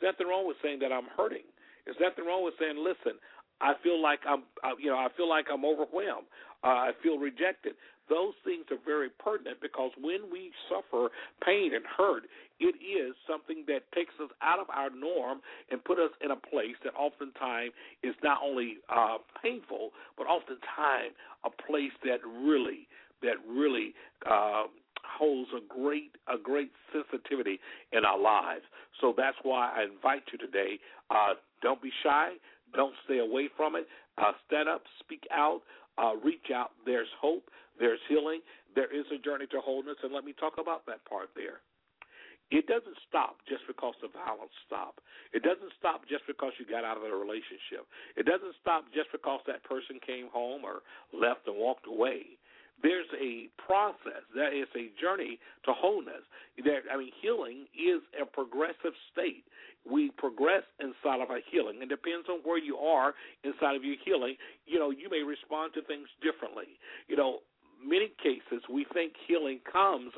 There's 0.01 0.12
nothing 0.12 0.26
wrong 0.26 0.47
with 0.47 0.57
saying 0.62 0.78
that 0.80 0.92
I'm 0.92 1.09
hurting. 1.16 1.47
There's 1.84 2.01
nothing 2.01 2.24
wrong 2.26 2.45
with 2.45 2.55
saying, 2.59 2.76
listen, 2.78 3.18
I 3.61 3.74
feel 3.82 4.01
like 4.01 4.20
I'm, 4.26 4.42
you 4.80 4.90
know, 4.90 4.97
I 4.99 5.09
feel 5.16 5.28
like 5.28 5.47
I'm 5.53 5.64
overwhelmed. 5.64 6.26
Uh, 6.64 6.90
I 6.90 6.90
feel 7.03 7.18
rejected. 7.18 7.74
Those 8.09 8.34
things 8.45 8.64
are 8.70 8.80
very 8.84 9.09
pertinent 9.09 9.61
because 9.62 9.90
when 10.01 10.28
we 10.30 10.51
suffer 10.68 11.09
pain 11.45 11.72
and 11.74 11.84
hurt, 11.84 12.24
it 12.61 12.76
is 12.76 13.14
something 13.28 13.64
that 13.66 13.80
takes 13.95 14.12
us 14.22 14.28
out 14.42 14.59
of 14.59 14.66
our 14.68 14.90
norm 14.90 15.40
and 15.70 15.82
put 15.84 15.99
us 15.99 16.11
in 16.22 16.30
a 16.30 16.36
place 16.36 16.76
that 16.84 16.95
oftentimes 16.95 17.72
is 18.03 18.14
not 18.22 18.38
only 18.45 18.78
uh, 18.95 19.18
painful, 19.42 19.90
but 20.18 20.26
oftentimes 20.26 21.16
a 21.45 21.51
place 21.51 21.92
that 22.05 22.20
really, 22.24 22.88
that 23.22 23.36
really 23.49 23.95
uh, 24.28 24.64
holds 25.05 25.50
a 25.57 25.61
great 25.68 26.16
a 26.28 26.38
great 26.38 26.72
sensitivity 26.92 27.61
in 27.92 28.05
our 28.05 28.18
lives. 28.18 28.64
So 29.00 29.14
that's 29.16 29.36
why 29.42 29.72
I 29.76 29.84
invite 29.84 30.22
you 30.32 30.38
today. 30.38 30.78
Uh, 31.11 31.34
don't 31.62 31.80
be 31.82 31.90
shy. 32.02 32.34
Don't 32.74 32.94
stay 33.05 33.18
away 33.18 33.48
from 33.57 33.76
it. 33.76 33.86
Uh, 34.18 34.32
stand 34.46 34.68
up, 34.68 34.82
speak 35.00 35.26
out, 35.32 35.62
uh, 35.98 36.12
reach 36.22 36.50
out. 36.55 36.70
There's 36.86 37.09
hope. 37.20 37.50
There's 37.78 38.00
healing. 38.09 38.40
There 38.74 38.90
is 38.90 39.07
a 39.14 39.18
journey 39.18 39.46
to 39.50 39.61
wholeness, 39.61 39.98
and 40.02 40.12
let 40.12 40.24
me 40.24 40.34
talk 40.38 40.55
about 40.59 40.86
that 40.86 41.05
part 41.07 41.30
there. 41.34 41.62
It 42.50 42.66
doesn't 42.66 42.98
stop 43.09 43.40
just 43.48 43.66
because 43.66 43.94
the 44.02 44.12
violence 44.12 44.52
stopped. 44.66 45.00
It 45.32 45.42
doesn't 45.42 45.72
stop 45.78 46.05
just 46.07 46.26
because 46.26 46.52
you 46.61 46.66
got 46.68 46.84
out 46.84 47.00
of 47.00 47.02
the 47.02 47.11
relationship. 47.11 47.88
It 48.14 48.26
doesn't 48.28 48.55
stop 48.61 48.84
just 48.92 49.11
because 49.11 49.40
that 49.46 49.64
person 49.64 49.98
came 50.05 50.28
home 50.28 50.62
or 50.62 50.84
left 51.11 51.48
and 51.48 51.57
walked 51.57 51.88
away 51.88 52.38
there's 52.83 53.09
a 53.20 53.49
process. 53.57 54.25
That 54.35 54.53
is 54.53 54.68
a 54.77 54.91
journey 55.01 55.39
to 55.64 55.72
wholeness. 55.72 56.25
That 56.64 56.85
I 56.93 56.97
mean, 56.97 57.12
healing 57.20 57.66
is 57.75 58.03
a 58.20 58.27
progressive 58.27 58.95
state. 59.12 59.45
We 59.85 60.11
progress 60.16 60.64
inside 60.81 61.20
of 61.20 61.31
our 61.31 61.41
healing. 61.51 61.77
It 61.83 61.89
depends 61.89 62.29
on 62.29 62.41
where 62.43 62.59
you 62.59 62.77
are 62.77 63.14
inside 63.45 63.77
of 63.77 63.85
your 63.85 63.97
healing. 64.05 64.37
You 64.66 64.79
know, 64.79 64.91
you 64.91 65.09
may 65.11 65.22
respond 65.22 65.72
to 65.75 65.83
things 65.83 66.09
differently. 66.22 66.81
You 67.07 67.16
know, 67.16 67.41
many 67.85 68.11
cases, 68.22 68.64
we 68.72 68.87
think 68.95 69.12
healing 69.29 69.61
comes 69.70 70.12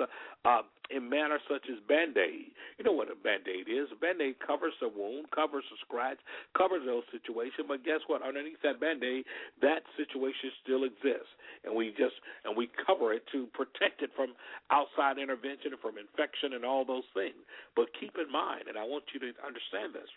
uh, 0.44 0.62
in 0.90 1.08
manners 1.08 1.42
such 1.50 1.66
as 1.70 1.78
band 1.88 2.16
aid. 2.16 2.52
You 2.78 2.84
know 2.84 2.92
what 2.92 3.10
a 3.10 3.16
band 3.16 3.48
aid 3.48 3.68
is? 3.68 3.88
A 3.92 3.98
band 3.98 4.20
aid 4.20 4.36
covers 4.38 4.74
a 4.82 4.88
wound, 4.88 5.30
covers 5.34 5.64
a 5.72 5.78
scratch, 5.84 6.18
covers 6.56 6.82
those 6.86 7.04
situation. 7.10 7.66
But 7.66 7.84
guess 7.84 8.00
what? 8.06 8.22
Underneath 8.22 8.60
that 8.62 8.80
band 8.80 9.02
aid, 9.02 9.24
that 9.62 9.82
situation 9.96 10.50
still 10.62 10.84
exists, 10.84 11.32
and 11.64 11.74
we 11.74 11.90
just 11.96 12.16
and 12.44 12.56
we 12.56 12.70
cover 12.86 13.12
it 13.12 13.24
to 13.32 13.46
protect 13.54 14.02
it 14.02 14.10
from 14.14 14.34
outside 14.70 15.18
intervention, 15.18 15.74
from 15.82 15.98
infection, 15.98 16.54
and 16.54 16.64
all 16.64 16.84
those 16.84 17.06
things. 17.14 17.38
But 17.74 17.90
keep 17.98 18.14
in 18.18 18.30
mind, 18.30 18.68
and 18.68 18.78
I 18.78 18.84
want 18.84 19.04
you 19.12 19.20
to 19.20 19.30
understand 19.42 19.94
this 19.94 20.10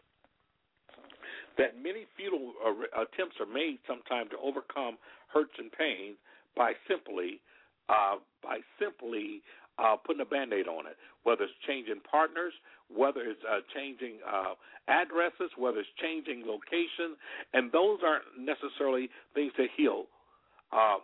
that 1.58 1.76
many 1.82 2.06
futile 2.16 2.54
uh, 2.64 3.04
attempts 3.04 3.36
are 3.40 3.50
made 3.50 3.80
sometimes 3.88 4.32
to 4.32 4.38
overcome 4.40 4.98
hurts 5.28 5.54
and 5.58 5.72
pain 5.72 6.16
by 6.56 6.74
simply 6.88 7.42
uh, 7.90 8.16
by 8.44 8.60
simply 8.80 9.42
uh, 9.80 9.96
putting 9.96 10.22
a 10.22 10.26
band-aid 10.26 10.68
on 10.68 10.86
it, 10.86 10.98
whether 11.24 11.44
it's 11.44 11.54
changing 11.66 12.02
partners, 12.10 12.54
whether 12.94 13.22
it's 13.22 13.42
uh, 13.50 13.60
changing 13.74 14.18
uh, 14.28 14.54
addresses, 14.88 15.52
whether 15.58 15.80
it's 15.80 15.90
changing 16.02 16.44
location, 16.46 17.16
and 17.54 17.72
those 17.72 18.00
aren't 18.06 18.26
necessarily 18.38 19.10
things 19.34 19.54
that 19.58 19.68
heal 19.78 20.06
uh, 20.72 20.98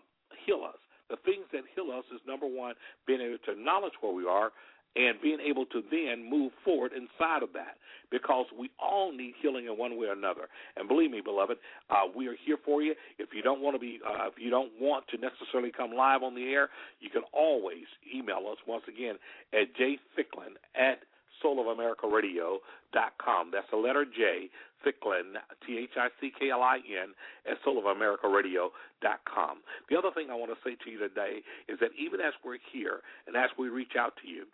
heal 0.46 0.62
us. 0.68 0.78
The 1.10 1.18
things 1.24 1.46
that 1.54 1.64
heal 1.76 1.94
us 1.94 2.06
is 2.14 2.20
number 2.28 2.48
one, 2.48 2.74
being 3.06 3.22
able 3.22 3.38
to 3.46 3.52
acknowledge 3.52 3.94
where 4.02 4.14
we 4.14 4.26
are 4.26 4.52
and 4.96 5.22
being 5.22 5.40
able 5.40 5.66
to 5.68 5.84
then 5.92 6.28
move 6.30 6.52
forward 6.64 6.92
inside 6.94 7.44
of 7.44 7.54
that 7.54 7.78
because 8.12 8.46
we 8.58 8.70
all 8.80 9.12
need 9.12 9.34
healing 9.42 9.66
in 9.66 9.78
one 9.78 9.98
way 9.98 10.08
or 10.08 10.14
another. 10.14 10.48
And 10.78 10.88
believe 10.88 11.12
me, 11.12 11.20
beloved, 11.22 11.58
uh, 11.90 12.04
we 12.16 12.28
are 12.28 12.36
here 12.46 12.58
for 12.64 12.82
you. 12.82 12.96
If 13.18 13.34
you 13.34 13.42
don't 13.42 13.62
want 13.62 13.76
to 13.76 13.80
be, 13.80 14.00
uh, 14.06 14.28
if 14.28 14.36
you 14.38 14.50
don't 14.50 14.72
want 14.80 15.08
to 15.10 15.18
necessarily 15.18 15.72
come 15.72 15.92
live 15.92 16.24
on 16.24 16.36
the 16.36 16.54
air, 16.54 16.70
you 17.00 17.10
can 17.10 17.24
always 17.34 17.86
email 18.14 18.48
us 18.52 18.58
once 18.68 18.84
again 18.88 19.16
at 19.54 19.74
jthicklin 19.76 20.56
at 20.76 21.00
soulofamericaradio.com. 21.44 23.52
That's 23.52 23.70
the 23.70 23.78
letter 23.78 24.06
J, 24.06 24.50
Thicklin, 24.86 25.36
T 25.66 25.80
H 25.80 25.98
I 25.98 26.10
C 26.22 26.32
K 26.38 26.52
L 26.52 26.62
I 26.62 26.78
N, 26.78 27.16
at 27.50 27.58
soulofamericaradio.com. 27.66 29.58
The 29.90 29.98
other 29.98 30.12
thing 30.14 30.30
I 30.30 30.36
want 30.36 30.52
to 30.52 30.58
say 30.64 30.76
to 30.86 30.90
you 30.90 31.00
today 31.00 31.42
is 31.68 31.80
that 31.82 31.90
even 32.00 32.22
as 32.22 32.34
we're 32.46 32.60
here 32.72 33.02
and 33.28 33.36
as 33.36 33.50
we 33.58 33.68
reach 33.70 33.96
out 34.00 34.14
to 34.22 34.28
you, 34.28 34.46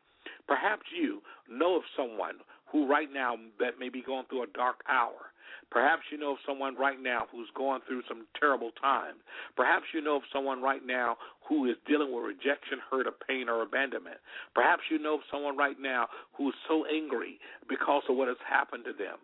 Perhaps 0.48 0.84
you 0.96 1.22
know 1.50 1.78
of 1.78 1.84
someone 1.96 2.36
who 2.72 2.88
right 2.88 3.12
now 3.12 3.36
that 3.60 3.80
may 3.80 3.90
be 3.90 4.02
going 4.02 4.26
through 4.30 4.44
a 4.44 4.54
dark 4.56 4.84
hour. 4.90 5.32
Perhaps 5.70 6.04
you 6.12 6.18
know 6.18 6.34
of 6.34 6.38
someone 6.46 6.76
right 6.76 7.02
now 7.02 7.28
who's 7.32 7.50
going 7.56 7.80
through 7.88 8.04
some 8.08 8.28
terrible 8.40 8.72
times. 8.82 9.20
Perhaps 9.56 9.86
you 9.94 10.02
know 10.02 10.18
of 10.18 10.24
someone 10.32 10.62
right 10.62 10.86
now 10.86 11.18
who 11.48 11.70
is 11.70 11.78
dealing 11.88 12.14
with 12.14 12.26
rejection, 12.26 12.80
hurt, 12.90 13.08
or 13.08 13.16
pain, 13.28 13.48
or 13.48 13.62
abandonment. 13.62 14.18
Perhaps 14.54 14.84
you 14.92 15.00
know 15.00 15.16
of 15.16 15.22
someone 15.32 15.58
right 15.58 15.80
now 15.80 16.08
who 16.36 16.50
is 16.50 16.56
so 16.68 16.86
angry 16.86 17.40
because 17.70 18.04
of 18.10 18.18
what 18.18 18.28
has 18.28 18.38
happened 18.48 18.84
to 18.86 18.92
them. 18.92 19.18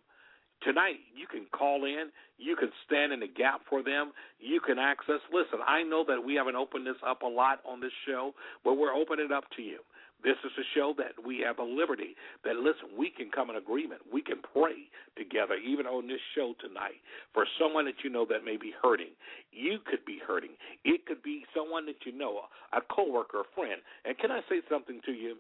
Tonight, 0.64 1.04
you 1.14 1.28
can 1.28 1.46
call 1.52 1.86
in. 1.86 2.10
You 2.38 2.56
can 2.56 2.72
stand 2.86 3.14
in 3.14 3.20
the 3.20 3.28
gap 3.28 3.62
for 3.70 3.84
them. 3.84 4.12
You 4.40 4.60
can 4.60 4.80
access. 4.80 5.22
Listen, 5.32 5.60
I 5.68 5.84
know 5.84 6.04
that 6.08 6.24
we 6.24 6.36
haven't 6.36 6.56
opened 6.56 6.88
this 6.88 6.98
up 7.06 7.22
a 7.22 7.28
lot 7.28 7.60
on 7.68 7.80
this 7.80 7.94
show, 8.08 8.34
but 8.64 8.76
we're 8.76 8.94
opening 8.94 9.26
it 9.26 9.32
up 9.32 9.46
to 9.58 9.62
you. 9.62 9.80
This 10.24 10.38
is 10.44 10.52
to 10.56 10.64
show 10.74 10.94
that 10.98 11.14
we 11.24 11.40
have 11.46 11.60
a 11.60 11.64
liberty 11.64 12.16
that, 12.44 12.58
listen, 12.58 12.98
we 12.98 13.10
can 13.10 13.30
come 13.30 13.50
in 13.50 13.56
agreement. 13.56 14.02
We 14.12 14.22
can 14.22 14.42
pray 14.42 14.90
together, 15.16 15.56
even 15.56 15.86
on 15.86 16.08
this 16.08 16.22
show 16.34 16.54
tonight, 16.60 17.00
for 17.34 17.46
someone 17.60 17.86
that 17.86 18.02
you 18.04 18.10
know 18.10 18.26
that 18.30 18.44
may 18.44 18.58
be 18.58 18.74
hurting. 18.82 19.14
You 19.52 19.80
could 19.86 20.04
be 20.06 20.20
hurting. 20.26 20.58
It 20.84 21.06
could 21.06 21.22
be 21.22 21.46
someone 21.56 21.86
that 21.86 22.06
you 22.06 22.18
know, 22.18 22.42
a 22.74 22.82
coworker, 22.82 23.42
a 23.42 23.50
friend. 23.56 23.82
And 24.06 24.18
can 24.18 24.32
I 24.32 24.42
say 24.50 24.62
something 24.70 25.02
to 25.06 25.12
you? 25.12 25.38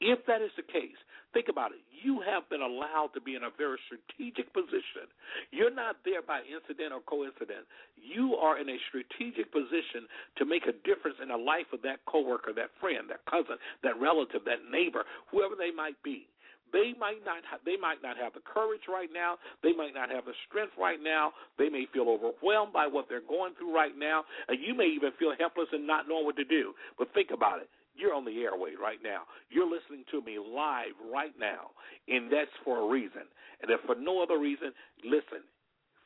If 0.00 0.22
that 0.30 0.42
is 0.42 0.54
the 0.54 0.62
case, 0.62 0.98
think 1.34 1.50
about 1.50 1.74
it. 1.74 1.82
You 1.90 2.22
have 2.22 2.46
been 2.46 2.62
allowed 2.62 3.10
to 3.14 3.20
be 3.20 3.34
in 3.34 3.42
a 3.42 3.50
very 3.50 3.78
strategic 3.90 4.46
position. 4.54 5.10
You're 5.50 5.74
not 5.74 5.98
there 6.06 6.22
by 6.22 6.46
incident 6.46 6.94
or 6.94 7.02
coincidence. 7.02 7.66
You 7.98 8.38
are 8.38 8.62
in 8.62 8.70
a 8.70 8.78
strategic 8.86 9.50
position 9.50 10.06
to 10.38 10.46
make 10.46 10.70
a 10.70 10.78
difference 10.86 11.18
in 11.18 11.34
the 11.34 11.40
life 11.40 11.66
of 11.74 11.82
that 11.82 11.98
coworker, 12.06 12.54
that 12.54 12.70
friend, 12.78 13.10
that 13.10 13.26
cousin, 13.26 13.58
that 13.82 13.98
relative, 13.98 14.46
that 14.46 14.70
neighbor, 14.70 15.02
whoever 15.34 15.58
they 15.58 15.74
might 15.74 15.98
be. 16.06 16.30
They 16.70 16.92
might 17.00 17.24
not 17.24 17.42
have, 17.50 17.64
they 17.64 17.80
might 17.80 18.04
not 18.04 18.20
have 18.20 18.36
the 18.36 18.44
courage 18.44 18.84
right 18.92 19.08
now. 19.08 19.40
They 19.64 19.72
might 19.72 19.96
not 19.96 20.10
have 20.12 20.28
the 20.28 20.36
strength 20.46 20.76
right 20.78 21.00
now. 21.00 21.32
They 21.56 21.72
may 21.72 21.88
feel 21.90 22.12
overwhelmed 22.12 22.76
by 22.76 22.86
what 22.86 23.08
they're 23.08 23.24
going 23.24 23.56
through 23.56 23.74
right 23.74 23.96
now, 23.96 24.28
and 24.46 24.60
you 24.60 24.76
may 24.76 24.84
even 24.92 25.16
feel 25.18 25.32
helpless 25.38 25.72
and 25.72 25.86
not 25.86 26.06
knowing 26.06 26.26
what 26.28 26.36
to 26.36 26.44
do. 26.44 26.76
But 26.98 27.08
think 27.14 27.30
about 27.32 27.64
it 27.64 27.72
you're 27.98 28.14
on 28.14 28.24
the 28.24 28.42
airway 28.42 28.72
right 28.80 28.98
now. 29.02 29.22
You're 29.50 29.68
listening 29.68 30.04
to 30.10 30.22
me 30.22 30.38
live 30.38 30.94
right 31.12 31.34
now, 31.38 31.70
and 32.06 32.30
that's 32.32 32.54
for 32.64 32.78
a 32.78 32.88
reason. 32.88 33.26
And 33.62 33.70
if 33.70 33.80
for 33.86 33.94
no 33.94 34.22
other 34.22 34.38
reason, 34.38 34.72
listen, 35.04 35.42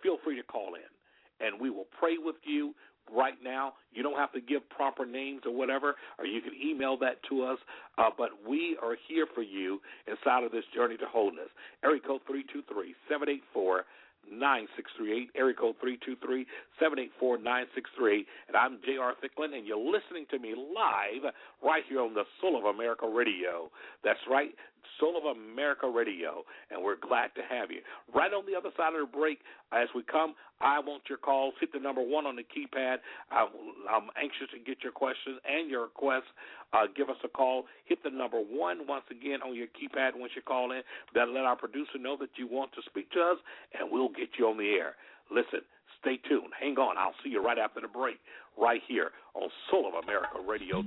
feel 0.03 0.16
free 0.24 0.36
to 0.36 0.43
call 0.43 0.74
in, 0.74 1.47
and 1.47 1.61
we 1.61 1.70
will 1.70 1.86
pray 1.99 2.16
with 2.18 2.36
you 2.45 2.74
right 3.14 3.36
now. 3.43 3.74
You 3.93 4.03
don't 4.03 4.16
have 4.16 4.32
to 4.32 4.40
give 4.40 4.68
proper 4.70 5.05
names 5.05 5.43
or 5.45 5.53
whatever, 5.55 5.97
or 6.18 6.26
you 6.26 6.40
can 6.40 6.53
email 6.55 6.97
that 6.99 7.18
to 7.28 7.43
us. 7.45 7.59
Uh, 7.99 8.11
but 8.16 8.30
we 8.49 8.76
are 8.82 8.97
here 9.09 9.26
for 9.34 9.43
you 9.43 9.80
inside 10.07 10.45
of 10.45 10.53
this 10.53 10.64
journey 10.74 10.97
to 10.97 11.07
wholeness. 11.07 11.49
Area 11.84 12.01
code 12.01 12.20
323 12.26 12.95
784 13.09 13.84
9638, 14.31 15.31
area 15.35 15.55
code 15.55 15.77
323 15.81 16.47
784 16.79 17.39
9638. 17.39 18.27
And 18.49 18.57
I'm 18.57 18.79
J.R. 18.85 19.14
Thicklin, 19.18 19.55
and 19.55 19.66
you're 19.66 19.81
listening 19.81 20.27
to 20.31 20.39
me 20.39 20.55
live 20.55 21.33
right 21.62 21.83
here 21.89 22.01
on 22.01 22.14
the 22.14 22.25
Soul 22.41 22.59
of 22.59 22.64
America 22.64 23.07
Radio. 23.07 23.70
That's 24.05 24.23
right, 24.29 24.55
Soul 25.01 25.16
of 25.16 25.37
America 25.37 25.89
Radio, 25.89 26.45
and 26.70 26.83
we're 26.83 26.97
glad 26.97 27.35
to 27.35 27.43
have 27.49 27.70
you. 27.70 27.80
Right 28.14 28.33
on 28.33 28.45
the 28.47 28.57
other 28.57 28.70
side 28.76 28.95
of 28.95 29.01
the 29.01 29.16
break, 29.16 29.39
as 29.72 29.89
we 29.95 30.03
come, 30.03 30.35
I 30.61 30.78
want 30.78 31.03
your 31.09 31.18
calls. 31.18 31.55
Hit 31.61 31.72
the 31.72 31.80
number 31.80 32.03
one 32.03 32.26
on 32.26 32.37
the 32.37 32.43
keypad. 32.43 32.99
I'm, 33.30 33.49
I'm 33.91 34.09
anxious 34.20 34.49
to 34.55 34.59
get 34.59 34.83
your 34.83 34.93
questions 34.93 35.41
and 35.45 35.70
your 35.70 35.83
requests. 35.83 36.30
Uh, 36.72 36.87
give 36.97 37.11
us 37.11 37.16
a 37.24 37.28
call. 37.28 37.64
Hit 37.85 38.03
the 38.05 38.11
number 38.11 38.39
one 38.39 38.87
once 38.87 39.05
again 39.11 39.43
on 39.43 39.55
your 39.55 39.66
keypad 39.66 40.16
once 40.16 40.33
you 40.37 40.43
call 40.43 40.72
in. 40.72 40.83
That'll 41.14 41.35
let 41.35 41.45
our 41.45 41.57
producer 41.57 41.99
know 41.99 42.16
that 42.20 42.30
you 42.37 42.47
want 42.47 42.72
to 42.72 42.83
speak 42.87 43.11
to 43.12 43.20
us, 43.20 43.39
and 43.78 43.91
we'll 43.91 44.09
get 44.09 44.30
you 44.39 44.47
on 44.47 44.57
the 44.57 44.70
air. 44.70 44.95
Listen, 45.30 45.61
stay 46.01 46.18
tuned. 46.28 46.53
Hang 46.59 46.76
on. 46.76 46.97
I'll 46.97 47.14
see 47.24 47.30
you 47.30 47.43
right 47.45 47.59
after 47.59 47.80
the 47.80 47.89
break, 47.89 48.18
right 48.59 48.80
here 48.87 49.11
on 49.35 49.49
Soul 49.70 49.89
of 49.89 50.05
America 50.05 50.39
Radio. 50.47 50.83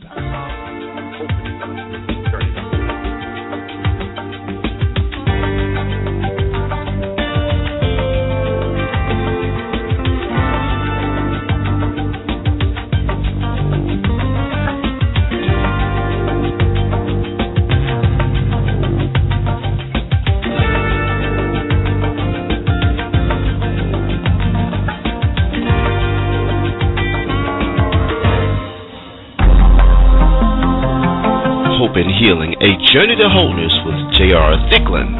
A 32.66 32.74
journey 32.92 33.16
to 33.16 33.30
wholeness 33.30 33.78
with 33.86 34.18
J.R. 34.18 34.58
Thicklin 34.74 35.14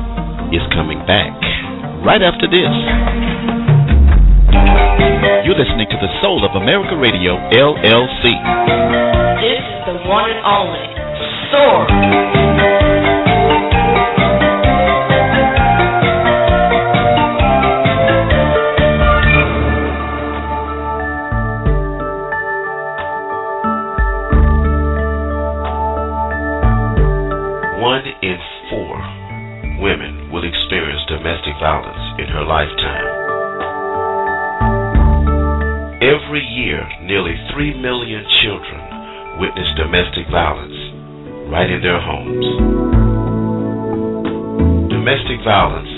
is 0.50 0.66
coming 0.74 0.98
back 1.06 1.30
right 2.02 2.24
after 2.26 2.50
this. 2.50 2.74
You're 5.46 5.54
listening 5.54 5.86
to 5.94 5.98
the 6.02 6.10
Soul 6.26 6.42
of 6.42 6.58
America 6.60 6.98
Radio, 6.98 7.38
LLC. 7.54 8.34
This 9.46 9.62
is 9.62 9.82
the 9.86 10.10
one 10.10 10.26
and 10.26 10.42
only 10.42 10.90
Soar. 11.54 13.25
3 37.66 37.82
million 37.82 38.22
children 38.46 38.78
witness 39.42 39.66
domestic 39.76 40.30
violence 40.30 40.78
right 41.50 41.66
in 41.66 41.82
their 41.82 41.98
homes. 41.98 42.46
Domestic 44.94 45.42
violence 45.42 45.90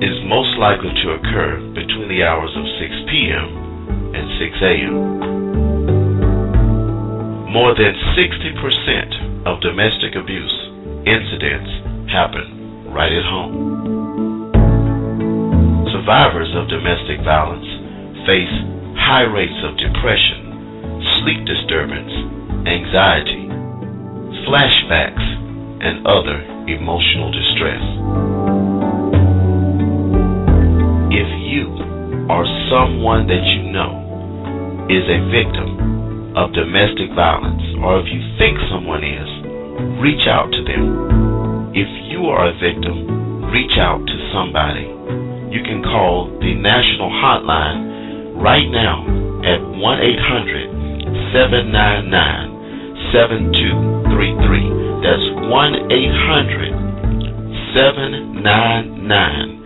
is 0.00 0.16
most 0.24 0.56
likely 0.56 0.88
to 1.04 1.20
occur 1.20 1.60
between 1.76 2.08
the 2.08 2.24
hours 2.24 2.48
of 2.56 2.64
6 2.80 2.80
p.m. 3.12 3.44
and 4.16 4.24
6 4.40 4.56
a.m. 4.64 4.96
More 7.52 7.76
than 7.76 7.92
60% 8.16 9.44
of 9.44 9.60
domestic 9.60 10.16
abuse 10.16 10.56
incidents 11.04 11.68
happen 12.08 12.88
right 12.88 13.12
at 13.12 13.28
home. 13.28 13.52
Survivors 15.92 16.56
of 16.56 16.72
domestic 16.72 17.20
violence 17.20 17.68
face 18.24 18.64
high 18.96 19.28
rates 19.28 19.60
of 19.60 19.76
depression, 19.76 20.43
sleep 21.24 21.40
disturbance, 21.48 22.12
anxiety, 22.68 23.48
flashbacks, 24.44 25.24
and 25.80 26.06
other 26.06 26.44
emotional 26.68 27.32
distress. 27.32 27.80
If 31.08 31.28
you 31.48 31.64
or 32.28 32.44
someone 32.68 33.24
that 33.32 33.40
you 33.40 33.72
know 33.72 34.84
is 34.92 35.08
a 35.08 35.24
victim 35.32 36.36
of 36.36 36.52
domestic 36.52 37.08
violence, 37.16 37.62
or 37.80 38.04
if 38.04 38.06
you 38.12 38.20
think 38.36 38.60
someone 38.68 39.00
is, 39.00 39.28
reach 40.04 40.28
out 40.28 40.52
to 40.52 40.60
them. 40.60 41.72
If 41.72 41.88
you 42.12 42.28
are 42.28 42.52
a 42.52 42.58
victim, 42.60 43.48
reach 43.48 43.78
out 43.80 44.04
to 44.04 44.16
somebody. 44.28 44.84
You 45.48 45.64
can 45.64 45.82
call 45.82 46.28
the 46.40 46.52
national 46.52 47.08
hotline 47.08 48.36
right 48.36 48.68
now 48.68 49.08
at 49.40 49.60
1 49.62 50.00
800 50.00 50.83
799 51.32 53.12
7233. 53.12 54.70
That's 55.02 55.30
1 55.50 55.92
800 55.92 56.72
799 57.74 59.64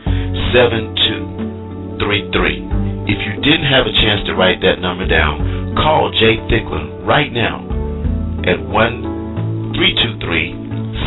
7233. 0.52 2.64
If 3.08 3.18
you 3.24 3.32
didn't 3.40 3.64
have 3.72 3.86
a 3.86 3.92
chance 3.92 4.22
to 4.26 4.34
write 4.34 4.60
that 4.60 4.80
number 4.80 5.06
down, 5.06 5.74
call 5.76 6.10
Jay 6.12 6.36
Thicklin 6.48 7.06
right 7.06 7.32
now 7.32 7.64
at 8.44 8.60
1 8.60 9.72
323 9.74 10.52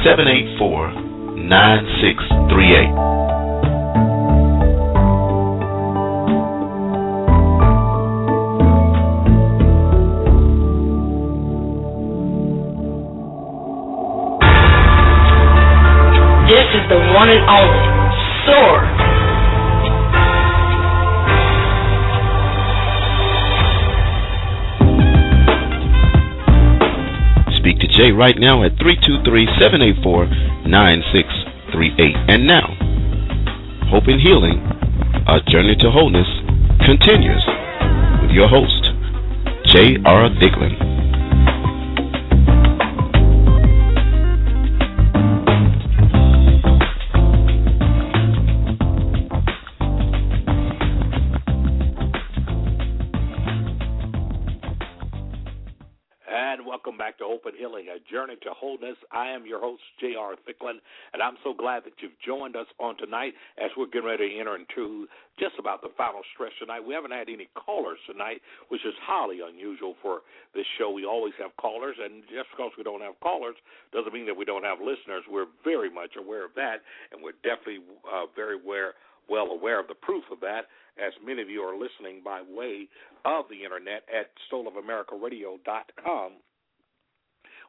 784 0.04 0.92
9638. 1.38 3.51
Is 16.74 16.88
the 16.88 17.00
one 17.14 17.30
and 17.30 17.44
only 17.52 17.84
Soar. 18.46 18.80
Speak 27.60 27.78
to 27.80 27.88
Jay 27.88 28.12
right 28.12 28.38
now 28.38 28.64
at 28.64 28.78
323 28.80 29.46
784 29.60 30.26
9638. 30.66 32.16
And 32.30 32.48
now, 32.48 32.74
Hope 33.92 34.08
and 34.08 34.22
Healing, 34.22 34.60
a 35.28 35.42
journey 35.52 35.76
to 35.76 35.92
wholeness, 35.92 36.28
continues 36.86 37.44
with 38.22 38.32
your 38.32 38.48
host, 38.48 38.96
J.R. 39.66 40.30
Thicklin. 40.40 41.01
Your 59.52 59.60
host, 59.60 59.84
J.R. 60.00 60.40
Thicklin, 60.48 60.80
and 61.12 61.20
I'm 61.20 61.36
so 61.44 61.52
glad 61.52 61.84
that 61.84 62.00
you've 62.00 62.16
joined 62.24 62.56
us 62.56 62.72
on 62.80 62.96
tonight 62.96 63.36
as 63.60 63.70
we're 63.76 63.92
getting 63.92 64.08
ready 64.08 64.32
to 64.32 64.40
enter 64.40 64.56
into 64.56 65.12
just 65.36 65.60
about 65.60 65.84
the 65.84 65.92
final 66.00 66.24
stretch 66.32 66.56
tonight. 66.60 66.80
We 66.80 66.96
haven't 66.96 67.12
had 67.12 67.28
any 67.28 67.52
callers 67.52 68.00
tonight, 68.08 68.40
which 68.72 68.88
is 68.88 68.96
highly 69.04 69.44
unusual 69.44 70.00
for 70.02 70.24
this 70.56 70.66
show. 70.80 70.90
We 70.90 71.04
always 71.04 71.36
have 71.44 71.52
callers, 71.60 72.00
and 72.00 72.24
just 72.32 72.48
because 72.56 72.72
we 72.80 72.88
don't 72.88 73.04
have 73.04 73.20
callers 73.20 73.60
doesn't 73.92 74.16
mean 74.16 74.26
that 74.32 74.40
we 74.40 74.48
don't 74.48 74.64
have 74.64 74.80
listeners. 74.80 75.28
We're 75.28 75.52
very 75.68 75.92
much 75.92 76.16
aware 76.16 76.48
of 76.48 76.56
that, 76.56 76.80
and 77.12 77.20
we're 77.20 77.36
definitely 77.44 77.84
uh, 78.08 78.32
very 78.34 78.56
aware 78.56 78.96
well 79.30 79.48
aware 79.48 79.80
of 79.80 79.88
the 79.88 79.96
proof 79.96 80.24
of 80.32 80.40
that, 80.42 80.68
as 80.98 81.14
many 81.26 81.42
of 81.42 81.50
you 81.50 81.62
are 81.62 81.78
listening 81.78 82.22
by 82.24 82.42
way 82.42 82.88
of 83.24 83.46
the 83.50 83.64
internet 83.64 84.04
at 84.12 84.28
soulofamericaradio.com. 84.52 86.32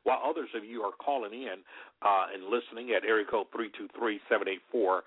while 0.05 0.21
others 0.25 0.49
of 0.55 0.65
you 0.65 0.83
are 0.83 0.93
calling 0.93 1.33
in 1.33 1.63
uh, 2.05 2.27
and 2.35 2.45
listening 2.45 2.91
at 2.97 3.05
area 3.05 3.25
code 3.29 3.47
323-784-9638. 4.31 5.03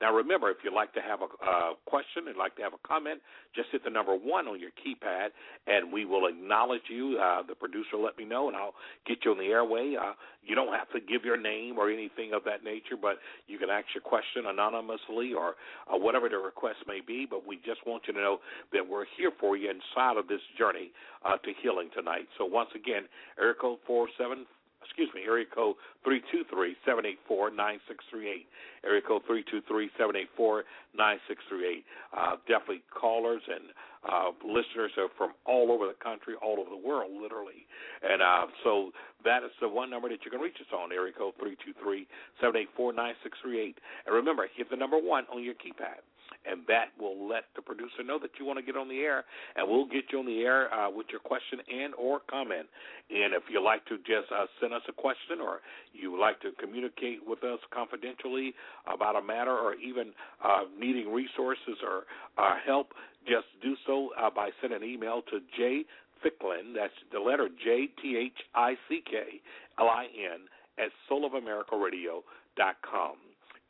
Now 0.00 0.14
remember, 0.14 0.50
if 0.50 0.58
you'd 0.62 0.72
like 0.74 0.92
to 0.94 1.00
have 1.00 1.20
a 1.20 1.26
uh, 1.44 1.74
question 1.86 2.28
and 2.28 2.36
like 2.36 2.56
to 2.56 2.62
have 2.62 2.72
a 2.72 2.86
comment, 2.86 3.20
just 3.54 3.68
hit 3.70 3.84
the 3.84 3.90
number 3.90 4.14
one 4.14 4.46
on 4.46 4.60
your 4.60 4.70
keypad, 4.70 5.28
and 5.66 5.92
we 5.92 6.04
will 6.04 6.26
acknowledge 6.26 6.82
you. 6.88 7.18
Uh, 7.18 7.42
the 7.46 7.54
producer 7.54 7.96
let 7.96 8.18
me 8.18 8.24
know, 8.24 8.48
and 8.48 8.56
I'll 8.56 8.74
get 9.06 9.18
you 9.24 9.32
on 9.32 9.38
the 9.38 9.46
airway. 9.46 9.96
Uh, 10.00 10.12
you 10.44 10.54
don't 10.54 10.72
have 10.74 10.90
to 10.90 11.00
give 11.00 11.24
your 11.24 11.40
name 11.40 11.78
or 11.78 11.90
anything 11.90 12.32
of 12.34 12.44
that 12.44 12.64
nature, 12.64 12.96
but 13.00 13.18
you 13.46 13.58
can 13.58 13.70
ask 13.70 13.86
your 13.94 14.02
question 14.02 14.46
anonymously 14.46 15.32
or 15.32 15.54
uh, 15.88 15.96
whatever 15.96 16.28
the 16.28 16.38
request 16.38 16.78
may 16.86 17.00
be. 17.04 17.26
But 17.28 17.46
we 17.46 17.56
just 17.56 17.86
want 17.86 18.02
you 18.06 18.14
to 18.14 18.20
know 18.20 18.38
that 18.72 18.86
we're 18.86 19.06
here 19.16 19.32
for 19.40 19.56
you 19.56 19.70
inside 19.70 20.16
of 20.16 20.28
this 20.28 20.42
journey 20.58 20.90
uh, 21.24 21.38
to 21.38 21.50
healing 21.62 21.90
tonight. 21.94 22.28
So 22.38 22.44
once 22.44 22.70
again, 22.74 23.04
area 23.38 23.54
code 23.58 23.78
four 23.86 24.08
seven 24.18 24.46
excuse 24.84 25.08
me, 25.14 25.22
area 25.22 25.46
code 25.46 25.76
323-784-9638. 26.06 28.44
Area 28.84 29.00
code 29.06 29.22
323-784-9638. 29.24 31.84
Uh, 32.12 32.36
definitely 32.46 32.82
callers 32.92 33.40
and 33.48 33.72
uh, 34.04 34.32
listeners 34.44 34.92
are 34.98 35.08
from 35.16 35.32
all 35.46 35.72
over 35.72 35.86
the 35.86 35.96
country, 36.04 36.34
all 36.42 36.60
over 36.60 36.68
the 36.68 36.76
world, 36.76 37.10
literally. 37.20 37.64
And 38.02 38.20
uh, 38.20 38.46
so 38.62 38.92
that 39.24 39.42
is 39.42 39.50
the 39.60 39.68
one 39.68 39.88
number 39.88 40.10
that 40.10 40.22
you 40.24 40.30
can 40.30 40.40
reach 40.40 40.60
us 40.60 40.66
on, 40.76 40.92
area 40.92 41.12
code 41.16 41.32
323-784-9638. 42.44 43.74
And 44.04 44.14
remember, 44.14 44.46
hit 44.54 44.68
the 44.68 44.76
number 44.76 44.98
one 44.98 45.24
on 45.32 45.42
your 45.42 45.54
keypad 45.54 46.04
and 46.50 46.60
that 46.68 46.88
will 46.98 47.28
let 47.28 47.44
the 47.56 47.62
producer 47.62 48.02
know 48.04 48.18
that 48.18 48.30
you 48.38 48.44
want 48.44 48.58
to 48.58 48.64
get 48.64 48.76
on 48.76 48.88
the 48.88 49.00
air, 49.00 49.24
and 49.56 49.68
we'll 49.68 49.86
get 49.86 50.04
you 50.12 50.18
on 50.18 50.26
the 50.26 50.42
air 50.42 50.72
uh, 50.72 50.90
with 50.90 51.06
your 51.10 51.20
question 51.20 51.60
and 51.68 51.94
or 51.94 52.20
comment. 52.30 52.66
And 53.10 53.34
if 53.34 53.42
you 53.50 53.62
like 53.62 53.84
to 53.86 53.98
just 53.98 54.32
uh, 54.32 54.46
send 54.60 54.72
us 54.72 54.82
a 54.88 54.92
question, 54.92 55.40
or 55.40 55.60
you 55.92 56.10
would 56.12 56.20
like 56.20 56.40
to 56.40 56.52
communicate 56.60 57.20
with 57.26 57.44
us 57.44 57.58
confidentially 57.72 58.54
about 58.92 59.16
a 59.16 59.22
matter, 59.22 59.56
or 59.56 59.74
even 59.74 60.12
uh, 60.44 60.64
needing 60.78 61.12
resources 61.12 61.78
or 61.82 62.04
uh, 62.38 62.56
help, 62.66 62.92
just 63.26 63.46
do 63.62 63.76
so 63.86 64.10
uh, 64.20 64.30
by 64.30 64.50
sending 64.60 64.82
an 64.82 64.88
email 64.88 65.22
to 65.30 65.40
J 65.56 65.84
Thicklin. 66.24 66.74
That's 66.74 66.92
the 67.12 67.20
letter 67.20 67.48
J 67.48 67.88
T 68.00 68.16
H 68.16 68.32
I 68.54 68.74
C 68.88 69.02
K 69.04 69.40
L 69.78 69.88
I 69.88 70.04
N 70.04 70.40
at 70.78 70.90
soulofamericaradio.com 71.10 73.16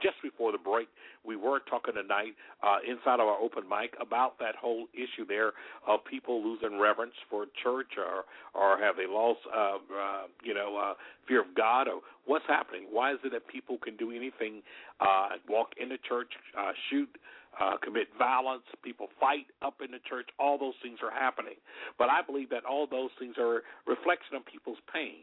just 0.02 0.16
before 0.22 0.52
the 0.52 0.58
break, 0.58 0.88
we 1.24 1.36
were 1.36 1.60
talking 1.70 1.94
tonight 1.94 2.34
uh, 2.62 2.78
inside 2.86 3.20
of 3.20 3.26
our 3.28 3.38
open 3.40 3.64
mic 3.68 3.94
about 4.00 4.38
that 4.38 4.54
whole 4.56 4.86
issue 4.92 5.26
there 5.26 5.52
of 5.86 6.04
people 6.04 6.42
losing 6.42 6.78
reverence 6.78 7.14
for 7.30 7.46
church 7.62 7.92
or 7.96 8.24
or 8.54 8.78
have 8.78 8.96
they 8.96 9.06
lost 9.08 9.40
uh, 9.54 9.76
uh, 9.76 10.22
you 10.42 10.54
know 10.54 10.76
uh, 10.76 10.94
fear 11.26 11.40
of 11.40 11.54
God 11.56 11.88
or 11.88 12.00
what's 12.26 12.44
happening? 12.46 12.86
Why 12.90 13.12
is 13.12 13.18
it 13.24 13.32
that 13.32 13.46
people 13.48 13.78
can 13.78 13.96
do 13.96 14.10
anything, 14.10 14.62
uh, 15.00 15.40
walk 15.48 15.70
into 15.80 15.96
church, 15.98 16.32
uh, 16.58 16.72
shoot? 16.90 17.08
Uh, 17.54 17.76
commit 17.84 18.08
violence, 18.18 18.64
people 18.82 19.06
fight 19.20 19.46
up 19.62 19.74
in 19.78 19.92
the 19.92 20.02
church, 20.10 20.26
all 20.40 20.58
those 20.58 20.74
things 20.82 20.98
are 21.04 21.10
happening. 21.12 21.54
But 22.00 22.10
I 22.10 22.18
believe 22.20 22.50
that 22.50 22.64
all 22.64 22.88
those 22.90 23.10
things 23.16 23.36
are 23.38 23.58
a 23.58 23.60
reflection 23.86 24.34
of 24.34 24.44
people's 24.44 24.82
pain. 24.92 25.22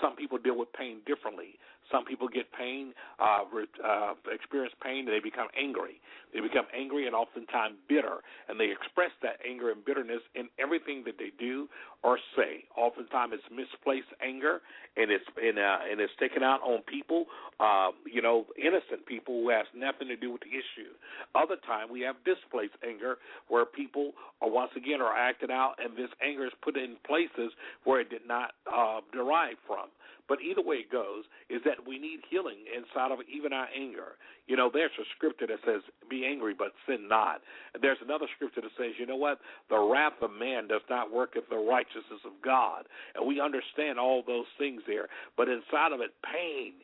Some 0.00 0.14
people 0.16 0.36
deal 0.36 0.56
with 0.56 0.72
pain 0.74 0.98
differently. 1.06 1.56
Some 1.90 2.04
people 2.04 2.28
get 2.28 2.52
pain, 2.52 2.94
uh, 3.18 3.44
uh, 3.84 4.14
experience 4.32 4.74
pain, 4.82 5.00
and 5.00 5.08
they 5.08 5.20
become 5.20 5.48
angry. 5.58 6.00
They 6.32 6.40
become 6.40 6.66
angry 6.74 7.06
and 7.06 7.14
oftentimes 7.14 7.76
bitter, 7.88 8.22
and 8.48 8.58
they 8.58 8.70
express 8.70 9.10
that 9.22 9.36
anger 9.46 9.70
and 9.70 9.84
bitterness 9.84 10.22
in 10.34 10.48
everything 10.58 11.02
that 11.04 11.18
they 11.18 11.32
do 11.38 11.68
or 12.02 12.18
say. 12.36 12.64
Oftentimes, 12.76 13.32
it's 13.34 13.44
misplaced 13.50 14.08
anger, 14.24 14.60
and 14.96 15.10
it's 15.10 15.24
in, 15.40 15.58
uh, 15.58 15.78
and 15.90 16.00
it's 16.00 16.12
taken 16.18 16.42
out 16.42 16.60
on 16.62 16.82
people, 16.82 17.26
uh, 17.60 17.90
you 18.10 18.20
know, 18.20 18.46
innocent 18.58 19.06
people 19.06 19.42
who 19.42 19.50
has 19.50 19.66
nothing 19.74 20.08
to 20.08 20.16
do 20.16 20.32
with 20.32 20.42
the 20.42 20.50
issue. 20.50 20.90
Other 21.34 21.56
time, 21.64 21.90
we 21.90 22.00
have 22.00 22.16
displaced 22.24 22.74
anger, 22.86 23.18
where 23.48 23.64
people 23.64 24.12
are 24.40 24.50
once 24.50 24.72
again 24.76 25.00
are 25.00 25.16
acting 25.16 25.50
out, 25.50 25.74
and 25.78 25.96
this 25.96 26.10
anger 26.22 26.46
is 26.46 26.52
put 26.62 26.76
in 26.76 26.96
places 27.06 27.52
where 27.84 28.00
it 28.00 28.10
did 28.10 28.26
not 28.26 28.52
uh, 28.66 29.00
derive 29.12 29.56
from. 29.66 29.88
But 30.28 30.40
either 30.40 30.62
way 30.62 30.76
it 30.76 30.90
goes, 30.90 31.24
is 31.50 31.60
that 31.66 31.86
we 31.86 31.98
need 31.98 32.20
healing 32.30 32.64
inside 32.70 33.10
of 33.10 33.18
even 33.28 33.52
our 33.52 33.68
anger. 33.76 34.16
You 34.46 34.56
know, 34.56 34.70
there's 34.72 34.94
a 34.98 35.04
scripture 35.14 35.46
that 35.46 35.58
says, 35.66 35.82
"Be 36.08 36.24
angry, 36.24 36.54
but 36.54 36.72
sin 36.86 37.06
not." 37.06 37.42
And 37.74 37.82
there's 37.82 38.00
another 38.00 38.26
scripture 38.36 38.62
that 38.62 38.70
says, 38.78 38.98
"You 38.98 39.06
know 39.06 39.16
what? 39.16 39.40
The 39.68 39.78
wrath 39.78 40.22
of 40.22 40.30
man 40.32 40.68
does 40.68 40.80
not 40.88 41.10
work 41.10 41.34
if 41.36 41.48
the 41.48 41.56
righteousness 41.56 41.91
of 42.24 42.32
God." 42.42 42.86
And 43.14 43.26
we 43.26 43.40
understand 43.40 43.98
all 43.98 44.22
those 44.22 44.46
things 44.58 44.82
there, 44.86 45.08
but 45.36 45.48
inside 45.48 45.92
of 45.92 46.00
it, 46.00 46.14
pain. 46.22 46.74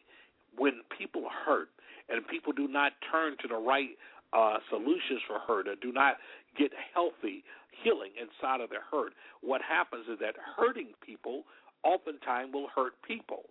When 0.56 0.82
people 0.96 1.28
hurt 1.30 1.68
and 2.08 2.26
people 2.26 2.52
do 2.52 2.66
not 2.66 2.92
turn 3.12 3.36
to 3.42 3.48
the 3.48 3.56
right 3.56 3.90
uh, 4.32 4.58
solutions 4.68 5.22
for 5.26 5.38
hurt 5.38 5.68
or 5.68 5.76
do 5.76 5.92
not 5.92 6.16
get 6.56 6.72
healthy 6.92 7.44
healing 7.70 8.10
inside 8.18 8.60
of 8.60 8.70
their 8.70 8.82
hurt, 8.90 9.12
what 9.40 9.60
happens 9.62 10.06
is 10.08 10.18
that 10.18 10.34
hurting 10.56 10.88
people 11.04 11.44
oftentimes 11.84 12.52
will 12.52 12.66
hurt 12.74 12.94
people. 13.06 13.44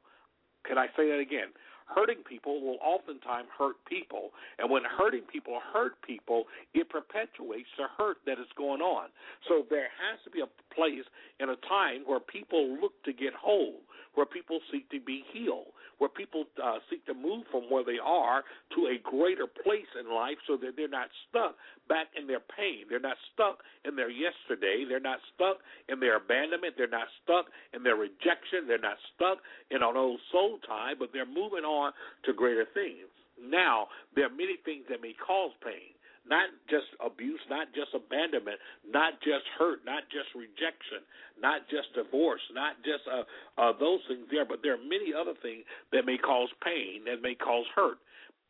Can 0.65 0.77
I 0.77 0.87
say 0.97 1.07
that 1.09 1.19
again? 1.19 1.55
Hurting 1.87 2.23
people 2.27 2.61
will 2.61 2.77
oftentimes 2.83 3.47
hurt 3.57 3.77
people. 3.87 4.31
And 4.59 4.69
when 4.69 4.83
hurting 4.83 5.23
people 5.31 5.59
hurt 5.73 6.01
people, 6.01 6.43
it 6.73 6.89
perpetuates 6.89 7.69
the 7.77 7.87
hurt 7.97 8.17
that 8.25 8.39
is 8.39 8.51
going 8.57 8.81
on. 8.81 9.09
So 9.47 9.63
there 9.69 9.89
has 9.95 10.19
to 10.25 10.29
be 10.29 10.41
a 10.41 10.51
place 10.75 11.05
and 11.39 11.49
a 11.49 11.55
time 11.67 12.03
where 12.05 12.19
people 12.19 12.77
look 12.79 13.01
to 13.03 13.13
get 13.13 13.33
whole, 13.33 13.79
where 14.17 14.25
people 14.25 14.59
seek 14.73 14.89
to 14.89 14.99
be 14.99 15.21
healed 15.31 15.69
where 15.97 16.09
people 16.09 16.45
uh, 16.63 16.77
seek 16.89 17.05
to 17.05 17.13
move 17.13 17.43
from 17.51 17.63
where 17.69 17.83
they 17.83 17.97
are 18.03 18.43
to 18.75 18.87
a 18.87 18.97
greater 19.01 19.47
place 19.47 19.89
in 19.99 20.13
life 20.13 20.37
so 20.47 20.57
that 20.57 20.77
they're 20.77 20.87
not 20.87 21.09
stuck 21.29 21.55
back 21.89 22.07
in 22.17 22.27
their 22.27 22.41
pain. 22.41 22.85
They're 22.89 23.01
not 23.01 23.17
stuck 23.33 23.65
in 23.85 23.95
their 23.95 24.09
yesterday. 24.09 24.85
They're 24.87 25.01
not 25.01 25.19
stuck 25.33 25.57
in 25.89 25.99
their 25.99 26.17
abandonment. 26.17 26.75
They're 26.77 26.87
not 26.91 27.09
stuck 27.23 27.49
in 27.73 27.81
their 27.81 27.97
rejection. 27.97 28.67
They're 28.67 28.81
not 28.81 28.97
stuck 29.15 29.39
in 29.71 29.81
an 29.81 29.97
old 29.97 30.19
soul 30.31 30.59
tie, 30.67 30.93
but 30.97 31.09
they're 31.13 31.25
moving 31.25 31.65
on 31.65 31.93
to 32.25 32.33
greater 32.33 32.65
things. 32.73 33.09
Now, 33.37 33.87
there 34.15 34.25
are 34.25 34.33
many 34.33 34.57
things 34.65 34.85
that 34.89 35.01
may 35.01 35.13
cause 35.13 35.53
pain 35.63 35.96
not 36.29 36.49
just 36.69 36.87
abuse, 36.99 37.39
not 37.49 37.71
just 37.73 37.95
abandonment, 37.95 38.59
not 38.83 39.19
just 39.23 39.47
hurt, 39.57 39.83
not 39.85 40.03
just 40.11 40.27
rejection, 40.35 41.03
not 41.39 41.67
just 41.71 41.91
divorce, 41.95 42.43
not 42.53 42.75
just 42.83 43.03
uh, 43.07 43.23
uh, 43.57 43.73
those 43.79 43.99
things 44.07 44.27
there, 44.31 44.45
but 44.45 44.59
there 44.61 44.75
are 44.75 44.83
many 44.83 45.15
other 45.15 45.33
things 45.41 45.63
that 45.91 46.05
may 46.05 46.17
cause 46.17 46.49
pain, 46.63 47.03
that 47.05 47.21
may 47.21 47.35
cause 47.35 47.65
hurt. 47.75 47.97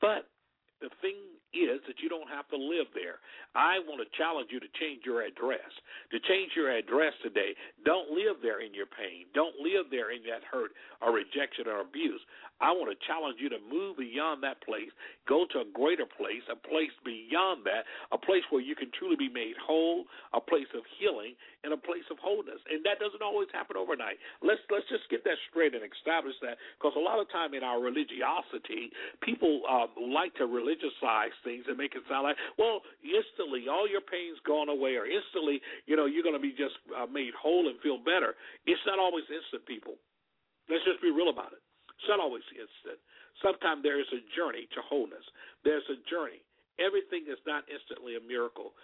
But 0.02 0.28
the 0.82 0.90
thing 1.02 1.18
is 1.56 1.80
that 1.88 2.00
you 2.04 2.10
don't 2.10 2.28
have 2.30 2.48
to 2.50 2.58
live 2.60 2.92
there. 2.94 3.24
I 3.56 3.80
want 3.88 4.04
to 4.04 4.18
challenge 4.18 4.50
you 4.52 4.60
to 4.60 4.72
change 4.80 5.08
your 5.08 5.24
address. 5.24 5.72
To 6.12 6.20
change 6.28 6.52
your 6.56 6.72
address 6.72 7.14
today, 7.24 7.56
don't 7.86 8.12
live 8.12 8.44
there 8.44 8.62
in 8.62 8.74
your 8.74 8.88
pain. 8.88 9.28
Don't 9.34 9.56
live 9.60 9.88
there 9.90 10.12
in 10.12 10.24
that 10.28 10.44
hurt 10.44 10.72
or 11.02 11.16
rejection 11.16 11.68
or 11.68 11.82
abuse. 11.82 12.22
I 12.60 12.74
want 12.74 12.90
to 12.90 12.98
challenge 13.06 13.38
you 13.38 13.50
to 13.54 13.62
move 13.70 13.98
beyond 14.02 14.42
that 14.42 14.62
place, 14.66 14.90
go 15.30 15.46
to 15.54 15.62
a 15.62 15.72
greater 15.78 16.10
place, 16.10 16.42
a 16.50 16.58
place 16.58 16.94
beyond 17.06 17.62
that, 17.70 17.86
a 18.12 18.18
place 18.18 18.42
where 18.50 18.66
you 18.66 18.74
can 18.74 18.90
truly 18.98 19.16
be 19.16 19.30
made 19.30 19.54
whole, 19.62 20.06
a 20.34 20.42
place 20.42 20.70
of 20.74 20.82
healing, 20.98 21.38
and 21.68 21.76
a 21.76 21.82
place 21.84 22.08
of 22.08 22.16
wholeness. 22.24 22.64
And 22.72 22.80
that 22.88 23.04
doesn't 23.04 23.20
always 23.20 23.52
happen 23.52 23.76
overnight. 23.76 24.16
Let's 24.40 24.64
let's 24.72 24.88
just 24.88 25.04
get 25.12 25.28
that 25.28 25.36
straight 25.52 25.76
and 25.76 25.84
establish 25.84 26.40
that, 26.40 26.56
because 26.80 26.96
a 26.96 27.04
lot 27.04 27.20
of 27.20 27.28
time 27.28 27.52
in 27.52 27.68
our 27.68 27.84
religiosity, 27.84 28.96
people 29.20 29.68
uh, 29.68 29.92
like 30.00 30.32
to 30.40 30.48
religiousize 30.48 31.36
things 31.44 31.68
and 31.68 31.76
make 31.76 31.92
it 32.00 32.08
sound 32.08 32.24
like, 32.24 32.40
well, 32.56 32.88
instantly 33.04 33.68
all 33.68 33.84
your 33.84 34.02
pain's 34.02 34.40
gone 34.48 34.72
away, 34.72 34.96
or 34.96 35.04
instantly, 35.04 35.60
you 35.84 36.00
know, 36.00 36.08
you're 36.08 36.24
going 36.24 36.40
to 36.40 36.42
be 36.42 36.56
just 36.56 36.80
uh, 36.96 37.04
made 37.04 37.36
whole 37.36 37.68
and 37.68 37.76
feel 37.84 38.00
better. 38.00 38.40
It's 38.64 38.82
not 38.88 38.96
always 38.96 39.28
instant, 39.28 39.68
people. 39.68 40.00
Let's 40.72 40.88
just 40.88 41.04
be 41.04 41.12
real 41.12 41.28
about 41.28 41.52
it. 41.52 41.60
It's 42.00 42.08
not 42.08 42.24
always 42.24 42.48
instant. 42.56 43.04
Sometimes 43.44 43.84
there 43.84 44.00
is 44.00 44.08
a 44.16 44.22
journey 44.38 44.70
to 44.72 44.80
wholeness. 44.86 45.26
There's 45.68 45.86
a 45.92 46.00
journey. 46.08 46.40
Everything 46.78 47.26
is 47.26 47.42
not 47.50 47.66
instantly 47.66 48.14
a 48.18 48.22
miracle. 48.22 48.78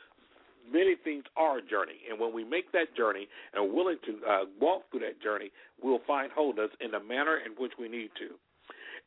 Many 0.72 0.96
things 1.04 1.24
are 1.36 1.58
a 1.58 1.62
journey, 1.62 2.00
and 2.10 2.20
when 2.20 2.34
we 2.34 2.44
make 2.44 2.72
that 2.72 2.96
journey 2.96 3.28
and 3.54 3.66
are 3.66 3.74
willing 3.74 3.98
to 4.06 4.14
uh, 4.28 4.46
walk 4.60 4.84
through 4.90 5.02
that 5.02 5.22
journey, 5.22 5.52
we'll 5.82 6.02
find 6.08 6.32
wholeness 6.32 6.70
in 6.80 6.92
the 6.92 7.00
manner 7.00 7.40
in 7.46 7.52
which 7.58 7.74
we 7.80 7.90
need 7.90 8.10
to. 8.20 8.36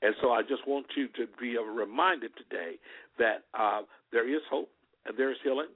And 0.02 0.14
so 0.20 0.32
I 0.32 0.42
just 0.42 0.66
want 0.66 0.86
you 0.96 1.08
to 1.08 1.26
be 1.40 1.56
reminded 1.56 2.32
today 2.36 2.76
that 3.18 3.44
uh, 3.58 3.82
there 4.12 4.28
is 4.28 4.42
hope 4.50 4.68
and 5.06 5.16
there 5.16 5.30
is 5.30 5.38
healing, 5.42 5.68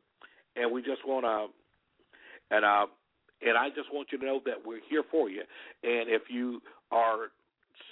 and 0.56 0.70
we 0.70 0.82
just 0.82 1.06
want 1.06 1.24
to, 1.24 2.54
and 2.54 2.64
uh, 2.64 2.86
and 3.42 3.56
I 3.56 3.68
just 3.70 3.92
want 3.92 4.08
you 4.12 4.18
to 4.18 4.24
know 4.24 4.40
that 4.44 4.56
we're 4.64 4.84
here 4.88 5.02
for 5.10 5.30
you. 5.30 5.40
And 5.82 6.10
if 6.10 6.22
you 6.28 6.60
are 6.92 7.32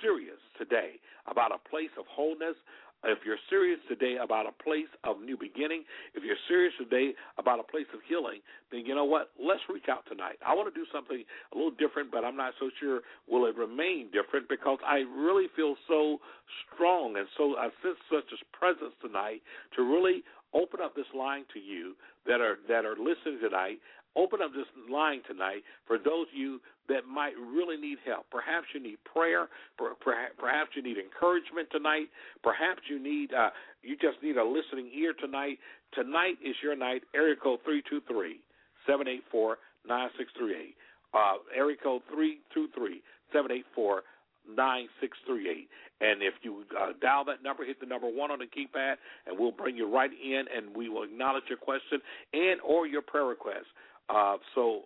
serious 0.03 0.39
today 0.59 1.01
about 1.27 1.53
a 1.53 1.69
place 1.69 1.91
of 1.99 2.05
wholeness, 2.11 2.57
if 3.05 3.19
you're 3.25 3.39
serious 3.49 3.79
today 3.89 4.17
about 4.23 4.47
a 4.47 4.63
place 4.63 4.91
of 5.05 5.21
new 5.21 5.37
beginning, 5.37 5.85
if 6.15 6.25
you're 6.25 6.41
serious 6.49 6.73
today 6.79 7.15
about 7.39 7.61
a 7.61 7.63
place 7.63 7.87
of 7.95 8.01
healing, 8.09 8.41
then 8.73 8.85
you 8.85 8.95
know 8.95 9.05
what? 9.05 9.31
Let's 9.39 9.63
reach 9.73 9.87
out 9.91 10.05
tonight. 10.09 10.39
I 10.45 10.55
want 10.55 10.73
to 10.73 10.79
do 10.79 10.87
something 10.93 11.23
a 11.23 11.55
little 11.55 11.71
different, 11.79 12.11
but 12.11 12.25
I'm 12.25 12.37
not 12.37 12.55
so 12.59 12.71
sure 12.81 13.01
will 13.29 13.47
it 13.47 13.57
remain 13.57 14.11
different 14.11 14.49
because 14.49 14.79
I 14.87 15.07
really 15.15 15.47
feel 15.55 15.77
so 15.87 16.19
strong 16.67 17.17
and 17.17 17.29
so 17.37 17.55
I 17.57 17.71
sense 17.83 17.99
such 18.11 18.31
a 18.35 18.39
presence 18.57 18.95
tonight 19.01 19.43
to 19.77 19.83
really 19.83 20.25
open 20.55 20.81
up 20.83 20.97
this 20.97 21.09
line 21.15 21.45
to 21.53 21.61
you 21.61 21.95
that 22.27 22.41
are 22.41 22.59
that 22.69 22.85
are 22.85 22.97
listening 22.97 23.39
tonight 23.41 23.79
open 24.17 24.41
up 24.43 24.53
this 24.53 24.67
line 24.91 25.21
tonight 25.27 25.63
for 25.87 25.99
those 25.99 26.27
of 26.33 26.37
you 26.37 26.61
that 26.89 27.07
might 27.07 27.37
really 27.37 27.77
need 27.77 27.99
help. 28.07 28.27
Perhaps 28.31 28.67
you 28.75 28.81
need 28.83 28.99
prayer. 29.05 29.49
Perhaps 29.77 30.71
you 30.75 30.83
need 30.83 30.97
encouragement 30.97 31.69
tonight. 31.71 32.09
Perhaps 32.43 32.83
you 32.89 32.99
need 32.99 33.33
uh, 33.33 33.51
you 33.83 33.97
just 33.97 34.23
need 34.23 34.37
a 34.37 34.45
listening 34.45 34.91
ear 34.97 35.13
tonight. 35.19 35.59
Tonight 35.95 36.39
is 36.45 36.57
your 36.63 36.77
night. 36.77 37.03
Area 37.15 37.37
code 37.37 37.61
three 37.65 37.83
two 37.89 38.01
three 38.09 38.41
seven 38.87 39.07
eight 39.07 39.23
four 39.31 39.59
nine 39.87 40.09
six 40.19 40.31
three 40.39 40.57
eight. 40.57 40.75
Uh, 41.15 41.37
area 41.57 41.77
code 41.83 42.03
three 42.13 42.39
two 42.53 42.69
three 42.75 43.03
seven 43.33 43.51
eight 43.53 43.65
four 43.75 44.03
nine 44.49 44.89
six 45.01 45.17
three 45.27 45.49
eight. 45.49 45.69
And 46.01 46.23
if 46.23 46.35
you 46.43 46.65
uh, 46.79 46.93
dial 47.03 47.25
that 47.25 47.43
number, 47.43 47.65
hit 47.65 47.81
the 47.81 47.87
number 47.87 48.09
one 48.09 48.31
on 48.31 48.39
the 48.39 48.47
keypad, 48.47 48.95
and 49.27 49.39
we'll 49.39 49.53
bring 49.53 49.77
you 49.77 49.93
right 49.93 50.11
in, 50.13 50.45
and 50.55 50.75
we 50.77 50.89
will 50.89 51.03
acknowledge 51.03 51.45
your 51.49 51.59
question 51.59 52.01
and 52.33 52.61
or 52.63 52.87
your 52.87 53.03
prayer 53.03 53.25
request. 53.25 53.67
Uh, 54.09 54.37
so 54.55 54.83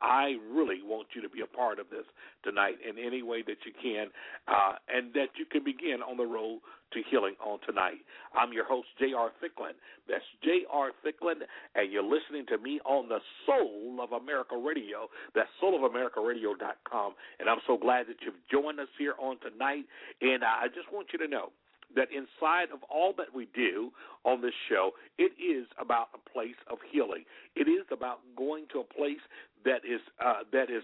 I 0.00 0.36
really 0.50 0.80
want 0.84 1.08
you 1.14 1.22
to 1.22 1.28
be 1.28 1.40
a 1.40 1.46
part 1.46 1.78
of 1.78 1.90
this 1.90 2.04
tonight 2.44 2.76
in 2.86 2.98
any 2.98 3.22
way 3.22 3.42
that 3.42 3.58
you 3.66 3.72
can, 3.82 4.08
uh, 4.46 4.74
and 4.88 5.12
that 5.14 5.34
you 5.36 5.44
can 5.44 5.64
begin 5.64 5.98
on 6.02 6.16
the 6.16 6.26
road 6.26 6.60
to 6.92 7.02
healing 7.10 7.34
on 7.44 7.58
tonight. 7.66 7.98
I'm 8.32 8.52
your 8.52 8.64
host, 8.64 8.88
J.R. 8.98 9.30
Thicklin. 9.42 9.74
That's 10.08 10.24
J.R. 10.42 10.90
Thicklin, 11.04 11.42
and 11.74 11.92
you're 11.92 12.02
listening 12.02 12.46
to 12.48 12.58
me 12.58 12.80
on 12.84 13.08
the 13.08 13.18
Soul 13.44 13.98
of 14.00 14.12
America 14.12 14.56
Radio. 14.56 15.08
That's 15.34 15.50
soulofamericaradio.com, 15.62 17.12
and 17.40 17.48
I'm 17.48 17.60
so 17.66 17.76
glad 17.76 18.06
that 18.06 18.16
you've 18.24 18.40
joined 18.50 18.80
us 18.80 18.88
here 18.98 19.14
on 19.18 19.36
tonight. 19.40 19.84
And 20.22 20.44
I 20.44 20.68
just 20.68 20.92
want 20.92 21.08
you 21.12 21.18
to 21.18 21.28
know 21.28 21.50
that 21.94 22.08
inside 22.12 22.70
of 22.72 22.80
all 22.90 23.12
that 23.16 23.34
we 23.34 23.48
do 23.54 23.90
on 24.24 24.42
this 24.42 24.54
show, 24.68 24.92
it 25.18 25.32
is 25.40 25.66
about 25.80 26.08
a 26.14 26.30
place 26.30 26.58
of 26.70 26.78
healing. 26.90 27.24
It 27.56 27.68
is 27.68 27.86
about 27.90 28.20
going 28.36 28.66
to 28.72 28.80
a 28.80 28.84
place 28.84 29.22
that 29.64 29.84
is 29.84 30.00
uh, 30.24 30.44
that 30.52 30.70
is 30.70 30.82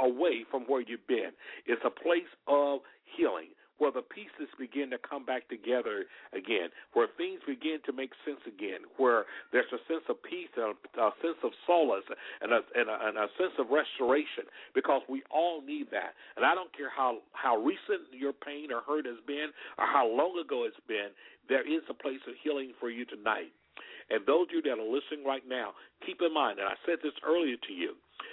away 0.00 0.44
from 0.50 0.62
where 0.62 0.80
you've 0.80 1.06
been. 1.06 1.30
It's 1.66 1.82
a 1.84 1.90
place 1.90 2.30
of 2.46 2.80
healing 3.16 3.48
where 3.78 3.90
the 3.90 4.02
pieces 4.02 4.50
begin 4.58 4.90
to 4.90 4.98
come 4.98 5.24
back 5.24 5.48
together 5.48 6.04
again, 6.34 6.68
where 6.92 7.08
things 7.16 7.40
begin 7.46 7.78
to 7.86 7.92
make 7.92 8.10
sense 8.26 8.42
again, 8.46 8.82
where 8.98 9.24
there's 9.50 9.70
a 9.72 9.82
sense 9.86 10.02
of 10.10 10.22
peace 10.22 10.50
and 10.58 10.74
a, 10.74 11.00
a 11.00 11.10
sense 11.22 11.38
of 11.42 11.50
solace 11.66 12.06
and 12.42 12.52
a, 12.52 12.60
and, 12.74 12.90
a, 12.90 12.96
and 13.06 13.16
a 13.16 13.26
sense 13.38 13.54
of 13.58 13.70
restoration, 13.70 14.50
because 14.74 15.02
we 15.08 15.22
all 15.30 15.62
need 15.62 15.90
that. 15.90 16.18
And 16.36 16.44
I 16.44 16.54
don't 16.54 16.74
care 16.76 16.90
how 16.90 17.18
how 17.32 17.56
recent 17.56 18.10
your 18.12 18.32
pain 18.34 18.70
or 18.70 18.82
hurt 18.82 19.06
has 19.06 19.22
been, 19.26 19.54
or 19.78 19.86
how 19.86 20.06
long 20.06 20.38
ago 20.38 20.66
it's 20.66 20.82
been. 20.86 21.14
There 21.48 21.64
is 21.64 21.80
a 21.88 21.94
place 21.94 22.20
of 22.28 22.34
healing 22.42 22.72
for 22.78 22.90
you 22.90 23.06
tonight. 23.06 23.54
And 24.10 24.24
those 24.24 24.48
of 24.48 24.56
you 24.56 24.62
that 24.64 24.80
are 24.80 24.84
listening 24.84 25.24
right 25.24 25.44
now, 25.46 25.76
keep 26.04 26.20
in 26.24 26.32
mind, 26.32 26.58
and 26.58 26.68
I 26.68 26.76
said 26.84 26.98
this 27.02 27.12
earlier 27.24 27.56
to 27.68 27.72
you, 27.72 27.92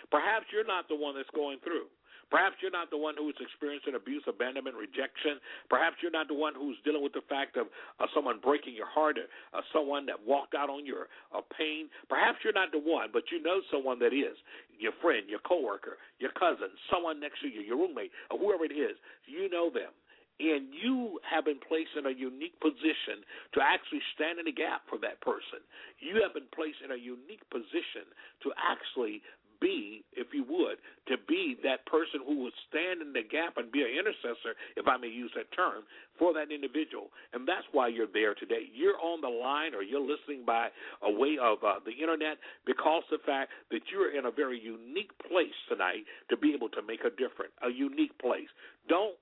perhaps 0.09 0.47
you're 0.51 0.65
not 0.67 0.87
the 0.87 0.95
one 0.95 1.15
that's 1.15 1.31
going 1.35 1.59
through. 1.63 1.91
Perhaps 2.35 2.59
you're 2.59 2.75
not 2.75 2.91
the 2.91 2.99
one 2.99 3.15
who's 3.15 3.39
experiencing 3.39 3.95
abuse, 3.95 4.27
abandonment, 4.27 4.75
rejection. 4.75 5.39
Perhaps 5.71 6.03
you're 6.03 6.11
not 6.11 6.27
the 6.27 6.35
one 6.35 6.51
who's 6.51 6.75
dealing 6.83 6.99
with 6.99 7.15
the 7.15 7.23
fact 7.31 7.55
of 7.55 7.71
uh, 8.03 8.11
someone 8.11 8.43
breaking 8.43 8.75
your 8.75 8.91
heart, 8.91 9.15
or 9.15 9.31
uh, 9.55 9.63
someone 9.71 10.03
that 10.11 10.19
walked 10.19 10.51
out 10.51 10.67
on 10.67 10.83
your 10.83 11.07
uh, 11.31 11.39
pain. 11.55 11.87
Perhaps 12.11 12.43
you're 12.43 12.51
not 12.51 12.75
the 12.75 12.83
one, 12.83 13.07
but 13.15 13.23
you 13.31 13.39
know 13.39 13.63
someone 13.71 14.03
that 14.03 14.11
is 14.11 14.35
your 14.75 14.91
friend, 14.99 15.31
your 15.31 15.39
coworker, 15.47 15.95
your 16.19 16.35
cousin, 16.35 16.75
someone 16.91 17.23
next 17.23 17.39
to 17.39 17.47
you, 17.47 17.63
your 17.63 17.79
roommate, 17.79 18.11
or 18.27 18.35
whoever 18.35 18.67
it 18.67 18.75
is. 18.75 18.99
You 19.31 19.47
know 19.47 19.71
them. 19.71 19.95
And 20.35 20.67
you 20.75 21.23
have 21.23 21.47
been 21.47 21.63
placed 21.63 21.95
in 21.95 22.03
a 22.03 22.11
unique 22.11 22.59
position 22.59 23.23
to 23.55 23.63
actually 23.63 24.03
stand 24.11 24.43
in 24.43 24.43
the 24.43 24.51
gap 24.51 24.83
for 24.91 24.99
that 24.99 25.23
person. 25.23 25.63
You 26.03 26.19
have 26.19 26.35
been 26.35 26.51
placed 26.51 26.83
in 26.83 26.91
a 26.91 26.99
unique 26.99 27.47
position 27.47 28.03
to 28.43 28.51
actually 28.59 29.23
be, 29.61 30.03
if 30.13 30.27
you 30.33 30.45
would, 30.47 30.77
to 31.07 31.15
be 31.27 31.57
that 31.63 31.85
person 31.85 32.21
who 32.25 32.43
would 32.43 32.53
stand 32.69 33.01
in 33.01 33.13
the 33.13 33.23
gap 33.23 33.57
and 33.57 33.71
be 33.71 33.81
an 33.81 33.93
intercessor, 33.93 34.55
if 34.75 34.87
I 34.87 34.97
may 34.97 35.07
use 35.07 35.31
that 35.35 35.51
term, 35.55 35.83
for 36.17 36.33
that 36.33 36.51
individual. 36.51 37.09
And 37.33 37.47
that's 37.47 37.65
why 37.71 37.87
you're 37.87 38.11
there 38.11 38.33
today. 38.35 38.67
You're 38.73 38.99
on 38.99 39.21
the 39.21 39.29
line 39.29 39.75
or 39.75 39.83
you're 39.83 40.01
listening 40.01 40.45
by 40.45 40.69
a 41.03 41.11
way 41.11 41.37
of 41.41 41.59
uh, 41.63 41.79
the 41.85 41.91
internet 41.91 42.37
because 42.65 43.03
of 43.11 43.19
the 43.19 43.25
fact 43.25 43.51
that 43.71 43.81
you're 43.91 44.17
in 44.17 44.25
a 44.25 44.31
very 44.31 44.59
unique 44.59 45.11
place 45.29 45.55
tonight 45.69 46.03
to 46.29 46.37
be 46.37 46.53
able 46.53 46.69
to 46.69 46.81
make 46.81 47.01
a 47.01 47.11
difference, 47.11 47.53
a 47.63 47.69
unique 47.69 48.17
place. 48.19 48.49
Don't, 48.87 49.15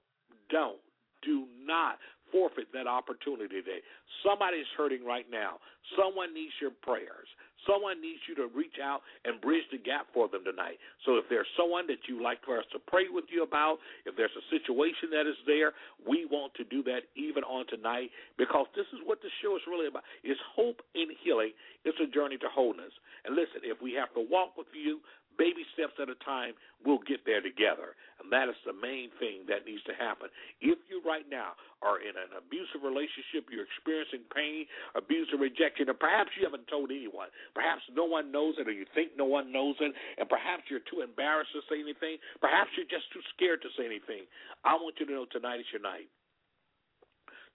don't, 0.49 0.79
do 1.23 1.45
not 1.65 1.97
forfeit 2.33 2.67
that 2.73 2.87
opportunity 2.87 3.61
today. 3.61 3.79
Somebody's 4.25 4.67
hurting 4.75 5.05
right 5.05 5.29
now. 5.31 5.61
Someone 5.95 6.33
needs 6.33 6.51
your 6.59 6.73
prayers. 6.81 7.29
Someone 7.67 8.01
needs 8.01 8.19
you 8.27 8.35
to 8.35 8.47
reach 8.51 8.77
out 8.81 9.01
and 9.25 9.39
bridge 9.39 9.63
the 9.71 9.77
gap 9.77 10.07
for 10.13 10.27
them 10.27 10.43
tonight. 10.43 10.77
So 11.05 11.15
if 11.17 11.25
there's 11.29 11.47
someone 11.55 11.87
that 11.87 12.03
you'd 12.07 12.21
like 12.21 12.43
for 12.43 12.57
us 12.59 12.65
to 12.73 12.79
pray 12.79 13.07
with 13.09 13.25
you 13.31 13.43
about, 13.43 13.79
if 14.05 14.15
there's 14.15 14.35
a 14.35 14.45
situation 14.51 15.09
that 15.11 15.27
is 15.27 15.39
there, 15.45 15.73
we 16.03 16.25
want 16.27 16.53
to 16.55 16.63
do 16.63 16.83
that 16.83 17.07
even 17.15 17.43
on 17.43 17.65
tonight 17.67 18.11
because 18.37 18.67
this 18.75 18.87
is 18.91 18.99
what 19.05 19.21
the 19.21 19.31
show 19.41 19.55
is 19.55 19.63
really 19.67 19.87
about. 19.87 20.03
It's 20.23 20.39
hope 20.55 20.81
and 20.95 21.11
healing. 21.23 21.51
It's 21.85 21.99
a 21.99 22.07
journey 22.07 22.37
to 22.37 22.49
wholeness. 22.51 22.91
And 23.25 23.35
listen, 23.35 23.63
if 23.63 23.81
we 23.81 23.93
have 23.95 24.13
to 24.15 24.23
walk 24.23 24.57
with 24.57 24.67
you, 24.75 24.99
baby 25.37 25.65
steps 25.73 25.97
at 26.01 26.09
a 26.09 26.17
time, 26.23 26.53
we'll 26.85 27.03
get 27.03 27.25
there 27.25 27.41
together. 27.41 27.95
And 28.21 28.31
that 28.31 28.47
is 28.47 28.57
the 28.63 28.75
main 28.75 29.09
thing 29.19 29.47
that 29.49 29.65
needs 29.67 29.83
to 29.89 29.95
happen. 29.95 30.31
If 30.61 30.79
you 30.87 31.03
right 31.03 31.25
now 31.27 31.57
are 31.83 31.99
in 31.99 32.15
an 32.15 32.31
abusive 32.35 32.83
relationship, 32.83 33.51
you're 33.51 33.67
experiencing 33.67 34.23
pain, 34.31 34.67
abuse, 34.95 35.27
or 35.33 35.39
rejection, 35.39 35.89
and 35.91 35.99
perhaps 35.99 36.31
you 36.37 36.47
haven't 36.47 36.67
told 36.71 36.91
anyone, 36.91 37.31
perhaps 37.51 37.83
no 37.91 38.05
one 38.05 38.31
knows 38.31 38.55
it, 38.59 38.67
or 38.67 38.75
you 38.75 38.87
think 38.95 39.15
no 39.17 39.27
one 39.27 39.51
knows 39.51 39.75
it, 39.83 39.91
and 40.17 40.27
perhaps 40.29 40.67
you're 40.71 40.85
too 40.87 41.01
embarrassed 41.03 41.51
to 41.57 41.61
say 41.67 41.81
anything, 41.81 42.21
perhaps 42.39 42.71
you're 42.75 42.89
just 42.89 43.09
too 43.11 43.23
scared 43.35 43.61
to 43.63 43.69
say 43.75 43.85
anything, 43.85 44.27
I 44.63 44.75
want 44.75 44.95
you 44.99 45.05
to 45.07 45.13
know 45.13 45.27
tonight 45.29 45.59
is 45.59 45.69
your 45.71 45.83
night. 45.83 46.07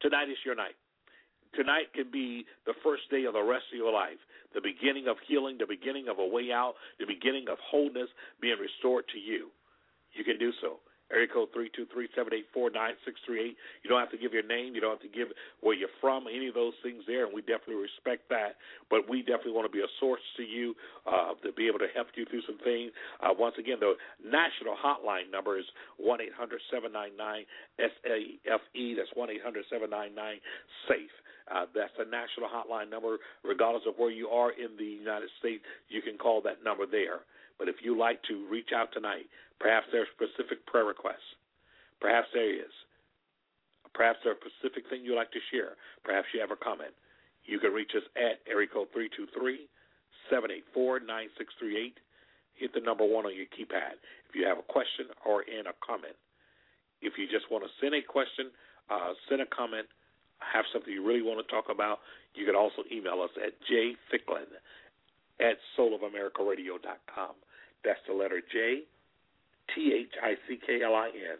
Tonight 0.01 0.29
is 0.31 0.39
your 0.45 0.55
night. 0.55 0.77
Tonight 1.59 1.91
can 1.91 2.07
be 2.07 2.47
the 2.71 2.79
first 2.87 3.11
day 3.11 3.27
of 3.27 3.35
the 3.35 3.43
rest 3.43 3.67
of 3.75 3.83
your 3.83 3.91
life, 3.91 4.23
the 4.55 4.63
beginning 4.63 5.11
of 5.11 5.19
healing, 5.27 5.59
the 5.59 5.67
beginning 5.67 6.07
of 6.07 6.23
a 6.23 6.27
way 6.27 6.55
out, 6.55 6.79
the 7.03 7.07
beginning 7.11 7.51
of 7.51 7.59
wholeness 7.59 8.07
being 8.39 8.63
restored 8.63 9.11
to 9.11 9.19
you. 9.19 9.51
You 10.15 10.23
can 10.23 10.39
do 10.39 10.55
so. 10.63 10.79
Area 11.11 11.27
code 11.27 11.49
three 11.55 11.71
two 11.75 11.87
three 11.93 12.09
seven 12.15 12.35
eight 12.35 12.47
four 12.53 12.69
nine 12.69 12.93
six 13.05 13.17
three 13.25 13.41
eight. 13.41 13.57
You 13.83 13.89
don't 13.89 14.01
have 14.01 14.11
to 14.13 14.19
give 14.19 14.33
your 14.33 14.45
name. 14.45 14.75
You 14.75 14.81
don't 14.81 15.01
have 15.01 15.11
to 15.11 15.17
give 15.17 15.29
where 15.61 15.75
you're 15.75 15.93
from. 16.01 16.27
Any 16.29 16.49
of 16.49 16.55
those 16.55 16.75
things 16.83 17.03
there, 17.07 17.25
and 17.25 17.33
we 17.33 17.41
definitely 17.41 17.81
respect 17.81 18.29
that. 18.29 18.61
But 18.91 19.09
we 19.09 19.21
definitely 19.25 19.53
want 19.53 19.65
to 19.65 19.73
be 19.73 19.81
a 19.81 19.93
source 20.01 20.21
to 20.37 20.43
you 20.43 20.75
uh, 21.07 21.33
to 21.45 21.53
be 21.53 21.67
able 21.67 21.79
to 21.81 21.89
help 21.95 22.09
you 22.15 22.27
through 22.29 22.43
some 22.45 22.59
things. 22.61 22.93
Uh, 23.25 23.33
once 23.33 23.57
again, 23.59 23.81
the 23.81 23.97
national 24.21 24.77
hotline 24.77 25.33
number 25.33 25.59
is 25.59 25.65
one 25.97 26.21
eight 26.21 26.37
hundred 26.37 26.61
seven 26.71 26.93
nine 26.93 27.17
nine 27.17 27.49
S 27.81 27.95
A 28.05 28.37
F 28.45 28.61
E. 28.77 28.93
That's 28.93 29.09
one 29.15 29.31
eight 29.31 29.43
hundred 29.43 29.65
seven 29.73 29.89
nine 29.89 30.15
nine 30.15 30.45
SAFE. 30.89 31.17
Uh, 31.49 31.65
that's 31.75 31.97
the 31.97 32.05
national 32.05 32.53
hotline 32.53 32.91
number. 32.91 33.17
Regardless 33.43 33.85
of 33.89 33.95
where 33.97 34.11
you 34.13 34.29
are 34.29 34.53
in 34.53 34.77
the 34.77 34.85
United 34.85 35.31
States, 35.41 35.65
you 35.89 36.03
can 36.03 36.19
call 36.19 36.43
that 36.43 36.63
number 36.63 36.85
there. 36.85 37.25
But 37.59 37.69
if 37.69 37.77
you 37.83 37.99
like 37.99 38.23
to 38.29 38.47
reach 38.49 38.71
out 38.77 38.93
tonight, 38.93 39.27
perhaps 39.61 39.87
there 39.93 40.03
are 40.03 40.15
specific 40.15 40.65
prayer 40.67 40.85
requests. 40.85 41.37
Perhaps 42.01 42.29
there 42.33 42.51
is. 42.51 42.73
Perhaps 43.95 44.21
there's 44.23 44.39
a 44.39 44.47
specific 44.47 44.89
thing 44.89 45.03
you'd 45.03 45.17
like 45.17 45.33
to 45.33 45.43
share. 45.51 45.75
Perhaps 46.05 46.29
you 46.33 46.41
have 46.41 46.55
a 46.55 46.61
comment. 46.61 46.95
You 47.45 47.59
can 47.59 47.73
reach 47.73 47.93
us 47.97 48.05
at 48.15 48.39
area 48.47 48.69
code 48.69 48.93
323 48.93 49.67
784 50.31 51.01
9638. 51.03 51.99
Hit 52.55 52.75
the 52.75 52.83
number 52.83 53.07
one 53.07 53.27
on 53.27 53.35
your 53.35 53.49
keypad 53.51 53.99
if 54.29 54.35
you 54.35 54.47
have 54.47 54.59
a 54.59 54.67
question 54.67 55.09
or 55.25 55.43
in 55.43 55.67
a 55.67 55.75
comment. 55.81 56.15
If 57.01 57.15
you 57.17 57.27
just 57.31 57.51
want 57.51 57.65
to 57.65 57.71
send 57.81 57.95
a 57.95 58.03
question, 58.03 58.51
uh, 58.91 59.15
send 59.31 59.41
a 59.41 59.47
comment, 59.47 59.87
have 60.43 60.67
something 60.73 60.93
you 60.93 61.07
really 61.07 61.23
want 61.23 61.39
to 61.39 61.49
talk 61.51 61.71
about, 61.71 62.03
you 62.35 62.45
can 62.45 62.55
also 62.55 62.83
email 62.91 63.23
us 63.23 63.31
at 63.39 63.55
jthicklin 63.67 64.51
at 65.41 65.57
soulamericaradio.com. 65.79 67.35
That's 67.85 68.03
the 68.07 68.15
letter 68.15 68.43
J, 68.43 68.83
T 69.75 69.93
H 69.95 70.13
I 70.23 70.35
C 70.47 70.59
K 70.65 70.83
L 70.85 70.95
I 70.95 71.09
N, 71.09 71.39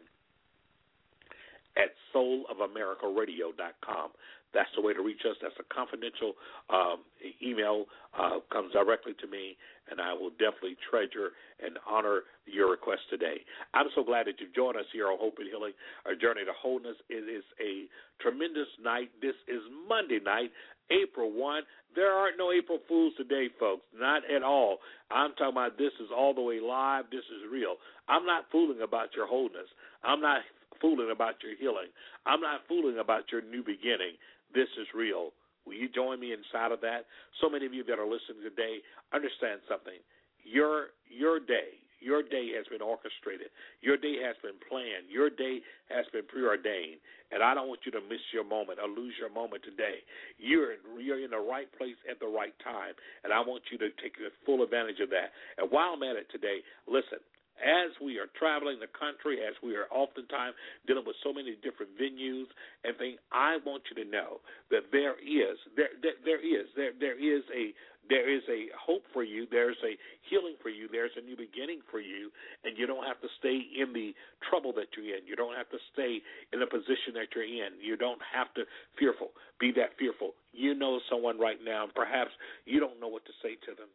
at 1.77 1.91
soulamericaradio.com. 2.15 4.11
That's 4.55 4.71
the 4.75 4.81
way 4.81 4.95
to 4.95 5.03
reach 5.03 5.21
us. 5.29 5.37
That's 5.43 5.55
a 5.61 5.75
confidential 5.75 6.33
um, 6.71 7.05
email. 7.43 7.85
Uh, 8.19 8.41
comes 8.51 8.73
directly 8.73 9.13
to 9.21 9.27
me, 9.29 9.57
and 9.91 10.01
I 10.01 10.15
will 10.15 10.31
definitely 10.31 10.77
treasure 10.89 11.37
and 11.61 11.77
honor 11.87 12.23
your 12.47 12.71
request 12.71 13.03
today. 13.11 13.45
I'm 13.75 13.89
so 13.95 14.03
glad 14.03 14.27
that 14.27 14.41
you've 14.41 14.55
joined 14.55 14.79
us 14.79 14.89
here 14.93 15.09
on 15.09 15.19
Hope 15.21 15.37
and 15.39 15.47
Healing, 15.47 15.73
our 16.07 16.15
journey 16.15 16.45
to 16.47 16.53
wholeness. 16.57 16.97
It 17.11 17.29
is 17.29 17.45
a 17.61 17.85
tremendous 18.23 18.69
night. 18.83 19.11
This 19.21 19.37
is 19.47 19.61
Monday 19.87 20.19
night, 20.25 20.51
April 20.91 21.33
1. 21.33 21.63
There 21.95 22.13
aren't 22.13 22.39
no 22.39 22.53
April 22.53 22.79
Fools 22.87 23.15
today, 23.17 23.49
folks. 23.59 23.83
Not 23.97 24.23
at 24.31 24.43
all. 24.43 24.79
I'm 25.11 25.33
talking 25.33 25.53
about 25.53 25.79
this 25.79 25.93
is 26.01 26.11
all 26.15 26.35
the 26.35 26.43
way 26.43 26.61
live. 26.61 27.07
This 27.11 27.25
is 27.33 27.51
real. 27.51 27.77
I'm 28.09 28.25
not 28.25 28.45
fooling 28.53 28.83
about 28.83 29.09
your 29.17 29.27
wholeness. 29.27 29.69
I'm 30.05 30.21
not 30.21 30.43
fooling 30.81 31.11
about 31.11 31.35
your 31.43 31.57
healing. 31.59 31.91
I'm 32.27 32.41
not 32.41 32.61
fooling 32.69 32.99
about 32.99 33.25
your 33.33 33.43
new 33.43 33.63
beginning. 33.63 34.17
This 34.55 34.69
is 34.81 34.87
real. 34.95 35.31
Will 35.67 35.75
you 35.75 35.89
join 35.89 36.21
me 36.21 36.33
inside 36.33 36.73
of 36.73 36.81
that? 36.81 37.05
So 37.41 37.51
many 37.51 37.67
of 37.67 37.75
you 37.75 37.85
that 37.85 37.99
are 37.99 38.09
listening 38.09 38.41
today 38.43 38.79
understand 39.13 39.61
something. 39.69 40.01
Your 40.45 40.97
your 41.09 41.41
day, 41.41 41.77
your 42.01 42.23
day 42.23 42.55
has 42.57 42.67
been 42.71 42.83
orchestrated. 42.83 43.49
Your 43.81 43.97
day 43.97 44.17
has 44.25 44.37
been 44.43 44.59
planned. 44.69 45.11
Your 45.11 45.31
day 45.31 45.61
has 45.91 46.07
been 46.13 46.27
preordained. 46.27 47.03
And 47.31 47.43
I 47.43 47.53
don't 47.53 47.69
want 47.69 47.85
you 47.85 47.93
to 47.93 48.01
miss 48.01 48.25
your 48.33 48.45
moment 48.45 48.79
or 48.81 48.89
lose 48.89 49.13
your 49.21 49.29
moment 49.29 49.63
today. 49.63 50.01
You're 50.39 50.81
you're 50.97 51.23
in 51.23 51.31
the 51.31 51.45
right 51.45 51.69
place 51.77 51.99
at 52.09 52.21
the 52.21 52.27
right 52.27 52.57
time, 52.65 52.97
and 53.23 53.33
I 53.33 53.41
want 53.45 53.69
you 53.71 53.77
to 53.79 53.93
take 54.01 54.17
full 54.47 54.63
advantage 54.65 55.01
of 55.05 55.11
that. 55.11 55.37
And 55.61 55.69
while 55.71 55.93
I'm 55.93 56.03
at 56.03 56.17
it 56.17 56.33
today, 56.33 56.65
listen 56.89 57.21
as 57.59 57.91
we 57.99 58.19
are 58.19 58.31
traveling 58.39 58.79
the 58.79 58.91
country, 58.95 59.43
as 59.43 59.55
we 59.63 59.75
are 59.75 59.91
oftentimes 59.91 60.55
dealing 60.87 61.05
with 61.07 61.19
so 61.23 61.35
many 61.35 61.59
different 61.59 61.91
venues 61.99 62.47
and 62.87 62.95
things, 62.97 63.19
I 63.33 63.59
want 63.67 63.83
you 63.91 63.99
to 64.03 64.07
know 64.09 64.39
that 64.71 64.91
there 64.95 65.19
is 65.19 65.59
there 65.75 65.93
there, 66.03 66.19
there 66.25 66.43
is 66.43 66.67
there 66.79 66.95
there 66.99 67.19
is 67.19 67.43
a 67.51 67.75
there 68.09 68.29
is 68.29 68.43
a 68.49 68.73
hope 68.73 69.05
for 69.13 69.23
you. 69.23 69.47
There's 69.51 69.77
a 69.85 69.97
healing 70.29 70.57
for 70.63 70.69
you. 70.69 70.89
There's 70.91 71.13
a 71.17 71.25
new 71.25 71.37
beginning 71.37 71.81
for 71.91 72.01
you, 72.01 72.33
and 72.65 72.77
you 72.77 72.87
don't 72.87 73.05
have 73.05 73.21
to 73.21 73.29
stay 73.39 73.61
in 73.61 73.93
the 73.93 74.17
trouble 74.49 74.73
that 74.81 74.89
you're 74.97 75.17
in. 75.17 75.29
You 75.29 75.37
don't 75.37 75.57
have 75.57 75.69
to 75.71 75.81
stay 75.93 76.21
in 76.53 76.61
the 76.61 76.67
position 76.67 77.13
that 77.15 77.29
you're 77.37 77.45
in. 77.45 77.77
You 77.81 77.97
don't 77.97 78.21
have 78.25 78.53
to 78.55 78.65
fearful. 78.99 79.37
Be 79.61 79.73
that 79.77 79.97
fearful. 79.99 80.33
You 80.53 80.75
know 80.75 81.01
someone 81.11 81.39
right 81.39 81.61
now, 81.63 81.85
and 81.85 81.95
perhaps 81.95 82.31
you 82.65 82.81
don't 82.81 83.01
know 83.01 83.09
what 83.09 83.25
to 83.27 83.35
say 83.43 83.61
to 83.69 83.77
them. 83.77 83.93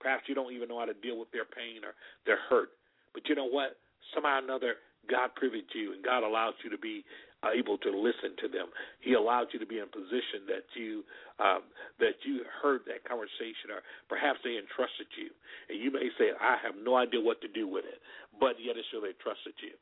Perhaps 0.00 0.30
you 0.30 0.34
don't 0.34 0.54
even 0.54 0.68
know 0.68 0.78
how 0.78 0.86
to 0.86 0.94
deal 0.94 1.18
with 1.18 1.30
their 1.34 1.46
pain 1.46 1.82
or 1.82 1.98
their 2.26 2.38
hurt. 2.48 2.70
But 3.12 3.28
you 3.28 3.34
know 3.34 3.50
what? 3.50 3.76
Somehow 4.14 4.38
or 4.38 4.44
another, 4.44 4.74
God 5.10 5.34
privileged 5.34 5.74
you, 5.74 5.92
and 5.92 6.04
God 6.04 6.22
allows 6.22 6.54
you 6.62 6.70
to 6.70 6.78
be 6.78 7.04
able 7.46 7.78
to 7.78 7.90
listen 7.94 8.34
to 8.42 8.48
them. 8.50 8.66
He 8.98 9.14
allowed 9.14 9.54
you 9.54 9.58
to 9.62 9.66
be 9.66 9.78
in 9.78 9.86
a 9.86 9.94
position 9.94 10.46
that 10.50 10.66
you 10.74 11.06
um, 11.38 11.62
that 12.02 12.18
you 12.26 12.42
heard 12.50 12.82
that 12.90 13.06
conversation, 13.06 13.70
or 13.70 13.86
perhaps 14.10 14.42
they 14.42 14.58
entrusted 14.58 15.06
you, 15.14 15.30
and 15.70 15.78
you 15.78 15.94
may 15.94 16.10
say, 16.18 16.34
"I 16.34 16.58
have 16.58 16.74
no 16.74 16.98
idea 16.98 17.22
what 17.22 17.40
to 17.42 17.48
do 17.48 17.70
with 17.70 17.86
it," 17.86 18.02
but 18.42 18.58
yet 18.58 18.74
it's 18.74 18.88
sure 18.90 19.00
they 19.00 19.14
trusted 19.22 19.54
you. 19.62 19.74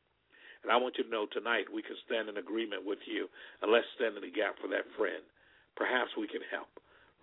And 0.63 0.73
I 0.73 0.77
want 0.77 0.99
you 0.99 1.05
to 1.05 1.11
know 1.11 1.27
tonight 1.31 1.71
we 1.73 1.81
can 1.81 1.97
stand 2.05 2.29
in 2.29 2.37
agreement 2.37 2.85
with 2.85 3.01
you, 3.07 3.29
and 3.63 3.73
let's 3.73 3.89
stand 3.97 4.17
in 4.17 4.23
the 4.23 4.35
gap 4.35 4.59
for 4.61 4.69
that 4.69 4.85
friend. 4.97 5.23
Perhaps 5.77 6.17
we 6.17 6.27
can 6.29 6.43
help. 6.51 6.69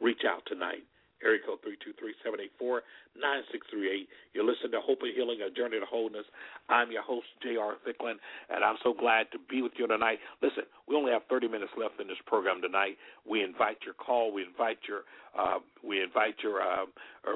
Reach 0.02 0.26
out 0.26 0.42
tonight 0.48 0.86
area 1.24 1.40
code 1.46 1.60
323-784-9638. 1.64 4.08
You're 4.34 4.46
listening 4.46 4.72
to 4.74 4.82
Hope 4.82 5.00
and 5.02 5.14
Healing, 5.16 5.40
A 5.42 5.50
Journey 5.50 5.80
to 5.80 5.86
Wholeness. 5.86 6.26
I'm 6.70 6.92
your 6.92 7.04
host, 7.04 7.28
J.R. 7.42 7.76
Thicklin, 7.88 8.16
and 8.50 8.64
I'm 8.64 8.78
so 8.84 8.94
glad 8.94 9.32
to 9.32 9.40
be 9.50 9.62
with 9.62 9.74
you 9.78 9.88
tonight. 9.88 10.20
Listen, 10.42 10.64
we 10.88 10.96
only 10.96 11.12
have 11.12 11.24
30 11.30 11.48
minutes 11.48 11.72
left 11.78 12.00
in 12.00 12.08
this 12.08 12.18
program 12.26 12.62
tonight. 12.62 12.98
We 13.30 13.44
invite 13.44 13.78
your 13.86 13.96
call. 13.96 14.34
We 14.34 14.44
invite 14.44 14.80
your 14.88 15.02
uh, 15.38 15.60
we 15.84 16.02
invite 16.02 16.36
your 16.44 16.62
uh, 16.62 16.86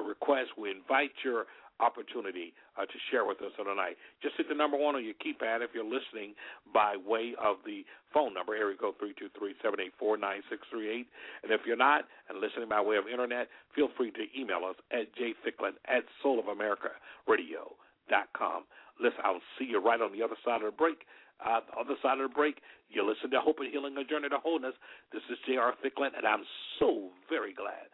request. 0.07 0.51
We 0.57 0.69
invite 0.69 1.11
your 1.23 1.45
opportunity 1.79 2.53
uh, 2.77 2.85
to 2.85 2.97
share 3.11 3.25
with 3.25 3.41
us 3.41 3.51
tonight. 3.57 3.97
Just 4.21 4.35
hit 4.37 4.47
the 4.49 4.55
number 4.55 4.77
one 4.77 4.95
on 4.95 5.03
your 5.03 5.15
keypad 5.15 5.61
if 5.61 5.71
you're 5.73 5.83
listening 5.83 6.35
by 6.73 6.95
way 6.97 7.33
of 7.41 7.57
the 7.65 7.83
phone 8.13 8.33
number, 8.33 8.55
area 8.55 8.77
code 8.77 8.95
323-784-9638. 10.01 11.05
And 11.43 11.51
if 11.51 11.61
you're 11.65 11.75
not 11.75 12.05
and 12.29 12.39
listening 12.39 12.69
by 12.69 12.79
way 12.81 12.95
of 12.97 13.07
internet, 13.07 13.49
feel 13.75 13.89
free 13.97 14.11
to 14.11 14.27
email 14.37 14.63
us 14.65 14.75
at 14.91 15.07
jthicklin 15.15 15.73
at 15.87 16.03
soulofamericaradio.com. 16.23 18.63
Listen, 18.99 19.19
I'll 19.23 19.41
see 19.59 19.65
you 19.65 19.79
right 19.79 20.01
on 20.01 20.11
the 20.11 20.23
other 20.23 20.37
side 20.43 20.63
of 20.63 20.71
the 20.71 20.77
break. 20.77 21.05
Uh, 21.37 21.59
the 21.69 21.77
other 21.79 21.93
side 22.01 22.19
of 22.19 22.29
the 22.29 22.33
break, 22.33 22.63
you 22.89 23.07
listen 23.07 23.29
to 23.29 23.39
Hope 23.39 23.59
and 23.59 23.69
Healing, 23.71 23.95
A 23.97 24.03
Journey 24.03 24.27
to 24.29 24.39
Wholeness. 24.39 24.73
This 25.13 25.21
is 25.29 25.37
J.R. 25.45 25.75
Thicklin, 25.85 26.17
and 26.17 26.25
I'm 26.25 26.43
so 26.79 27.11
very 27.29 27.53
glad 27.53 27.85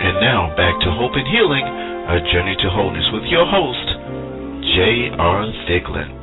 And 0.08 0.20
now, 0.24 0.48
back 0.56 0.80
to 0.80 0.90
Hope 0.90 1.12
and 1.20 1.28
Healing, 1.28 1.66
a 1.68 2.16
journey 2.32 2.56
to 2.64 2.70
wholeness 2.70 3.04
with 3.12 3.24
your 3.24 3.44
host, 3.44 3.88
J.R. 4.72 5.44
Thicklin. 5.68 6.17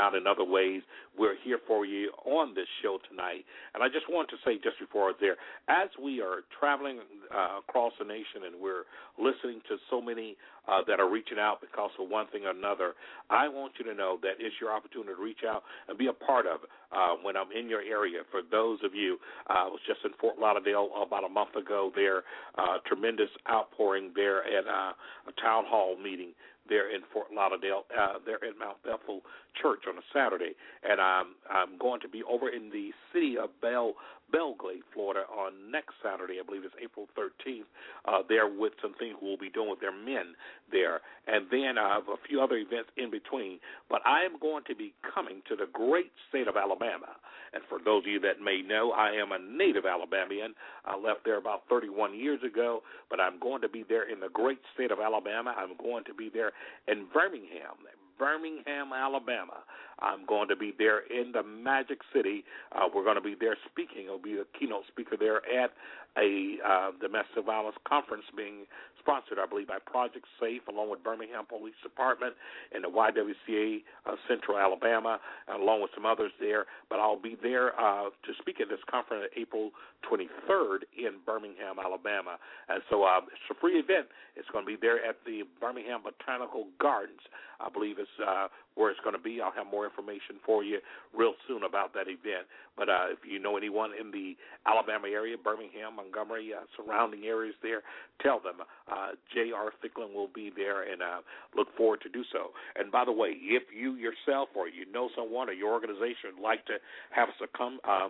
Out 0.00 0.14
in 0.14 0.26
other 0.26 0.44
ways. 0.44 0.80
We're 1.18 1.36
here 1.44 1.58
for 1.66 1.84
you 1.84 2.10
on 2.24 2.54
this 2.54 2.66
show 2.82 2.98
tonight. 3.08 3.44
And 3.74 3.84
I 3.84 3.88
just 3.88 4.08
want 4.08 4.30
to 4.30 4.36
say, 4.44 4.56
just 4.56 4.80
before 4.80 5.12
there, 5.20 5.36
as 5.68 5.88
we 6.02 6.22
are 6.22 6.40
traveling 6.58 7.00
uh, 7.28 7.60
across 7.60 7.92
the 7.98 8.06
nation 8.06 8.48
and 8.48 8.56
we're 8.60 8.88
listening 9.20 9.60
to 9.68 9.76
so 9.90 10.00
many 10.00 10.36
uh, 10.66 10.80
that 10.88 11.00
are 11.00 11.10
reaching 11.10 11.38
out 11.38 11.60
because 11.60 11.90
of 12.00 12.08
one 12.08 12.26
thing 12.28 12.44
or 12.46 12.50
another, 12.50 12.94
I 13.28 13.48
want 13.48 13.72
you 13.78 13.84
to 13.84 13.94
know 13.94 14.18
that 14.22 14.40
it's 14.40 14.56
your 14.60 14.72
opportunity 14.72 15.12
to 15.12 15.22
reach 15.22 15.44
out 15.46 15.62
and 15.88 15.98
be 15.98 16.06
a 16.06 16.16
part 16.16 16.46
of 16.46 16.60
uh, 16.92 17.20
when 17.22 17.36
I'm 17.36 17.52
in 17.52 17.68
your 17.68 17.82
area. 17.82 18.22
For 18.30 18.40
those 18.48 18.78
of 18.82 18.94
you, 18.94 19.18
uh, 19.48 19.52
I 19.52 19.68
was 19.68 19.80
just 19.86 20.00
in 20.04 20.12
Fort 20.20 20.38
Lauderdale 20.38 20.88
about 21.00 21.24
a 21.24 21.28
month 21.28 21.54
ago. 21.54 21.92
There, 21.94 22.22
uh, 22.56 22.78
tremendous 22.86 23.30
outpouring 23.50 24.12
there 24.14 24.42
at 24.44 24.66
uh, 24.66 24.92
a 25.28 25.32
town 25.42 25.64
hall 25.66 25.96
meeting 26.02 26.32
there 26.70 26.88
in 26.88 27.02
Fort 27.12 27.26
Lauderdale. 27.34 27.84
Uh, 27.92 28.14
there 28.24 28.40
at 28.40 28.56
Mount 28.58 28.80
Bethel 28.82 29.20
Church 29.60 29.84
on 29.90 29.98
a 29.98 30.04
Saturday, 30.14 30.54
and 30.88 31.00
I'm 31.00 31.36
I'm 31.50 31.76
going 31.76 32.00
to 32.00 32.08
be 32.08 32.22
over 32.22 32.48
in 32.48 32.70
the 32.70 32.94
city 33.12 33.36
of 33.36 33.50
Bell 33.60 33.92
Belle 34.32 34.54
Glade, 34.58 34.82
Florida, 34.94 35.24
on 35.30 35.70
next 35.70 35.94
Saturday. 36.02 36.38
I 36.40 36.44
believe 36.44 36.64
it's 36.64 36.74
April 36.82 37.08
13th. 37.18 37.68
Uh, 38.06 38.22
there 38.28 38.48
with 38.48 38.72
some 38.82 38.94
things 38.98 39.16
we'll 39.20 39.36
be 39.36 39.50
doing 39.50 39.70
with 39.70 39.80
their 39.80 39.94
men 39.94 40.34
there, 40.70 41.00
and 41.26 41.46
then 41.50 41.78
I 41.78 41.94
have 41.94 42.08
a 42.08 42.20
few 42.28 42.40
other 42.40 42.56
events 42.56 42.90
in 42.96 43.10
between. 43.10 43.58
But 43.88 44.02
I 44.06 44.24
am 44.24 44.38
going 44.40 44.64
to 44.68 44.74
be 44.74 44.94
coming 45.14 45.42
to 45.48 45.56
the 45.56 45.66
great 45.72 46.12
state 46.28 46.48
of 46.48 46.56
Alabama. 46.56 47.18
And 47.52 47.62
for 47.68 47.78
those 47.84 48.04
of 48.04 48.06
you 48.06 48.20
that 48.20 48.40
may 48.40 48.62
know, 48.62 48.92
I 48.92 49.10
am 49.10 49.32
a 49.32 49.38
native 49.38 49.84
Alabamian. 49.84 50.54
I 50.84 50.96
left 50.96 51.24
there 51.24 51.38
about 51.38 51.62
31 51.68 52.14
years 52.14 52.40
ago, 52.46 52.82
but 53.10 53.20
I'm 53.20 53.40
going 53.40 53.60
to 53.62 53.68
be 53.68 53.84
there 53.88 54.08
in 54.08 54.20
the 54.20 54.28
great 54.32 54.60
state 54.74 54.92
of 54.92 55.00
Alabama. 55.00 55.54
I'm 55.58 55.76
going 55.76 56.04
to 56.04 56.14
be 56.14 56.30
there 56.32 56.52
in 56.86 57.06
Birmingham, 57.12 57.82
Birmingham, 58.20 58.92
Alabama. 58.92 59.64
I'm 59.98 60.26
going 60.26 60.48
to 60.48 60.56
be 60.56 60.72
there 60.76 61.00
in 61.08 61.32
the 61.32 61.42
Magic 61.42 62.00
City. 62.14 62.44
Uh, 62.72 62.88
we're 62.94 63.04
going 63.04 63.16
to 63.16 63.24
be 63.24 63.34
there 63.38 63.56
speaking. 63.70 64.08
I'll 64.08 64.20
be 64.20 64.36
a 64.36 64.44
keynote 64.58 64.84
speaker 64.88 65.16
there 65.18 65.40
at 65.48 65.72
a 66.16 66.56
uh, 66.60 66.90
domestic 67.00 67.44
violence 67.46 67.76
conference 67.88 68.24
being 68.36 68.66
sponsored, 69.00 69.38
I 69.38 69.46
believe, 69.46 69.68
by 69.68 69.78
Project 69.84 70.24
Safe, 70.38 70.62
along 70.68 70.90
with 70.90 71.02
Birmingham 71.02 71.46
Police 71.46 71.74
Department 71.82 72.34
and 72.72 72.84
the 72.84 72.88
YWCA 72.88 73.82
uh, 74.06 74.16
Central 74.28 74.58
Alabama, 74.58 75.18
along 75.52 75.82
with 75.82 75.90
some 75.94 76.06
others 76.06 76.32
there. 76.38 76.66
But 76.88 77.00
I'll 77.00 77.20
be 77.20 77.36
there 77.42 77.78
uh, 77.80 78.10
to 78.10 78.30
speak 78.40 78.60
at 78.60 78.68
this 78.68 78.80
conference 78.90 79.26
April 79.36 79.70
23rd 80.08 80.86
in 80.96 81.20
Birmingham, 81.26 81.76
Alabama. 81.82 82.38
And 82.68 82.82
so 82.90 83.04
uh, 83.04 83.20
it's 83.26 83.50
a 83.50 83.54
free 83.60 83.78
event. 83.78 84.06
It's 84.36 84.48
going 84.52 84.64
to 84.64 84.70
be 84.70 84.78
there 84.80 85.04
at 85.04 85.16
the 85.26 85.42
Birmingham 85.60 86.00
Botanical 86.02 86.66
Gardens. 86.80 87.20
I 87.60 87.68
believe 87.68 87.96
it's 87.98 88.08
uh, 88.26 88.48
where 88.74 88.90
it's 88.90 89.00
going 89.00 89.14
to 89.16 89.20
be. 89.22 89.40
I'll 89.40 89.52
have 89.52 89.66
more 89.66 89.84
information 89.84 90.40
for 90.46 90.64
you 90.64 90.78
real 91.14 91.34
soon 91.46 91.64
about 91.64 91.92
that 91.94 92.08
event. 92.08 92.48
But 92.76 92.88
uh, 92.88 93.12
if 93.12 93.18
you 93.28 93.38
know 93.38 93.56
anyone 93.56 93.90
in 93.92 94.10
the 94.10 94.36
Alabama 94.64 95.08
area, 95.08 95.36
Birmingham, 95.36 95.96
Montgomery, 95.96 96.52
uh, 96.54 96.64
surrounding 96.76 97.24
areas 97.24 97.54
there, 97.62 97.82
tell 98.22 98.40
them 98.40 98.64
uh, 98.90 99.12
J.R. 99.32 99.72
Thicklin 99.82 100.12
will 100.14 100.28
be 100.34 100.50
there 100.54 100.90
and 100.90 101.02
uh, 101.02 101.20
look 101.56 101.68
forward 101.76 102.00
to 102.02 102.08
do 102.08 102.24
so. 102.32 102.50
And 102.76 102.90
by 102.90 103.04
the 103.04 103.12
way, 103.12 103.36
if 103.40 103.64
you 103.74 103.94
yourself 103.94 104.48
or 104.54 104.68
you 104.68 104.90
know 104.90 105.08
someone 105.16 105.48
or 105.48 105.52
your 105.52 105.72
organization 105.72 106.36
would 106.36 106.42
like 106.42 106.66
to 106.66 106.74
have 107.10 107.28
us 107.28 107.48
come, 107.56 107.78
uh, 107.86 108.08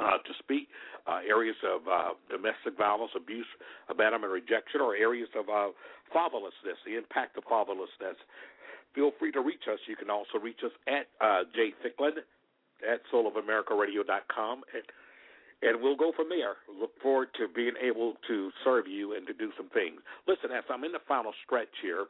uh, 0.00 0.16
to 0.24 0.32
speak, 0.38 0.68
uh, 1.06 1.20
areas 1.28 1.56
of 1.60 1.84
uh, 1.84 2.16
domestic 2.30 2.76
violence, 2.76 3.12
abuse, 3.14 3.46
abandonment, 3.88 4.32
rejection, 4.32 4.80
or 4.80 4.96
areas 4.96 5.28
of 5.36 5.48
uh, 5.48 5.68
fatherlessness, 6.08 6.80
the 6.86 6.96
impact 6.96 7.36
of 7.36 7.44
fatherlessness. 7.44 8.16
Feel 8.94 9.12
free 9.18 9.30
to 9.30 9.40
reach 9.40 9.68
us. 9.70 9.78
You 9.86 9.96
can 9.96 10.10
also 10.10 10.38
reach 10.42 10.60
us 10.64 10.72
at 10.88 11.06
uh, 11.20 11.44
J 11.54 11.72
Thicklin 11.84 12.16
at 12.80 13.00
soulamericaradio.com. 13.12 14.62
And 14.74 14.84
and 15.62 15.80
we'll 15.82 15.96
go 15.96 16.12
from 16.16 16.28
there. 16.28 16.56
Look 16.68 16.92
forward 17.02 17.28
to 17.38 17.48
being 17.48 17.74
able 17.80 18.14
to 18.28 18.50
serve 18.64 18.86
you 18.86 19.14
and 19.14 19.26
to 19.26 19.32
do 19.32 19.50
some 19.56 19.68
things. 19.70 20.00
Listen, 20.26 20.50
as 20.56 20.64
I'm 20.70 20.84
in 20.84 20.92
the 20.92 21.04
final 21.06 21.32
stretch 21.44 21.72
here, 21.82 22.06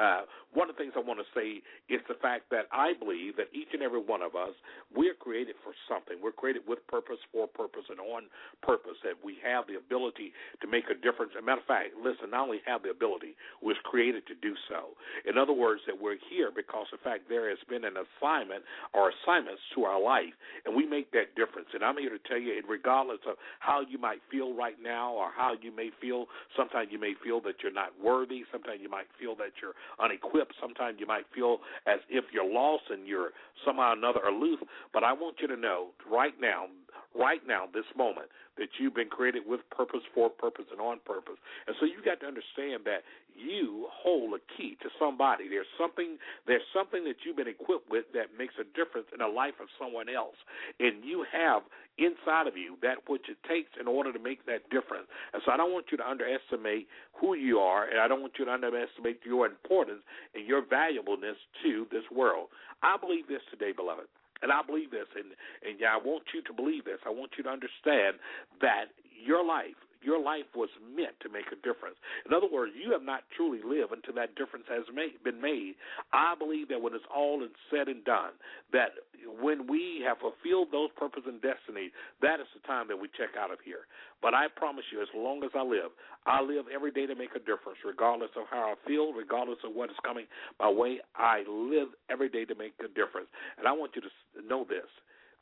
uh, 0.00 0.22
one 0.54 0.70
of 0.70 0.76
the 0.76 0.82
things 0.82 0.94
I 0.96 1.02
want 1.02 1.18
to 1.18 1.28
say 1.34 1.62
is 1.90 2.00
the 2.06 2.18
fact 2.22 2.50
that 2.50 2.70
I 2.70 2.94
believe 2.94 3.36
that 3.36 3.50
each 3.52 3.74
and 3.74 3.82
every 3.82 4.00
one 4.00 4.22
of 4.22 4.34
us, 4.38 4.54
we're 4.94 5.14
created 5.14 5.56
for 5.62 5.74
something. 5.90 6.22
We're 6.22 6.34
created 6.34 6.62
with 6.66 6.86
purpose, 6.86 7.18
for 7.32 7.46
purpose, 7.46 7.90
and 7.90 7.98
on 7.98 8.30
purpose. 8.62 8.96
That 9.02 9.18
we 9.18 9.38
have 9.42 9.66
the 9.66 9.76
ability 9.76 10.32
to 10.62 10.66
make 10.66 10.86
a 10.90 10.94
difference. 10.94 11.34
As 11.34 11.42
a 11.42 11.46
matter 11.46 11.60
of 11.60 11.66
fact, 11.66 11.98
listen, 11.98 12.30
not 12.30 12.46
only 12.46 12.62
have 12.66 12.82
the 12.86 12.90
ability, 12.90 13.34
was 13.62 13.76
created 13.84 14.26
to 14.30 14.34
do 14.38 14.54
so. 14.70 14.94
In 15.26 15.38
other 15.38 15.52
words, 15.52 15.82
that 15.86 15.98
we're 15.98 16.18
here 16.30 16.50
because, 16.54 16.86
in 16.92 17.02
fact, 17.02 17.26
there 17.28 17.50
has 17.50 17.58
been 17.68 17.84
an 17.84 17.98
assignment 17.98 18.62
or 18.94 19.10
assignments 19.10 19.62
to 19.74 19.84
our 19.84 20.00
life, 20.00 20.34
and 20.64 20.74
we 20.74 20.86
make 20.86 21.10
that 21.12 21.34
difference. 21.34 21.68
And 21.74 21.82
I'm 21.82 21.98
here 21.98 22.10
to 22.10 22.22
tell 22.28 22.38
you, 22.38 22.54
regardless 22.68 23.20
of 23.26 23.36
how 23.58 23.82
you 23.82 23.98
might 23.98 24.22
feel 24.30 24.54
right 24.54 24.78
now 24.80 25.12
or 25.12 25.30
how 25.34 25.54
you 25.60 25.74
may 25.74 25.90
feel, 26.00 26.26
sometimes 26.56 26.88
you 26.90 27.00
may 27.00 27.14
feel 27.22 27.40
that 27.42 27.58
you're 27.62 27.74
not 27.74 27.90
worthy. 28.02 28.44
Sometimes 28.52 28.78
you 28.82 28.88
might 28.88 29.10
feel 29.18 29.34
that 29.36 29.58
you're 29.60 29.74
unequipped. 30.02 30.54
Sometimes 30.60 30.96
you 31.00 31.06
might 31.06 31.24
feel 31.34 31.58
as 31.86 32.00
if 32.08 32.24
you're 32.32 32.50
lost 32.50 32.84
and 32.90 33.06
you're 33.06 33.30
somehow 33.64 33.90
or 33.90 33.92
another 33.92 34.20
aloof. 34.20 34.60
But 34.92 35.04
I 35.04 35.12
want 35.12 35.36
you 35.40 35.48
to 35.48 35.56
know 35.56 35.88
right 36.10 36.34
now, 36.40 36.66
right 37.14 37.40
now, 37.46 37.64
this 37.72 37.86
moment, 37.96 38.28
that 38.58 38.68
you've 38.78 38.94
been 38.94 39.08
created 39.08 39.42
with 39.46 39.60
purpose, 39.70 40.02
for 40.14 40.30
purpose, 40.30 40.66
and 40.70 40.80
on 40.80 41.00
purpose. 41.04 41.38
And 41.66 41.74
so 41.80 41.86
you 41.86 41.98
got 42.04 42.20
to 42.20 42.26
understand 42.26 42.86
that 42.86 43.02
you 43.34 43.86
hold 43.90 44.34
a 44.34 44.42
key 44.56 44.78
to 44.82 44.88
somebody. 44.98 45.48
There's 45.48 45.70
something 45.78 46.18
there's 46.46 46.66
something 46.70 47.02
that 47.04 47.26
you've 47.26 47.36
been 47.36 47.50
equipped 47.50 47.90
with 47.90 48.06
that 48.14 48.38
makes 48.38 48.54
a 48.62 48.66
difference 48.78 49.10
in 49.12 49.18
the 49.18 49.26
life 49.26 49.58
of 49.60 49.66
someone 49.78 50.08
else. 50.08 50.38
And 50.78 51.02
you 51.02 51.26
have 51.32 51.62
inside 51.98 52.46
of 52.46 52.56
you 52.56 52.78
that 52.82 53.02
which 53.08 53.26
it 53.28 53.38
takes 53.46 53.70
in 53.78 53.86
order 53.86 54.12
to 54.12 54.18
make 54.18 54.46
that 54.46 54.70
difference. 54.70 55.06
And 55.32 55.42
so 55.44 55.50
I 55.50 55.56
don't 55.56 55.72
want 55.72 55.86
you 55.90 55.98
to 55.98 56.06
underestimate 56.06 56.86
who 57.14 57.34
you 57.34 57.58
are 57.58 57.90
and 57.90 57.98
I 57.98 58.06
don't 58.06 58.20
want 58.20 58.34
you 58.38 58.44
to 58.44 58.52
underestimate 58.52 59.20
your 59.26 59.46
importance 59.46 60.02
and 60.34 60.46
your 60.46 60.62
valuableness 60.62 61.38
to 61.62 61.86
this 61.90 62.06
world. 62.14 62.48
I 62.82 62.96
believe 62.96 63.26
this 63.26 63.42
today, 63.50 63.72
beloved. 63.74 64.06
And 64.44 64.52
I 64.52 64.60
believe 64.60 64.92
this, 64.92 65.08
and 65.16 65.32
and 65.64 65.80
yeah, 65.80 65.96
I 65.96 66.00
want 66.04 66.36
you 66.36 66.44
to 66.44 66.52
believe 66.52 66.84
this. 66.84 67.00
I 67.08 67.10
want 67.10 67.32
you 67.40 67.42
to 67.48 67.50
understand 67.50 68.20
that 68.60 68.92
your 69.16 69.40
life, 69.40 69.80
your 70.04 70.20
life 70.20 70.46
was 70.54 70.68
meant 70.84 71.16
to 71.24 71.28
make 71.28 71.48
a 71.48 71.58
difference. 71.64 71.96
In 72.28 72.32
other 72.32 72.48
words, 72.50 72.72
you 72.76 72.92
have 72.92 73.02
not 73.02 73.24
truly 73.36 73.60
lived 73.64 73.92
until 73.92 74.14
that 74.14 74.36
difference 74.36 74.68
has 74.68 74.84
made, 74.92 75.16
been 75.24 75.40
made. 75.40 75.74
I 76.12 76.34
believe 76.38 76.68
that 76.68 76.80
when 76.80 76.94
it's 76.94 77.08
all 77.08 77.40
said 77.70 77.88
and 77.88 78.04
done, 78.04 78.36
that 78.72 78.92
when 79.40 79.66
we 79.66 80.04
have 80.06 80.18
fulfilled 80.20 80.68
those 80.70 80.90
purpose 80.96 81.24
and 81.26 81.40
destiny, 81.40 81.90
that 82.20 82.40
is 82.40 82.46
the 82.52 82.62
time 82.68 82.88
that 82.88 83.00
we 83.00 83.08
check 83.16 83.34
out 83.40 83.50
of 83.50 83.58
here. 83.64 83.88
But 84.20 84.34
I 84.34 84.48
promise 84.48 84.84
you, 84.92 85.00
as 85.00 85.08
long 85.16 85.44
as 85.44 85.50
I 85.56 85.62
live, 85.62 85.92
I 86.26 86.40
live 86.40 86.66
every 86.72 86.92
day 86.92 87.06
to 87.06 87.14
make 87.14 87.32
a 87.36 87.42
difference, 87.42 87.80
regardless 87.84 88.30
of 88.36 88.44
how 88.50 88.72
I 88.72 88.88
feel, 88.88 89.12
regardless 89.12 89.58
of 89.64 89.74
what 89.74 89.90
is 89.90 89.96
coming 90.04 90.26
my 90.60 90.70
way. 90.70 91.00
I 91.16 91.44
live 91.48 91.88
every 92.10 92.28
day 92.28 92.44
to 92.44 92.54
make 92.54 92.74
a 92.80 92.88
difference. 92.88 93.28
And 93.58 93.66
I 93.66 93.72
want 93.72 93.92
you 93.96 94.02
to 94.02 94.12
know 94.46 94.64
this 94.68 94.88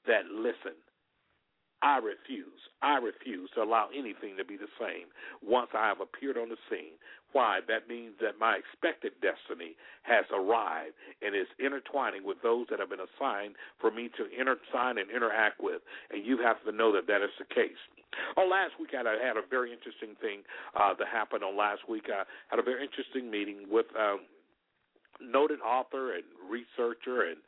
that 0.06 0.26
listen, 0.34 0.74
I 1.83 1.99
refuse. 1.99 2.62
I 2.80 2.99
refuse 2.99 3.51
to 3.55 3.62
allow 3.62 3.89
anything 3.91 4.37
to 4.39 4.45
be 4.45 4.57
the 4.57 4.70
same 4.78 5.11
once 5.43 5.70
I 5.74 5.89
have 5.89 6.01
appeared 6.01 6.39
on 6.39 6.49
the 6.49 6.57
scene. 6.70 6.95
Why? 7.33 7.61
That 7.66 7.89
means 7.89 8.14
that 8.20 8.39
my 8.39 8.57
expected 8.57 9.12
destiny 9.20 9.74
has 10.02 10.24
arrived 10.31 10.94
and 11.23 11.35
is 11.35 11.48
intertwining 11.59 12.23
with 12.24 12.39
those 12.43 12.66
that 12.70 12.78
have 12.78 12.90
been 12.90 13.02
assigned 13.02 13.56
for 13.81 13.90
me 13.90 14.11
to 14.15 14.31
intersign 14.31 15.01
and 15.01 15.11
interact 15.11 15.59
with. 15.61 15.82
And 16.11 16.24
you 16.24 16.39
have 16.39 16.62
to 16.65 16.73
know 16.73 16.93
that 16.93 17.06
that 17.09 17.23
is 17.23 17.35
the 17.39 17.48
case. 17.48 17.81
On 18.36 18.51
last 18.51 18.78
week, 18.78 18.90
I 18.94 19.02
had 19.02 19.36
a 19.36 19.47
very 19.48 19.73
interesting 19.73 20.15
thing 20.20 20.43
uh, 20.77 20.94
that 20.98 21.09
happened 21.09 21.43
on 21.43 21.56
last 21.56 21.89
week. 21.89 22.06
I 22.12 22.24
had 22.48 22.61
a 22.61 22.62
very 22.62 22.85
interesting 22.85 23.31
meeting 23.31 23.66
with 23.70 23.86
um, 23.98 24.20
noted 25.20 25.61
author 25.61 26.15
and 26.15 26.24
researcher 26.44 27.27
and 27.27 27.39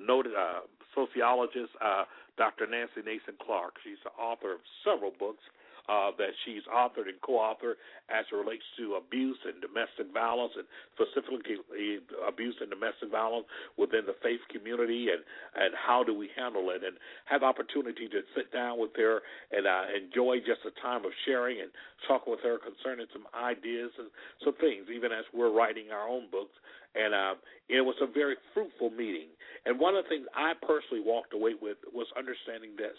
noted 0.00 0.32
uh, 0.32 0.66
sociologist 0.94 1.70
uh, 1.82 2.04
Dr. 2.36 2.66
Nancy 2.66 3.02
Nason 3.04 3.34
Clark. 3.44 3.74
She's 3.84 4.00
the 4.02 4.14
author 4.20 4.54
of 4.54 4.60
several 4.82 5.12
books 5.18 5.42
uh, 5.88 6.10
that 6.16 6.32
she's 6.44 6.64
authored 6.72 7.12
and 7.12 7.20
co-authored 7.20 7.76
as 8.08 8.24
it 8.32 8.34
relates 8.34 8.64
to 8.78 8.96
abuse 8.96 9.36
and 9.44 9.60
domestic 9.60 10.08
violence, 10.12 10.52
and 10.56 10.64
specifically 10.96 11.60
abuse 12.26 12.56
and 12.60 12.70
domestic 12.70 13.10
violence 13.12 13.44
within 13.76 14.08
the 14.08 14.16
faith 14.24 14.40
community, 14.48 15.12
and 15.12 15.20
and 15.54 15.74
how 15.76 16.02
do 16.02 16.16
we 16.16 16.30
handle 16.36 16.70
it, 16.70 16.80
and 16.82 16.96
have 17.26 17.42
opportunity 17.42 18.08
to 18.08 18.24
sit 18.34 18.50
down 18.52 18.80
with 18.80 18.96
her 18.96 19.20
and 19.52 19.66
uh, 19.66 19.84
enjoy 19.92 20.38
just 20.40 20.64
a 20.64 20.72
time 20.80 21.04
of 21.04 21.12
sharing 21.28 21.60
and 21.60 21.68
talk 22.08 22.26
with 22.26 22.40
her 22.40 22.56
concerning 22.56 23.06
some 23.12 23.28
ideas 23.36 23.92
and 24.00 24.08
some 24.40 24.56
things, 24.56 24.88
even 24.88 25.12
as 25.12 25.24
we're 25.36 25.52
writing 25.52 25.92
our 25.92 26.08
own 26.08 26.24
books 26.32 26.56
and 26.94 27.14
uh, 27.14 27.34
it 27.68 27.82
was 27.82 27.96
a 28.00 28.06
very 28.06 28.36
fruitful 28.52 28.90
meeting. 28.90 29.28
And 29.66 29.80
one 29.80 29.96
of 29.96 30.04
the 30.04 30.10
things 30.10 30.26
I 30.36 30.52
personally 30.60 31.02
walked 31.04 31.32
away 31.32 31.54
with 31.60 31.78
was 31.92 32.06
understanding 32.16 32.76
this: 32.76 32.96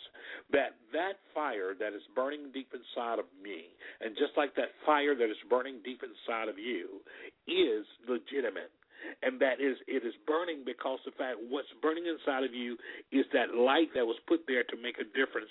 that 0.51 0.76
that 0.93 1.22
fire 1.34 1.73
that 1.80 1.93
is 1.93 2.01
burning 2.15 2.51
deep 2.53 2.73
inside 2.73 3.19
of 3.19 3.26
me, 3.41 3.72
and 4.01 4.15
just 4.17 4.34
like 4.35 4.55
that 4.55 4.73
fire 4.85 5.15
that 5.15 5.30
is 5.30 5.39
burning 5.49 5.80
deep 5.85 6.01
inside 6.01 6.49
of 6.49 6.57
you, 6.57 7.01
is 7.47 7.85
legitimate 8.09 8.73
and 9.22 9.39
that 9.39 9.61
is 9.61 9.77
it 9.88 10.01
is 10.05 10.13
burning 10.26 10.63
because 10.65 10.99
the 11.05 11.11
fact 11.11 11.38
what's 11.49 11.69
burning 11.81 12.05
inside 12.07 12.43
of 12.43 12.53
you 12.53 12.77
is 13.11 13.26
that 13.34 13.53
light 13.53 13.89
that 13.93 14.05
was 14.05 14.17
put 14.27 14.41
there 14.47 14.63
to 14.63 14.77
make 14.81 14.97
a 14.97 15.05
difference 15.13 15.49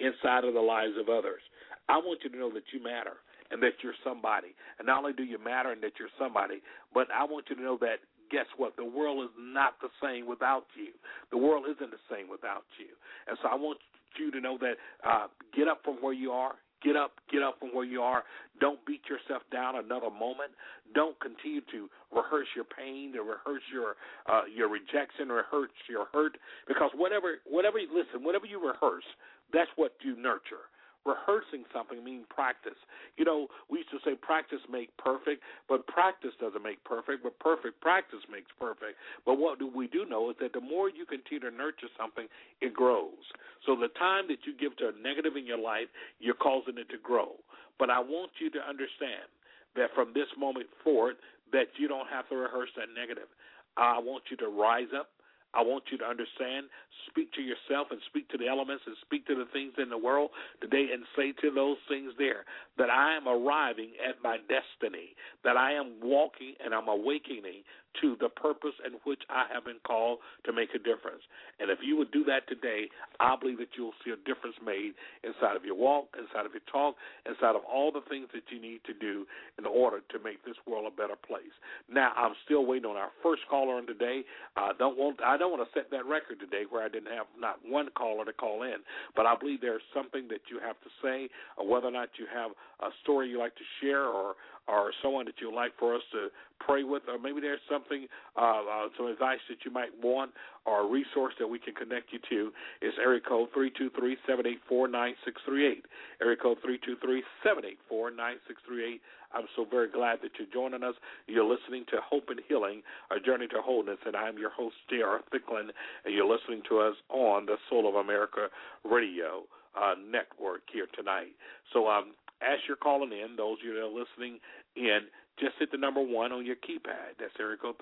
inside 0.00 0.44
of 0.44 0.54
the 0.54 0.60
lives 0.60 0.94
of 0.98 1.08
others. 1.08 1.42
I 1.88 1.98
want 1.98 2.20
you 2.24 2.30
to 2.30 2.38
know 2.38 2.50
that 2.54 2.64
you 2.72 2.82
matter 2.82 3.20
and 3.50 3.62
that 3.62 3.82
you're 3.82 3.96
somebody. 4.02 4.54
And 4.78 4.86
not 4.86 4.98
only 4.98 5.12
do 5.12 5.24
you 5.24 5.38
matter 5.42 5.72
and 5.72 5.82
that 5.82 5.92
you're 5.98 6.12
somebody, 6.18 6.62
but 6.92 7.08
I 7.14 7.24
want 7.24 7.46
you 7.48 7.56
to 7.56 7.62
know 7.62 7.78
that 7.80 8.00
guess 8.30 8.46
what? 8.56 8.76
The 8.76 8.84
world 8.84 9.24
is 9.24 9.30
not 9.38 9.74
the 9.80 9.88
same 10.02 10.26
without 10.26 10.66
you. 10.74 10.92
The 11.30 11.38
world 11.38 11.64
isn't 11.70 11.90
the 11.90 12.02
same 12.10 12.28
without 12.28 12.64
you. 12.78 12.92
And 13.28 13.36
so 13.42 13.48
I 13.48 13.54
want 13.54 13.78
you 14.18 14.30
to 14.30 14.40
know 14.40 14.58
that 14.58 14.74
uh, 15.06 15.26
get 15.54 15.68
up 15.68 15.80
from 15.84 15.96
where 16.00 16.12
you 16.12 16.32
are. 16.32 16.54
Get 16.82 16.96
up, 16.96 17.12
get 17.32 17.42
up 17.42 17.56
from 17.60 17.70
where 17.72 17.84
you 17.84 18.02
are. 18.02 18.24
Don't 18.60 18.78
beat 18.84 19.00
yourself 19.08 19.40
down 19.50 19.76
another 19.76 20.10
moment. 20.10 20.52
Don't 20.94 21.18
continue 21.18 21.62
to 21.72 21.88
rehearse 22.12 22.48
your 22.54 22.66
pain, 22.66 23.14
or 23.16 23.24
rehearse 23.24 23.64
your 23.72 23.96
uh, 24.28 24.44
your 24.52 24.68
rejection, 24.68 25.32
rehearse 25.32 25.72
your 25.88 26.12
hurt. 26.12 26.36
Because 26.68 26.90
whatever, 26.94 27.40
whatever 27.48 27.78
listen, 27.80 28.20
whatever 28.22 28.44
you 28.44 28.60
rehearse, 28.60 29.08
that's 29.50 29.70
what 29.76 29.92
you 30.04 30.14
nurture 30.20 30.68
rehearsing 31.04 31.64
something 31.72 32.02
means 32.02 32.24
practice. 32.28 32.78
You 33.16 33.24
know, 33.24 33.48
we 33.68 33.78
used 33.84 33.90
to 33.90 34.00
say 34.04 34.16
practice 34.16 34.60
make 34.70 34.94
perfect, 34.96 35.42
but 35.68 35.86
practice 35.86 36.32
doesn't 36.40 36.62
make 36.62 36.82
perfect, 36.84 37.22
but 37.22 37.38
perfect 37.38 37.80
practice 37.80 38.24
makes 38.30 38.50
perfect. 38.58 38.96
But 39.24 39.38
what 39.38 39.58
do 39.58 39.68
we 39.68 39.86
do 39.86 40.04
know 40.04 40.30
is 40.30 40.36
that 40.40 40.52
the 40.52 40.64
more 40.64 40.88
you 40.88 41.04
continue 41.04 41.50
to 41.50 41.54
nurture 41.54 41.92
something, 41.98 42.26
it 42.60 42.72
grows. 42.72 43.24
So 43.66 43.76
the 43.76 43.92
time 43.98 44.28
that 44.28 44.44
you 44.48 44.56
give 44.56 44.76
to 44.78 44.92
a 44.92 44.96
negative 45.00 45.36
in 45.36 45.46
your 45.46 45.60
life, 45.60 45.88
you're 46.20 46.34
causing 46.38 46.78
it 46.78 46.88
to 46.90 46.98
grow. 47.02 47.36
But 47.78 47.90
I 47.90 48.00
want 48.00 48.32
you 48.40 48.50
to 48.50 48.60
understand 48.60 49.28
that 49.76 49.90
from 49.94 50.12
this 50.14 50.28
moment 50.38 50.66
forward, 50.82 51.16
that 51.52 51.68
you 51.78 51.88
don't 51.88 52.08
have 52.08 52.28
to 52.28 52.36
rehearse 52.36 52.70
that 52.76 52.88
negative. 52.94 53.28
I 53.76 53.98
want 53.98 54.24
you 54.30 54.36
to 54.38 54.48
rise 54.48 54.90
up. 54.96 55.10
I 55.54 55.62
want 55.62 55.84
you 55.90 55.98
to 55.98 56.04
understand, 56.04 56.66
speak 57.08 57.32
to 57.34 57.42
yourself 57.42 57.88
and 57.90 58.00
speak 58.06 58.28
to 58.30 58.38
the 58.38 58.48
elements 58.48 58.84
and 58.86 58.96
speak 59.02 59.26
to 59.26 59.34
the 59.34 59.46
things 59.52 59.74
in 59.78 59.88
the 59.88 59.98
world 59.98 60.30
today 60.60 60.88
and 60.92 61.04
say 61.16 61.32
to 61.42 61.50
those 61.54 61.76
things 61.88 62.12
there 62.18 62.44
that 62.78 62.90
I 62.90 63.16
am 63.16 63.28
arriving 63.28 63.92
at 64.02 64.22
my 64.22 64.38
destiny, 64.48 65.14
that 65.44 65.56
I 65.56 65.72
am 65.72 65.94
walking 66.02 66.54
and 66.64 66.74
I'm 66.74 66.88
awakening 66.88 67.62
to 68.00 68.16
the 68.20 68.28
purpose 68.28 68.74
in 68.84 68.98
which 69.04 69.22
I 69.30 69.46
have 69.52 69.64
been 69.64 69.80
called 69.86 70.18
to 70.44 70.52
make 70.52 70.70
a 70.74 70.78
difference. 70.78 71.22
And 71.60 71.70
if 71.70 71.78
you 71.82 71.96
would 71.96 72.10
do 72.10 72.24
that 72.24 72.48
today, 72.48 72.88
I 73.20 73.36
believe 73.36 73.58
that 73.58 73.76
you'll 73.76 73.96
see 74.04 74.10
a 74.10 74.20
difference 74.24 74.56
made 74.64 74.94
inside 75.22 75.56
of 75.56 75.64
your 75.64 75.76
walk, 75.76 76.08
inside 76.18 76.46
of 76.46 76.52
your 76.52 76.64
talk, 76.70 76.96
inside 77.26 77.54
of 77.54 77.62
all 77.64 77.92
the 77.92 78.02
things 78.08 78.28
that 78.34 78.50
you 78.50 78.60
need 78.60 78.80
to 78.86 78.94
do 78.94 79.26
in 79.58 79.66
order 79.66 80.00
to 80.10 80.18
make 80.22 80.44
this 80.44 80.56
world 80.66 80.86
a 80.86 80.94
better 80.94 81.16
place. 81.16 81.54
Now, 81.88 82.12
I'm 82.16 82.34
still 82.44 82.66
waiting 82.66 82.88
on 82.88 82.96
our 82.96 83.10
first 83.22 83.42
caller 83.48 83.78
in 83.78 83.86
today. 83.86 84.24
I 84.56 84.72
don't 84.78 84.98
want 84.98 85.20
I 85.24 85.36
don't 85.36 85.52
want 85.52 85.62
to 85.66 85.72
set 85.78 85.90
that 85.90 86.06
record 86.06 86.40
today 86.40 86.64
where 86.68 86.82
I 86.82 86.88
didn't 86.88 87.12
have 87.12 87.26
not 87.38 87.60
one 87.64 87.88
caller 87.96 88.24
to 88.24 88.32
call 88.32 88.62
in, 88.62 88.82
but 89.16 89.26
I 89.26 89.36
believe 89.36 89.60
there's 89.60 89.84
something 89.94 90.28
that 90.28 90.50
you 90.50 90.58
have 90.60 90.76
to 90.82 90.90
say, 91.02 91.28
or 91.56 91.66
whether 91.66 91.88
or 91.88 91.92
not 91.92 92.10
you 92.18 92.26
have 92.32 92.52
a 92.80 92.90
story 93.02 93.28
you 93.28 93.38
like 93.38 93.54
to 93.56 93.66
share, 93.80 94.04
or 94.04 94.34
or 94.66 94.92
someone 95.02 95.26
that 95.26 95.34
you'd 95.40 95.54
like 95.54 95.72
for 95.78 95.94
us 95.94 96.02
to 96.12 96.28
pray 96.64 96.84
with, 96.84 97.02
or 97.08 97.18
maybe 97.18 97.40
there's 97.40 97.60
something, 97.70 98.06
uh, 98.36 98.62
uh, 98.64 98.88
some 98.96 99.06
advice 99.06 99.40
that 99.48 99.58
you 99.64 99.70
might 99.70 99.90
want, 100.02 100.30
or 100.64 100.86
a 100.86 100.90
resource 100.90 101.34
that 101.38 101.46
we 101.46 101.58
can 101.58 101.74
connect 101.74 102.12
you 102.12 102.18
to, 102.30 102.52
is 102.86 102.94
area 102.98 103.20
code 103.20 103.48
three 103.52 103.70
two 103.76 103.90
three 103.90 104.16
seven 104.26 104.46
eight 104.46 104.60
four 104.68 104.88
nine 104.88 105.14
six 105.24 105.40
three 105.44 105.66
eight. 105.66 105.84
Area 106.22 106.36
code 106.36 106.58
three 106.64 106.78
two 106.84 106.96
three 107.04 107.22
seven 107.42 107.64
eight 107.64 107.78
four 107.88 108.10
nine 108.10 108.36
six 108.46 108.60
three 108.66 108.94
eight. 108.94 109.00
I'm 109.34 109.46
so 109.56 109.66
very 109.68 109.90
glad 109.90 110.20
that 110.22 110.30
you're 110.38 110.48
joining 110.52 110.84
us. 110.84 110.94
You're 111.26 111.44
listening 111.44 111.84
to 111.90 111.96
Hope 112.08 112.28
and 112.28 112.40
Healing, 112.48 112.82
a 113.10 113.18
journey 113.18 113.48
to 113.48 113.60
wholeness, 113.60 113.98
and 114.06 114.14
I'm 114.14 114.38
your 114.38 114.50
host, 114.50 114.76
J.R. 114.88 115.20
Thicklin, 115.32 115.70
and 116.04 116.14
you're 116.14 116.30
listening 116.30 116.62
to 116.68 116.78
us 116.78 116.94
on 117.08 117.46
the 117.46 117.56
Soul 117.68 117.88
of 117.88 117.96
America 117.96 118.46
Radio 118.84 119.42
uh, 119.74 119.94
network 120.08 120.62
here 120.72 120.86
tonight. 120.96 121.34
So, 121.72 121.88
um, 121.88 122.12
as 122.44 122.60
you're 122.68 122.76
calling 122.76 123.12
in, 123.12 123.36
those 123.36 123.58
of 123.58 123.64
you 123.64 123.74
that 123.74 123.80
are 123.80 123.88
listening 123.88 124.40
in, 124.76 125.08
just 125.38 125.56
hit 125.58 125.70
the 125.72 125.78
number 125.78 126.00
one 126.00 126.32
on 126.32 126.46
your 126.46 126.56
keypad. 126.56 127.18
That's 127.18 127.32
area 127.40 127.56
code 127.56 127.76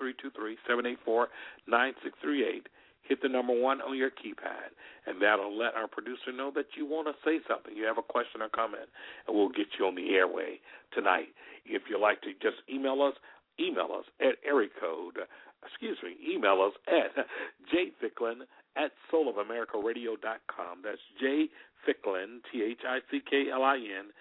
323-784-9638. 1.69 2.65
Hit 3.03 3.21
the 3.21 3.27
number 3.27 3.53
one 3.53 3.81
on 3.81 3.97
your 3.97 4.09
keypad, 4.09 4.71
and 5.05 5.21
that'll 5.21 5.55
let 5.55 5.75
our 5.75 5.87
producer 5.87 6.31
know 6.33 6.51
that 6.55 6.67
you 6.77 6.85
want 6.85 7.07
to 7.07 7.13
say 7.25 7.39
something. 7.47 7.75
You 7.75 7.83
have 7.83 7.97
a 7.97 8.01
question 8.01 8.41
or 8.41 8.47
comment, 8.47 8.87
and 9.27 9.35
we'll 9.35 9.49
get 9.49 9.67
you 9.77 9.85
on 9.85 9.95
the 9.95 10.15
airway 10.15 10.61
tonight. 10.93 11.27
If 11.65 11.83
you'd 11.89 11.99
like 11.99 12.21
to 12.21 12.31
just 12.41 12.63
email 12.71 13.01
us, 13.01 13.13
email 13.59 13.89
us 13.91 14.05
at 14.21 14.39
area 14.47 14.69
code, 14.79 15.19
excuse 15.67 15.97
me, 16.01 16.15
email 16.33 16.61
us 16.61 16.73
at 16.87 17.27
jthicklin 17.67 18.47
at 18.77 18.91
soulamericaradio.com. 19.11 20.81
That's 20.83 21.01
J 21.19 21.49
Thicklin, 21.87 22.39
T 22.51 22.63
H 22.63 22.79
I 22.87 22.99
C 23.11 23.19
K 23.29 23.51
L 23.51 23.63
I 23.63 23.75
N, 23.75 24.11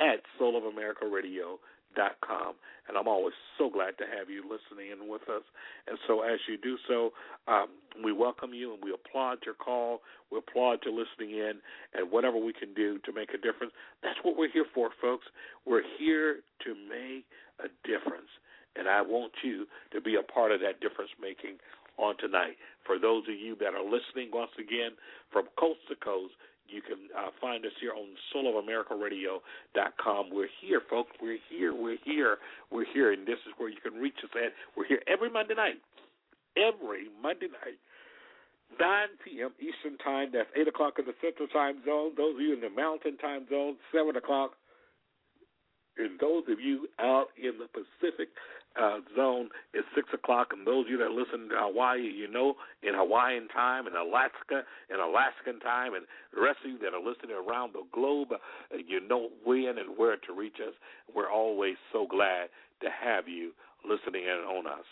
at 0.00 0.22
soulamericaradio.com. 0.40 2.54
And 2.88 2.96
I'm 2.96 3.06
always 3.06 3.34
so 3.58 3.68
glad 3.70 3.98
to 3.98 4.04
have 4.18 4.30
you 4.30 4.42
listening 4.42 4.90
in 4.90 5.06
with 5.08 5.22
us. 5.28 5.42
And 5.86 5.98
so 6.08 6.22
as 6.22 6.40
you 6.48 6.56
do 6.58 6.76
so, 6.88 7.12
um, 7.46 7.68
we 8.02 8.12
welcome 8.12 8.54
you 8.54 8.74
and 8.74 8.82
we 8.82 8.92
applaud 8.92 9.38
your 9.44 9.54
call. 9.54 10.00
We 10.32 10.38
applaud 10.38 10.80
your 10.84 10.94
listening 10.94 11.30
in 11.38 11.60
and 11.94 12.10
whatever 12.10 12.38
we 12.38 12.52
can 12.52 12.74
do 12.74 12.98
to 13.04 13.12
make 13.12 13.30
a 13.30 13.38
difference. 13.38 13.72
That's 14.02 14.18
what 14.22 14.36
we're 14.36 14.50
here 14.50 14.66
for, 14.74 14.90
folks. 15.00 15.26
We're 15.66 15.84
here 15.98 16.40
to 16.64 16.74
make 16.74 17.26
a 17.60 17.68
difference. 17.86 18.30
And 18.76 18.88
I 18.88 19.02
want 19.02 19.32
you 19.44 19.66
to 19.92 20.00
be 20.00 20.16
a 20.16 20.22
part 20.22 20.52
of 20.52 20.60
that 20.60 20.80
difference 20.80 21.10
making 21.20 21.58
on 21.98 22.16
tonight. 22.18 22.56
For 22.86 22.98
those 22.98 23.24
of 23.28 23.34
you 23.34 23.56
that 23.60 23.74
are 23.74 23.84
listening 23.84 24.30
once 24.32 24.52
again 24.58 24.92
from 25.30 25.46
coast 25.58 25.80
to 25.88 25.96
coast, 25.96 26.32
you 26.70 26.82
can 26.82 27.08
uh, 27.16 27.30
find 27.40 27.64
us 27.66 27.72
here 27.80 27.92
on 27.92 28.08
soulamericaradio.com. 28.34 30.30
We're 30.32 30.48
here, 30.60 30.80
folks. 30.88 31.10
We're 31.20 31.38
here. 31.48 31.74
We're 31.74 31.98
here. 32.04 32.38
We're 32.70 32.86
here. 32.92 33.12
And 33.12 33.26
this 33.26 33.38
is 33.46 33.52
where 33.58 33.68
you 33.68 33.80
can 33.82 33.94
reach 33.94 34.16
us 34.24 34.30
at. 34.34 34.52
We're 34.76 34.86
here 34.86 35.02
every 35.06 35.30
Monday 35.30 35.54
night. 35.54 35.80
Every 36.56 37.08
Monday 37.22 37.48
night. 37.48 37.78
9 38.78 39.08
p.m. 39.24 39.50
Eastern 39.58 39.98
Time. 39.98 40.30
That's 40.32 40.48
8 40.54 40.68
o'clock 40.68 40.98
in 40.98 41.06
the 41.06 41.14
Central 41.20 41.48
Time 41.48 41.82
Zone. 41.84 42.12
Those 42.16 42.34
of 42.36 42.40
you 42.40 42.54
in 42.54 42.60
the 42.60 42.70
Mountain 42.70 43.16
Time 43.18 43.46
Zone, 43.50 43.76
7 43.92 44.14
o'clock. 44.16 44.52
And 45.98 46.18
those 46.20 46.44
of 46.48 46.60
you 46.60 46.86
out 47.00 47.28
in 47.36 47.58
the 47.58 47.66
Pacific 47.66 48.28
uh, 48.78 48.98
zone 49.16 49.48
is 49.74 49.82
six 49.94 50.08
o'clock, 50.14 50.48
and 50.52 50.66
those 50.66 50.86
of 50.86 50.90
you 50.90 50.98
that 50.98 51.10
listen 51.10 51.48
to 51.48 51.56
Hawaii, 51.58 52.06
you 52.06 52.30
know, 52.30 52.54
in 52.82 52.94
Hawaiian 52.94 53.48
time, 53.48 53.86
and 53.86 53.96
Alaska, 53.96 54.62
in 54.88 55.00
Alaskan 55.00 55.58
time, 55.60 55.94
and 55.94 56.06
the 56.34 56.40
rest 56.40 56.58
of 56.64 56.70
you 56.70 56.78
that 56.78 56.94
are 56.94 57.02
listening 57.02 57.34
around 57.34 57.74
the 57.74 57.82
globe, 57.92 58.32
uh, 58.32 58.76
you 58.76 59.00
know 59.00 59.28
when 59.44 59.78
and 59.78 59.98
where 59.98 60.16
to 60.16 60.32
reach 60.32 60.62
us. 60.62 60.74
We're 61.14 61.30
always 61.30 61.76
so 61.92 62.06
glad 62.06 62.48
to 62.82 62.88
have 62.90 63.26
you 63.26 63.52
listening 63.82 64.24
in 64.24 64.38
on 64.46 64.66
us. 64.66 64.86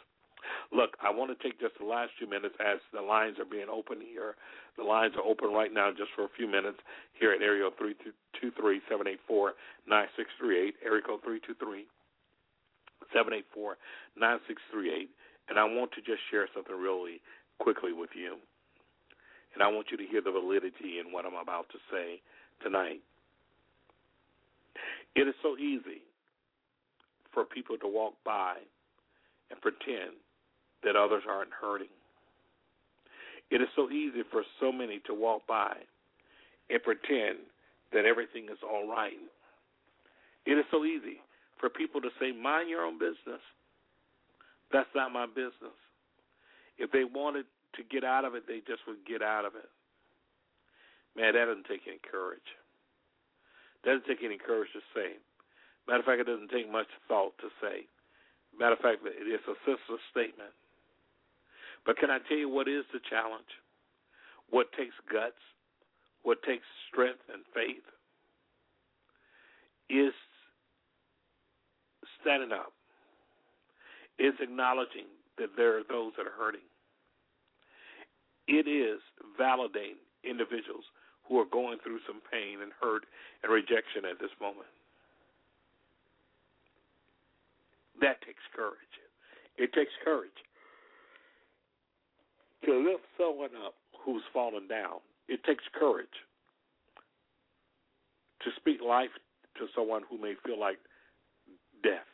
Look, 0.73 0.97
I 1.03 1.11
want 1.11 1.31
to 1.35 1.39
take 1.43 1.61
just 1.61 1.79
the 1.79 1.87
last 1.87 2.13
few 2.19 2.29
minutes 2.29 2.55
as 2.63 2.79
the 2.93 3.03
lines 3.03 3.39
are 3.39 3.49
being 3.49 3.69
open 3.71 3.99
here. 4.01 4.35
The 4.77 4.85
lines 4.85 5.15
are 5.19 5.27
open 5.27 5.51
right 5.51 5.73
now 5.73 5.91
just 5.91 6.11
for 6.15 6.25
a 6.25 6.33
few 6.37 6.47
minutes 6.47 6.79
here 7.19 7.33
at 7.33 7.43
area 7.43 7.69
323 7.79 8.55
784 8.87 9.55
9638, 9.87 10.75
area 10.87 11.03
code 11.03 11.23
323 11.23 11.87
784 13.12 13.76
9638. 14.16 15.10
And 15.48 15.59
I 15.59 15.64
want 15.64 15.93
to 15.93 16.01
just 16.02 16.20
share 16.30 16.48
something 16.55 16.76
really 16.76 17.20
quickly 17.59 17.93
with 17.93 18.10
you. 18.14 18.36
And 19.55 19.62
I 19.62 19.68
want 19.68 19.89
you 19.90 19.97
to 19.97 20.06
hear 20.06 20.20
the 20.20 20.30
validity 20.30 21.01
in 21.01 21.12
what 21.12 21.24
I'm 21.24 21.40
about 21.40 21.68
to 21.70 21.78
say 21.90 22.20
tonight. 22.62 23.01
It 25.16 25.26
is 25.26 25.35
so 25.43 25.56
easy 25.56 26.05
for 27.32 27.44
people 27.44 27.76
to 27.78 27.89
walk 27.89 28.14
by 28.24 28.56
and 29.51 29.60
pretend 29.60 30.20
that 30.85 30.97
others 30.97 31.22
aren't 31.28 31.51
hurting. 31.51 31.93
It 33.51 33.62
is 33.62 33.68
so 33.74 33.90
easy 33.90 34.22
for 34.30 34.43
so 34.60 34.70
many 34.70 35.01
to 35.06 35.14
walk 35.14 35.43
by 35.48 35.74
and 36.70 36.82
pretend 36.82 37.39
that 37.93 38.05
everything 38.05 38.44
is 38.44 38.59
all 38.62 38.86
right 38.86 39.16
It 40.47 40.52
is 40.52 40.64
so 40.70 40.85
easy 40.85 41.20
for 41.60 41.68
people 41.68 42.01
to 42.01 42.09
say, 42.20 42.32
mind 42.32 42.68
your 42.68 42.85
own 42.85 42.98
business. 42.98 43.43
That's 44.72 44.89
not 44.94 45.12
my 45.12 45.26
business. 45.26 45.76
If 46.78 46.93
they 46.93 47.05
wanted 47.05 47.47
to 47.76 47.82
get 47.82 48.05
out 48.05 48.24
of 48.24 48.35
it, 48.35 48.47
they 48.47 48.60
just 48.66 48.86
would 48.86 49.05
get 49.06 49.22
out 49.22 49.44
of 49.44 49.55
it. 49.55 49.68
Man, 51.16 51.35
that 51.35 51.47
doesn't 51.47 51.66
take 51.66 51.82
any 51.86 51.98
courage. 51.98 52.47
Doesn't 53.85 54.06
take 54.06 54.22
any 54.22 54.39
courage 54.39 54.70
to 54.74 54.82
say. 54.94 55.18
Matter 55.86 56.01
of 56.01 56.05
fact, 56.05 56.20
it 56.20 56.30
doesn't 56.30 56.51
take 56.51 56.70
much 56.70 56.86
thought 57.09 57.32
to 57.39 57.48
say. 57.62 57.89
Matter 58.59 58.74
of 58.74 58.85
fact, 58.85 59.01
it's 59.05 59.48
a 59.48 59.56
senseless 59.64 60.05
statement. 60.10 60.52
But 61.86 61.97
can 61.97 62.10
I 62.10 62.18
tell 62.28 62.36
you 62.36 62.48
what 62.48 62.68
is 62.68 62.85
the 62.93 63.01
challenge? 63.09 63.48
What 64.51 64.70
takes 64.76 64.94
guts? 65.10 65.40
What 66.22 66.43
takes 66.43 66.66
strength 66.90 67.24
and 67.32 67.43
faith? 67.55 67.86
Is 69.89 70.12
standing 72.29 72.53
up. 72.53 72.73
Is 74.19 74.35
acknowledging 74.41 75.09
that 75.39 75.57
there 75.57 75.79
are 75.79 75.87
those 75.89 76.13
that 76.19 76.27
are 76.27 76.37
hurting. 76.37 76.67
It 78.49 78.67
is 78.69 79.01
validating 79.41 80.03
individuals 80.25 80.85
who 81.25 81.39
are 81.39 81.47
going 81.47 81.79
through 81.83 82.01
some 82.07 82.21
pain 82.31 82.61
and 82.61 82.73
hurt 82.81 83.05
and 83.43 83.53
rejection 83.53 84.05
at 84.11 84.19
this 84.19 84.33
moment. 84.41 84.67
That 88.01 88.21
takes 88.23 88.43
courage. 88.55 88.95
It 89.57 89.73
takes 89.73 89.93
courage 90.05 90.35
to 92.65 92.75
lift 92.75 93.05
someone 93.17 93.51
up 93.65 93.75
who's 94.05 94.23
fallen 94.33 94.67
down. 94.67 94.99
It 95.29 95.45
takes 95.45 95.65
courage 95.79 96.19
to 98.43 98.51
speak 98.57 98.81
life 98.83 99.15
to 99.59 99.67
someone 99.77 100.03
who 100.11 100.19
may 100.19 100.35
feel 100.45 100.59
like 100.59 100.79
death. 101.83 102.07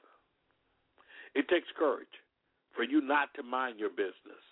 It 1.34 1.48
takes 1.48 1.68
courage 1.76 2.22
for 2.74 2.82
you 2.84 3.00
not 3.00 3.34
to 3.34 3.42
mind 3.42 3.78
your 3.78 3.90
business, 3.90 4.42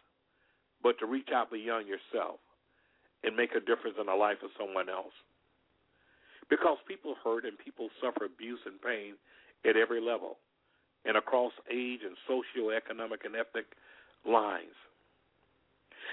but 0.82 0.98
to 0.98 1.06
reach 1.06 1.28
out 1.34 1.50
beyond 1.50 1.86
yourself 1.86 2.38
and 3.24 3.36
make 3.36 3.54
a 3.54 3.60
difference 3.60 3.96
in 4.00 4.06
the 4.06 4.14
life 4.14 4.42
of 4.42 4.50
someone 4.58 4.88
else. 4.88 5.14
Because 6.50 6.78
people 6.86 7.14
hurt 7.22 7.44
and 7.44 7.56
people 7.56 7.88
suffer 8.02 8.24
abuse 8.24 8.58
and 8.66 8.82
pain 8.82 9.14
at 9.64 9.76
every 9.76 10.00
level 10.00 10.38
and 11.04 11.16
across 11.16 11.52
age 11.70 12.00
and 12.04 12.16
socioeconomic 12.28 13.24
and 13.24 13.34
ethnic 13.36 13.66
lines. 14.26 14.74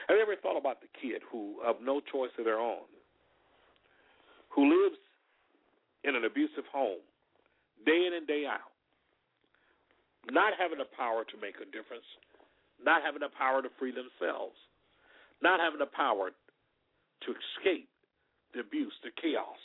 Have 0.08 0.18
you 0.18 0.24
ever 0.24 0.36
thought 0.36 0.58
about 0.58 0.82
the 0.82 0.90
kid 1.02 1.22
who, 1.32 1.58
of 1.66 1.78
no 1.82 2.00
choice 2.00 2.32
of 2.38 2.46
their 2.46 2.60
own, 2.60 2.86
who 4.50 4.70
lives 4.70 4.98
in 6.04 6.16
an 6.16 6.26
abusive 6.26 6.66
home 6.72 7.02
day 7.86 8.06
in 8.08 8.14
and 8.14 8.28
day 8.28 8.46
out, 8.46 8.72
not 10.32 10.54
having 10.58 10.78
the 10.78 10.90
power 10.98 11.24
to 11.24 11.36
make 11.42 11.56
a 11.62 11.66
difference, 11.66 12.06
not 12.84 13.02
having 13.04 13.22
the 13.22 13.34
power 13.38 13.62
to 13.62 13.70
free 13.80 13.92
themselves, 13.92 14.56
not 15.42 15.60
having 15.60 15.80
the 15.80 15.90
power 15.92 16.32
to 16.32 17.30
escape 17.32 17.90
the 18.54 18.60
abuse, 18.60 18.94
the 19.04 19.12
chaos 19.22 19.60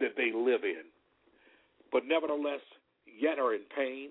that 0.00 0.16
they 0.16 0.32
live 0.34 0.64
in, 0.64 0.88
but 1.92 2.02
nevertheless, 2.06 2.62
yet 3.06 3.38
are 3.38 3.54
in 3.54 3.62
pain, 3.76 4.10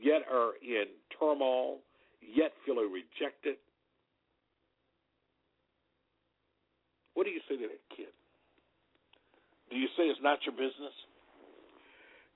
yet 0.00 0.22
are 0.26 0.58
in 0.62 0.86
turmoil, 1.18 1.78
yet 2.18 2.50
feel 2.66 2.82
rejected. 2.82 3.56
What 7.14 7.24
do 7.24 7.30
you 7.30 7.40
say 7.48 7.56
to 7.56 7.68
that 7.68 7.96
kid? 7.96 8.10
Do 9.70 9.76
you 9.76 9.86
say 9.96 10.04
it's 10.10 10.20
not 10.22 10.38
your 10.44 10.52
business? 10.52 10.94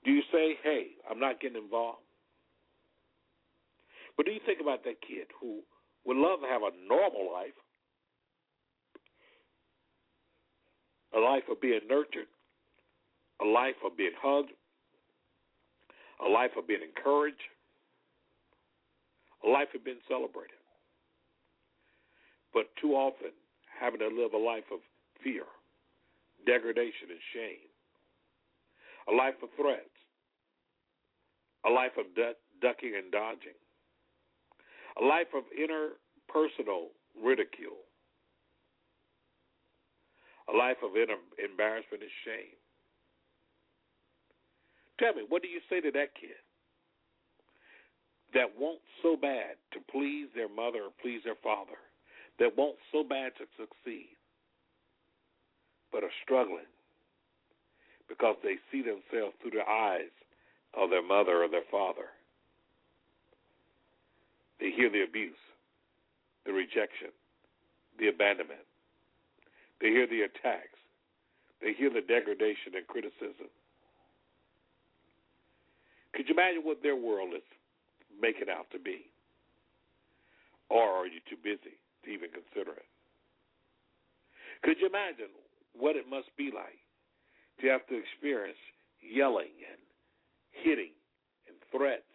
Do 0.05 0.11
you 0.11 0.21
say, 0.31 0.55
hey, 0.63 0.95
I'm 1.09 1.19
not 1.19 1.41
getting 1.41 1.61
involved? 1.61 2.06
But 4.17 4.25
do 4.25 4.31
you 4.31 4.39
think 4.45 4.59
about 4.59 4.83
that 4.83 4.99
kid 5.07 5.27
who 5.39 5.61
would 6.05 6.17
love 6.17 6.41
to 6.41 6.47
have 6.47 6.63
a 6.63 6.73
normal 6.89 7.31
life, 7.31 7.53
a 11.15 11.19
life 11.19 11.43
of 11.49 11.61
being 11.61 11.81
nurtured, 11.87 12.27
a 13.41 13.45
life 13.45 13.75
of 13.85 13.95
being 13.95 14.17
hugged, 14.19 14.51
a 16.25 16.27
life 16.27 16.51
of 16.57 16.67
being 16.67 16.81
encouraged, 16.81 17.37
a 19.45 19.49
life 19.49 19.69
of 19.75 19.85
being 19.85 20.01
celebrated. 20.07 20.57
But 22.53 22.65
too 22.81 22.93
often, 22.93 23.31
having 23.79 23.99
to 23.99 24.07
live 24.07 24.33
a 24.33 24.37
life 24.37 24.65
of 24.73 24.79
fear, 25.23 25.45
degradation, 26.45 27.11
and 27.11 27.21
shame, 27.33 27.69
a 29.07 29.13
life 29.13 29.35
of 29.43 29.49
threats, 29.55 29.93
a 31.65 31.69
life 31.69 31.93
of 31.99 32.05
du- 32.15 32.39
ducking 32.61 32.93
and 32.97 33.11
dodging, 33.11 33.57
a 34.99 35.03
life 35.03 35.27
of 35.35 35.43
interpersonal 35.53 36.87
ridicule, 37.21 37.85
a 40.51 40.55
life 40.55 40.77
of 40.83 40.95
inner 40.95 41.17
embarrassment 41.43 42.01
and 42.01 42.11
shame. 42.25 42.57
Tell 44.99 45.13
me, 45.13 45.23
what 45.29 45.41
do 45.41 45.47
you 45.47 45.61
say 45.69 45.81
to 45.81 45.91
that 45.91 46.15
kid 46.19 46.41
that 48.33 48.57
wants 48.59 48.83
so 49.01 49.15
bad 49.15 49.55
to 49.71 49.79
please 49.91 50.27
their 50.35 50.49
mother 50.49 50.89
or 50.89 50.93
please 51.01 51.21
their 51.23 51.39
father, 51.43 51.77
that 52.39 52.57
wants 52.57 52.79
so 52.91 53.03
bad 53.03 53.31
to 53.37 53.45
succeed, 53.55 54.17
but 55.91 56.03
are 56.03 56.17
struggling 56.23 56.67
because 58.09 58.35
they 58.43 58.55
see 58.71 58.81
themselves 58.81 59.35
through 59.41 59.51
the 59.51 59.69
eyes 59.69 60.11
of 60.73 60.89
their 60.89 61.05
mother 61.05 61.43
or 61.43 61.49
their 61.49 61.67
father? 61.69 62.16
They 64.59 64.71
hear 64.71 64.89
the 64.89 65.03
abuse, 65.03 65.37
the 66.45 66.53
rejection, 66.53 67.09
the 67.99 68.07
abandonment. 68.07 68.65
They 69.81 69.89
hear 69.89 70.07
the 70.07 70.21
attacks. 70.21 70.79
They 71.61 71.73
hear 71.73 71.89
the 71.89 72.01
degradation 72.01 72.73
and 72.75 72.85
criticism. 72.87 73.49
Could 76.13 76.29
you 76.29 76.33
imagine 76.33 76.61
what 76.63 76.81
their 76.81 76.95
world 76.95 77.33
is 77.35 77.45
making 78.19 78.49
out 78.49 78.65
to 78.71 78.79
be? 78.79 79.05
Or 80.69 80.81
are 80.81 81.07
you 81.07 81.19
too 81.29 81.37
busy 81.43 81.77
to 82.03 82.09
even 82.09 82.29
consider 82.29 82.73
it? 82.73 82.89
Could 84.63 84.77
you 84.81 84.87
imagine 84.87 85.29
what 85.77 85.95
it 85.95 86.09
must 86.09 86.35
be 86.35 86.49
like 86.53 86.81
to 87.61 87.67
have 87.67 87.85
to 87.87 87.95
experience 87.97 88.57
yelling 89.01 89.53
and 89.69 89.81
hitting 90.51 90.91
and 91.47 91.55
threats 91.71 92.09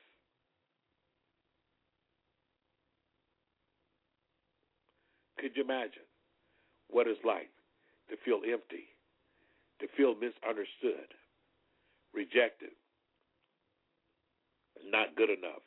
Could 5.43 5.56
you 5.56 5.64
imagine 5.64 6.06
what 6.86 7.09
it's 7.09 7.19
like 7.24 7.51
to 8.09 8.16
feel 8.24 8.43
empty, 8.47 8.86
to 9.81 9.89
feel 9.97 10.14
misunderstood, 10.14 11.10
rejected, 12.14 12.70
not 14.86 15.16
good 15.16 15.31
enough, 15.31 15.66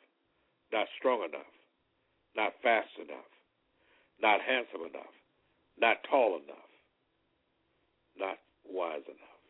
not 0.72 0.86
strong 0.98 1.28
enough, 1.28 1.52
not 2.34 2.54
fast 2.62 2.88
enough, 2.96 3.28
not 4.18 4.40
handsome 4.40 4.80
enough, 4.88 5.12
not 5.78 5.98
tall 6.08 6.40
enough, 6.42 6.72
not 8.18 8.38
wise 8.64 9.04
enough? 9.04 9.40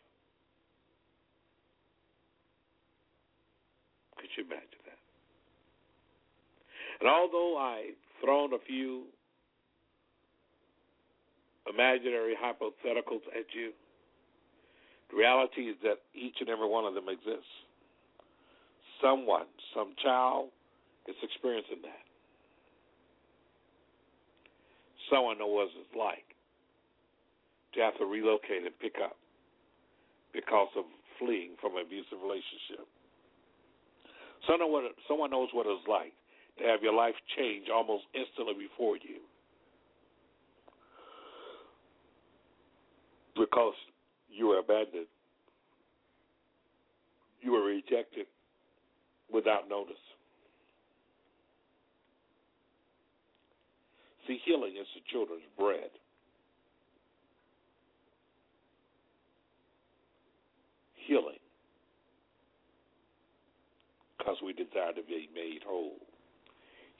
Could 4.18 4.30
you 4.36 4.42
imagine 4.42 4.82
that? 4.86 4.98
And 6.98 7.08
although 7.08 7.56
I've 7.58 7.94
thrown 8.20 8.52
a 8.54 8.58
few 8.66 9.04
imaginary 11.72 12.34
hypotheticals 12.34 13.26
at 13.34 13.46
you. 13.54 13.72
The 15.10 15.16
reality 15.16 15.62
is 15.62 15.76
that 15.82 16.02
each 16.14 16.36
and 16.40 16.48
every 16.48 16.68
one 16.68 16.84
of 16.84 16.94
them 16.94 17.08
exists. 17.08 17.50
Someone, 19.02 19.46
some 19.74 19.94
child, 20.02 20.48
is 21.06 21.14
experiencing 21.22 21.82
that. 21.82 22.02
Someone 25.10 25.38
knows 25.38 25.70
what 25.70 25.70
it's 25.78 25.94
like 25.94 26.26
to 27.74 27.80
have 27.80 27.96
to 27.98 28.06
relocate 28.06 28.66
and 28.66 28.74
pick 28.80 28.96
up 28.98 29.16
because 30.34 30.68
of 30.76 30.84
fleeing 31.18 31.54
from 31.60 31.76
an 31.76 31.86
abusive 31.86 32.18
relationship. 32.18 32.82
Someone 34.46 35.30
knows 35.30 35.48
what 35.52 35.66
it's 35.66 35.86
like 35.86 36.12
to 36.58 36.64
have 36.64 36.82
your 36.82 36.94
life 36.94 37.14
change 37.38 37.68
almost 37.70 38.04
instantly 38.14 38.54
before 38.54 38.96
you 38.96 39.22
because 43.38 43.74
you 44.30 44.48
were 44.48 44.58
abandoned. 44.58 45.06
You 47.40 47.52
were 47.52 47.64
rejected 47.64 48.26
without 49.32 49.68
notice. 49.68 49.94
See, 54.26 54.40
healing 54.44 54.72
is 54.80 54.86
the 54.94 55.02
children's 55.10 55.42
bread. 55.56 55.90
Healing 61.06 61.38
because 64.18 64.36
we 64.44 64.52
desire 64.52 64.92
to 64.92 65.02
be 65.06 65.28
made 65.32 65.60
whole. 65.64 65.98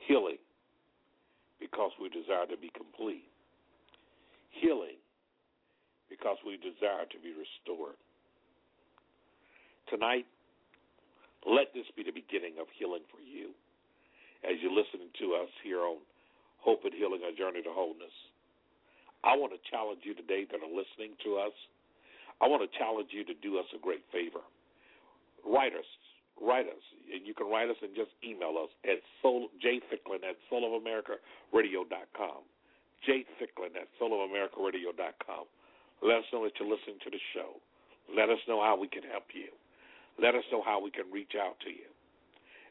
Healing 0.07 0.39
because 1.59 1.91
we 2.01 2.09
desire 2.09 2.47
to 2.47 2.57
be 2.57 2.71
complete. 2.77 3.29
Healing 4.51 4.97
because 6.09 6.39
we 6.47 6.57
desire 6.57 7.07
to 7.11 7.19
be 7.21 7.35
restored. 7.35 7.99
Tonight, 9.91 10.27
let 11.47 11.71
this 11.75 11.87
be 11.95 12.03
the 12.03 12.15
beginning 12.15 12.59
of 12.59 12.67
healing 12.75 13.07
for 13.11 13.23
you 13.23 13.55
as 14.43 14.59
you're 14.63 14.75
listening 14.75 15.11
to 15.23 15.39
us 15.39 15.51
here 15.63 15.83
on 15.83 16.03
Hope 16.59 16.83
and 16.83 16.95
Healing, 16.95 17.23
A 17.23 17.31
Journey 17.35 17.63
to 17.63 17.71
Wholeness. 17.71 18.13
I 19.23 19.39
want 19.39 19.55
to 19.55 19.61
challenge 19.71 20.03
you 20.03 20.15
today 20.15 20.47
that 20.51 20.59
are 20.59 20.71
listening 20.71 21.15
to 21.23 21.39
us. 21.39 21.55
I 22.43 22.47
want 22.47 22.63
to 22.63 22.71
challenge 22.79 23.11
you 23.11 23.25
to 23.25 23.35
do 23.39 23.59
us 23.59 23.67
a 23.75 23.79
great 23.79 24.03
favor. 24.11 24.43
Write 25.47 25.73
us. 25.73 25.87
Write 26.39 26.67
us. 26.67 26.83
And 27.11 27.27
you 27.27 27.33
can 27.33 27.49
write 27.49 27.71
us 27.71 27.79
and 27.81 27.95
just 27.95 28.11
email 28.23 28.59
us 28.59 28.71
at 28.85 29.01
soul, 29.23 29.49
jthicklin 29.63 30.27
at 30.27 30.37
soulofamericaradio.com. 30.51 32.43
jthicklin 33.07 33.73
at 33.79 33.89
soulofamericaradio.com. 33.99 35.45
Let 36.03 36.19
us 36.19 36.29
know 36.33 36.45
that 36.45 36.53
you're 36.59 36.69
listening 36.69 37.01
to 37.05 37.11
the 37.11 37.21
show. 37.35 37.57
Let 38.15 38.31
us 38.31 38.39
know 38.47 38.63
how 38.63 38.79
we 38.79 38.89
can 38.89 39.03
help 39.03 39.33
you. 39.35 39.51
Let 40.21 40.35
us 40.35 40.45
know 40.53 40.63
how 40.63 40.81
we 40.83 40.91
can 40.91 41.11
reach 41.13 41.33
out 41.37 41.59
to 41.65 41.71
you. 41.71 41.89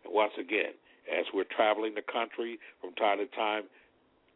And 0.04 0.14
once 0.14 0.34
again, 0.40 0.74
as 1.10 1.26
we're 1.34 1.50
traveling 1.50 1.94
the 1.94 2.06
country 2.06 2.60
from 2.82 2.94
time 2.94 3.20
to 3.20 3.28
time, 3.36 3.64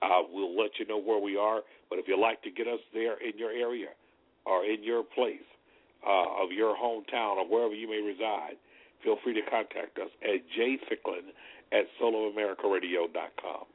uh, 0.01 0.21
we'll 0.31 0.57
let 0.57 0.77
you 0.79 0.85
know 0.85 0.99
where 0.99 1.19
we 1.19 1.37
are. 1.37 1.61
But 1.89 1.99
if 1.99 2.07
you'd 2.07 2.21
like 2.21 2.41
to 2.43 2.51
get 2.51 2.67
us 2.67 2.79
there 2.93 3.17
in 3.17 3.37
your 3.37 3.51
area 3.51 3.89
or 4.45 4.63
in 4.65 4.83
your 4.83 5.03
place 5.03 5.45
uh, 6.05 6.43
of 6.43 6.51
your 6.51 6.75
hometown 6.75 7.37
or 7.37 7.47
wherever 7.47 7.73
you 7.73 7.89
may 7.89 8.01
reside, 8.01 8.55
feel 9.03 9.17
free 9.23 9.33
to 9.33 9.41
contact 9.49 9.97
us 9.97 10.09
at 10.23 10.41
jthicklin 10.57 11.33
at 11.71 11.85
soulofamericaradio.com. 12.01 13.65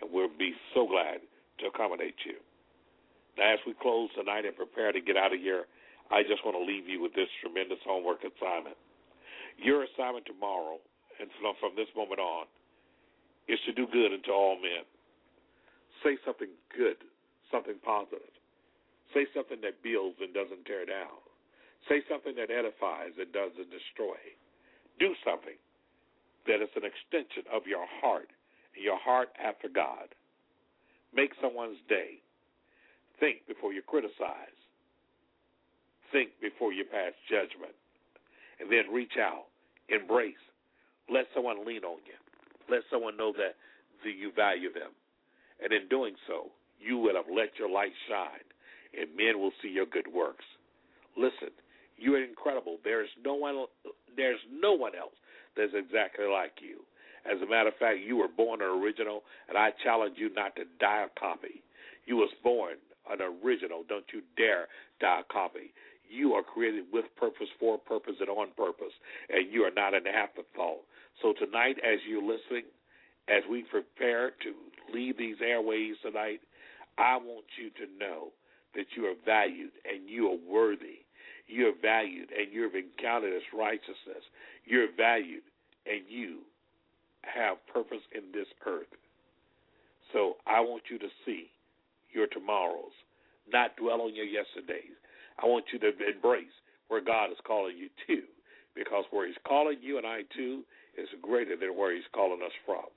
And 0.00 0.10
we'll 0.12 0.28
be 0.38 0.54
so 0.74 0.86
glad 0.86 1.20
to 1.58 1.66
accommodate 1.66 2.14
you. 2.24 2.34
As 3.38 3.58
we 3.66 3.74
close 3.78 4.10
tonight 4.18 4.44
and 4.44 4.56
prepare 4.56 4.92
to 4.92 5.00
get 5.00 5.16
out 5.16 5.32
of 5.32 5.40
here, 5.40 5.64
I 6.10 6.22
just 6.22 6.44
want 6.44 6.58
to 6.58 6.64
leave 6.64 6.88
you 6.88 7.00
with 7.00 7.14
this 7.14 7.30
tremendous 7.40 7.78
homework 7.86 8.26
assignment. 8.26 8.76
Your 9.58 9.86
assignment 9.86 10.26
tomorrow 10.26 10.78
and 11.20 11.30
from 11.38 11.74
this 11.74 11.90
moment 11.94 12.20
on 12.20 12.46
is 13.48 13.58
to 13.66 13.72
do 13.72 13.86
good 13.90 14.12
unto 14.12 14.30
all 14.30 14.56
men. 14.56 14.86
Say 16.02 16.18
something 16.24 16.50
good, 16.74 16.98
something 17.50 17.74
positive. 17.82 18.34
Say 19.14 19.26
something 19.34 19.58
that 19.62 19.82
builds 19.82 20.18
and 20.20 20.34
doesn't 20.34 20.66
tear 20.66 20.86
down. 20.86 21.18
Say 21.88 22.02
something 22.10 22.36
that 22.36 22.50
edifies 22.50 23.16
and 23.18 23.32
doesn't 23.32 23.70
destroy. 23.70 24.18
Do 24.98 25.14
something 25.24 25.56
that 26.46 26.62
is 26.62 26.70
an 26.76 26.84
extension 26.84 27.46
of 27.50 27.66
your 27.66 27.86
heart 28.02 28.30
and 28.74 28.84
your 28.84 28.98
heart 28.98 29.30
after 29.38 29.68
God. 29.68 30.14
Make 31.14 31.32
someone's 31.40 31.80
day. 31.88 32.20
Think 33.20 33.46
before 33.46 33.72
you 33.72 33.82
criticize. 33.82 34.56
Think 36.12 36.30
before 36.40 36.72
you 36.72 36.84
pass 36.84 37.12
judgment. 37.28 37.74
And 38.60 38.70
then 38.70 38.92
reach 38.92 39.16
out. 39.20 39.46
Embrace 39.88 40.34
let 41.08 41.26
someone 41.34 41.66
lean 41.66 41.84
on 41.84 41.98
you. 42.04 42.18
Let 42.68 42.82
someone 42.90 43.16
know 43.16 43.32
that 43.32 43.56
you 44.04 44.30
value 44.32 44.72
them. 44.72 44.92
And 45.62 45.72
in 45.72 45.88
doing 45.88 46.14
so, 46.26 46.52
you 46.78 46.98
will 46.98 47.16
have 47.16 47.32
let 47.34 47.58
your 47.58 47.68
light 47.68 47.92
shine, 48.08 48.46
and 48.96 49.16
men 49.16 49.40
will 49.40 49.52
see 49.60 49.68
your 49.68 49.86
good 49.86 50.06
works. 50.12 50.44
Listen, 51.16 51.50
you 51.96 52.14
are 52.14 52.22
incredible. 52.22 52.78
There's 52.84 53.08
no 53.24 53.34
one 53.34 53.66
there's 54.16 54.40
no 54.52 54.74
one 54.74 54.94
else 54.94 55.14
that's 55.56 55.72
exactly 55.74 56.26
like 56.26 56.52
you. 56.60 56.84
As 57.26 57.42
a 57.42 57.50
matter 57.50 57.68
of 57.68 57.76
fact, 57.76 57.98
you 58.06 58.16
were 58.16 58.28
born 58.28 58.62
an 58.62 58.68
original, 58.68 59.22
and 59.48 59.58
I 59.58 59.70
challenge 59.82 60.14
you 60.18 60.32
not 60.32 60.54
to 60.56 60.64
die 60.78 61.04
a 61.04 61.20
copy. 61.20 61.62
You 62.06 62.16
was 62.16 62.30
born 62.42 62.76
an 63.10 63.20
original. 63.22 63.84
Don't 63.88 64.06
you 64.12 64.22
dare 64.36 64.68
die 65.00 65.20
a 65.20 65.32
copy. 65.32 65.72
You 66.08 66.32
are 66.34 66.42
created 66.42 66.84
with 66.92 67.04
purpose, 67.16 67.48
for 67.60 67.78
purpose, 67.78 68.14
and 68.20 68.30
on 68.30 68.48
purpose, 68.56 68.92
and 69.28 69.52
you 69.52 69.62
are 69.62 69.74
not 69.74 69.94
an 69.94 70.06
afterthought. 70.06 70.80
So 71.22 71.34
tonight, 71.38 71.76
as 71.84 71.98
you're 72.08 72.22
listening, 72.22 72.64
as 73.28 73.42
we 73.50 73.62
prepare 73.70 74.30
to 74.30 74.54
leave 74.94 75.18
these 75.18 75.36
airways 75.44 75.96
tonight, 76.02 76.40
I 76.96 77.16
want 77.16 77.44
you 77.60 77.70
to 77.84 77.92
know 77.98 78.28
that 78.74 78.86
you 78.96 79.04
are 79.04 79.14
valued 79.24 79.72
and 79.84 80.08
you 80.08 80.28
are 80.28 80.38
worthy. 80.50 81.04
You're 81.46 81.74
valued 81.80 82.28
and 82.30 82.52
you've 82.52 82.74
encountered 82.74 83.34
as 83.34 83.42
righteousness. 83.56 84.24
You're 84.64 84.88
valued 84.96 85.42
and 85.86 86.02
you 86.08 86.40
have 87.22 87.56
purpose 87.72 88.02
in 88.14 88.32
this 88.32 88.48
earth. 88.66 88.92
So 90.12 90.36
I 90.46 90.60
want 90.60 90.84
you 90.90 90.98
to 90.98 91.08
see 91.26 91.50
your 92.18 92.26
tomorrows, 92.26 92.92
not 93.46 93.78
dwell 93.78 94.02
on 94.02 94.14
your 94.14 94.26
yesterdays. 94.26 94.98
I 95.38 95.46
want 95.46 95.70
you 95.72 95.78
to 95.78 95.94
embrace 95.94 96.50
where 96.90 97.00
God 97.00 97.30
is 97.30 97.38
calling 97.46 97.78
you 97.78 97.88
to, 98.10 98.26
because 98.74 99.04
where 99.14 99.26
He's 99.26 99.38
calling 99.46 99.78
you 99.80 99.98
and 99.98 100.06
I 100.06 100.26
to 100.34 100.66
is 100.98 101.08
greater 101.22 101.54
than 101.54 101.78
where 101.78 101.94
He's 101.94 102.10
calling 102.12 102.42
us 102.42 102.52
from. 102.66 102.90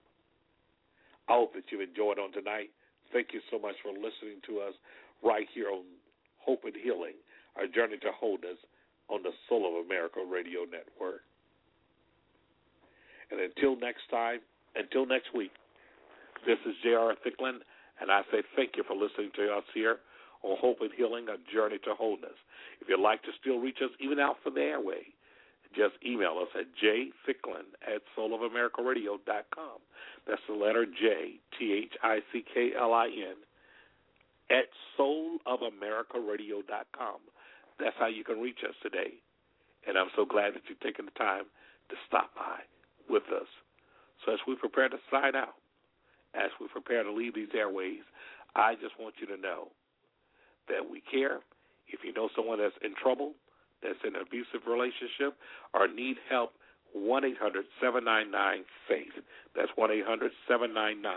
I 1.29 1.37
hope 1.37 1.53
that 1.53 1.69
you've 1.69 1.85
enjoyed 1.85 2.17
on 2.17 2.33
tonight. 2.33 2.73
Thank 3.13 3.29
you 3.31 3.41
so 3.53 3.59
much 3.59 3.75
for 3.85 3.93
listening 3.93 4.41
to 4.49 4.65
us 4.65 4.73
right 5.21 5.45
here 5.53 5.69
on 5.69 5.85
Hope 6.39 6.65
and 6.65 6.73
Healing, 6.73 7.13
our 7.55 7.67
journey 7.67 8.01
to 8.01 8.09
wholeness 8.09 8.57
on 9.07 9.21
the 9.21 9.31
Soul 9.47 9.69
of 9.69 9.85
America 9.85 10.19
Radio 10.25 10.65
Network. 10.65 11.21
And 13.29 13.39
until 13.39 13.77
next 13.77 14.09
time, 14.09 14.39
until 14.75 15.05
next 15.05 15.29
week, 15.35 15.51
this 16.47 16.57
is 16.65 16.73
J.R. 16.81 17.13
Thicklin, 17.21 17.59
and 18.01 18.11
I 18.11 18.23
say 18.31 18.41
thank 18.55 18.71
you 18.75 18.83
for 18.83 18.95
listening 18.95 19.29
to 19.35 19.53
us 19.53 19.63
here 19.73 19.97
on 20.43 20.57
Hope 20.59 20.81
and 20.81 20.91
Healing, 20.97 21.27
a 21.29 21.37
journey 21.53 21.77
to 21.85 21.93
wholeness. 21.93 22.35
If 22.81 22.89
you'd 22.89 22.99
like 22.99 23.21
to 23.23 23.29
still 23.39 23.59
reach 23.59 23.77
us, 23.83 23.91
even 23.99 24.19
out 24.19 24.37
from 24.43 24.55
the 24.55 24.61
airway, 24.61 25.03
just 25.75 25.93
email 26.05 26.37
us 26.41 26.49
at 26.57 26.65
jthicklin 26.83 27.65
at 27.87 28.01
soulofamericaradio.com. 28.17 29.79
That's 30.27 30.41
the 30.47 30.55
letter 30.55 30.85
J, 30.85 31.39
T 31.57 31.73
H 31.85 31.93
I 32.03 32.19
C 32.33 32.43
K 32.53 32.71
L 32.77 32.93
I 32.93 33.07
N, 33.07 33.37
at 34.49 34.65
soulofamericaradio.com. 34.99 37.19
That's 37.79 37.95
how 37.97 38.07
you 38.07 38.23
can 38.23 38.41
reach 38.41 38.59
us 38.67 38.75
today. 38.83 39.13
And 39.87 39.97
I'm 39.97 40.09
so 40.15 40.25
glad 40.25 40.53
that 40.55 40.63
you've 40.67 40.81
taken 40.81 41.05
the 41.05 41.11
time 41.11 41.45
to 41.89 41.95
stop 42.07 42.35
by 42.35 42.59
with 43.09 43.23
us. 43.33 43.47
So 44.25 44.33
as 44.33 44.39
we 44.47 44.55
prepare 44.55 44.89
to 44.89 44.97
sign 45.09 45.35
out, 45.35 45.55
as 46.33 46.49
we 46.59 46.67
prepare 46.67 47.03
to 47.03 47.11
leave 47.11 47.35
these 47.35 47.53
airways, 47.55 48.01
I 48.55 48.73
just 48.75 48.99
want 48.99 49.15
you 49.19 49.27
to 49.27 49.37
know 49.37 49.69
that 50.67 50.89
we 50.89 51.01
care. 51.01 51.39
If 51.87 52.03
you 52.03 52.11
know 52.13 52.29
someone 52.35 52.59
that's 52.59 52.75
in 52.83 52.93
trouble, 52.95 53.33
that's 53.83 53.99
in 54.05 54.15
an 54.15 54.21
abusive 54.21 54.67
relationship 54.67 55.37
or 55.73 55.87
need 55.87 56.17
help, 56.29 56.53
1 56.93 57.25
800 57.25 57.65
799 57.79 58.65
FAITH. 58.87 59.23
That's 59.55 59.71
1 59.75 59.91
800 59.91 60.31
799 60.47 61.13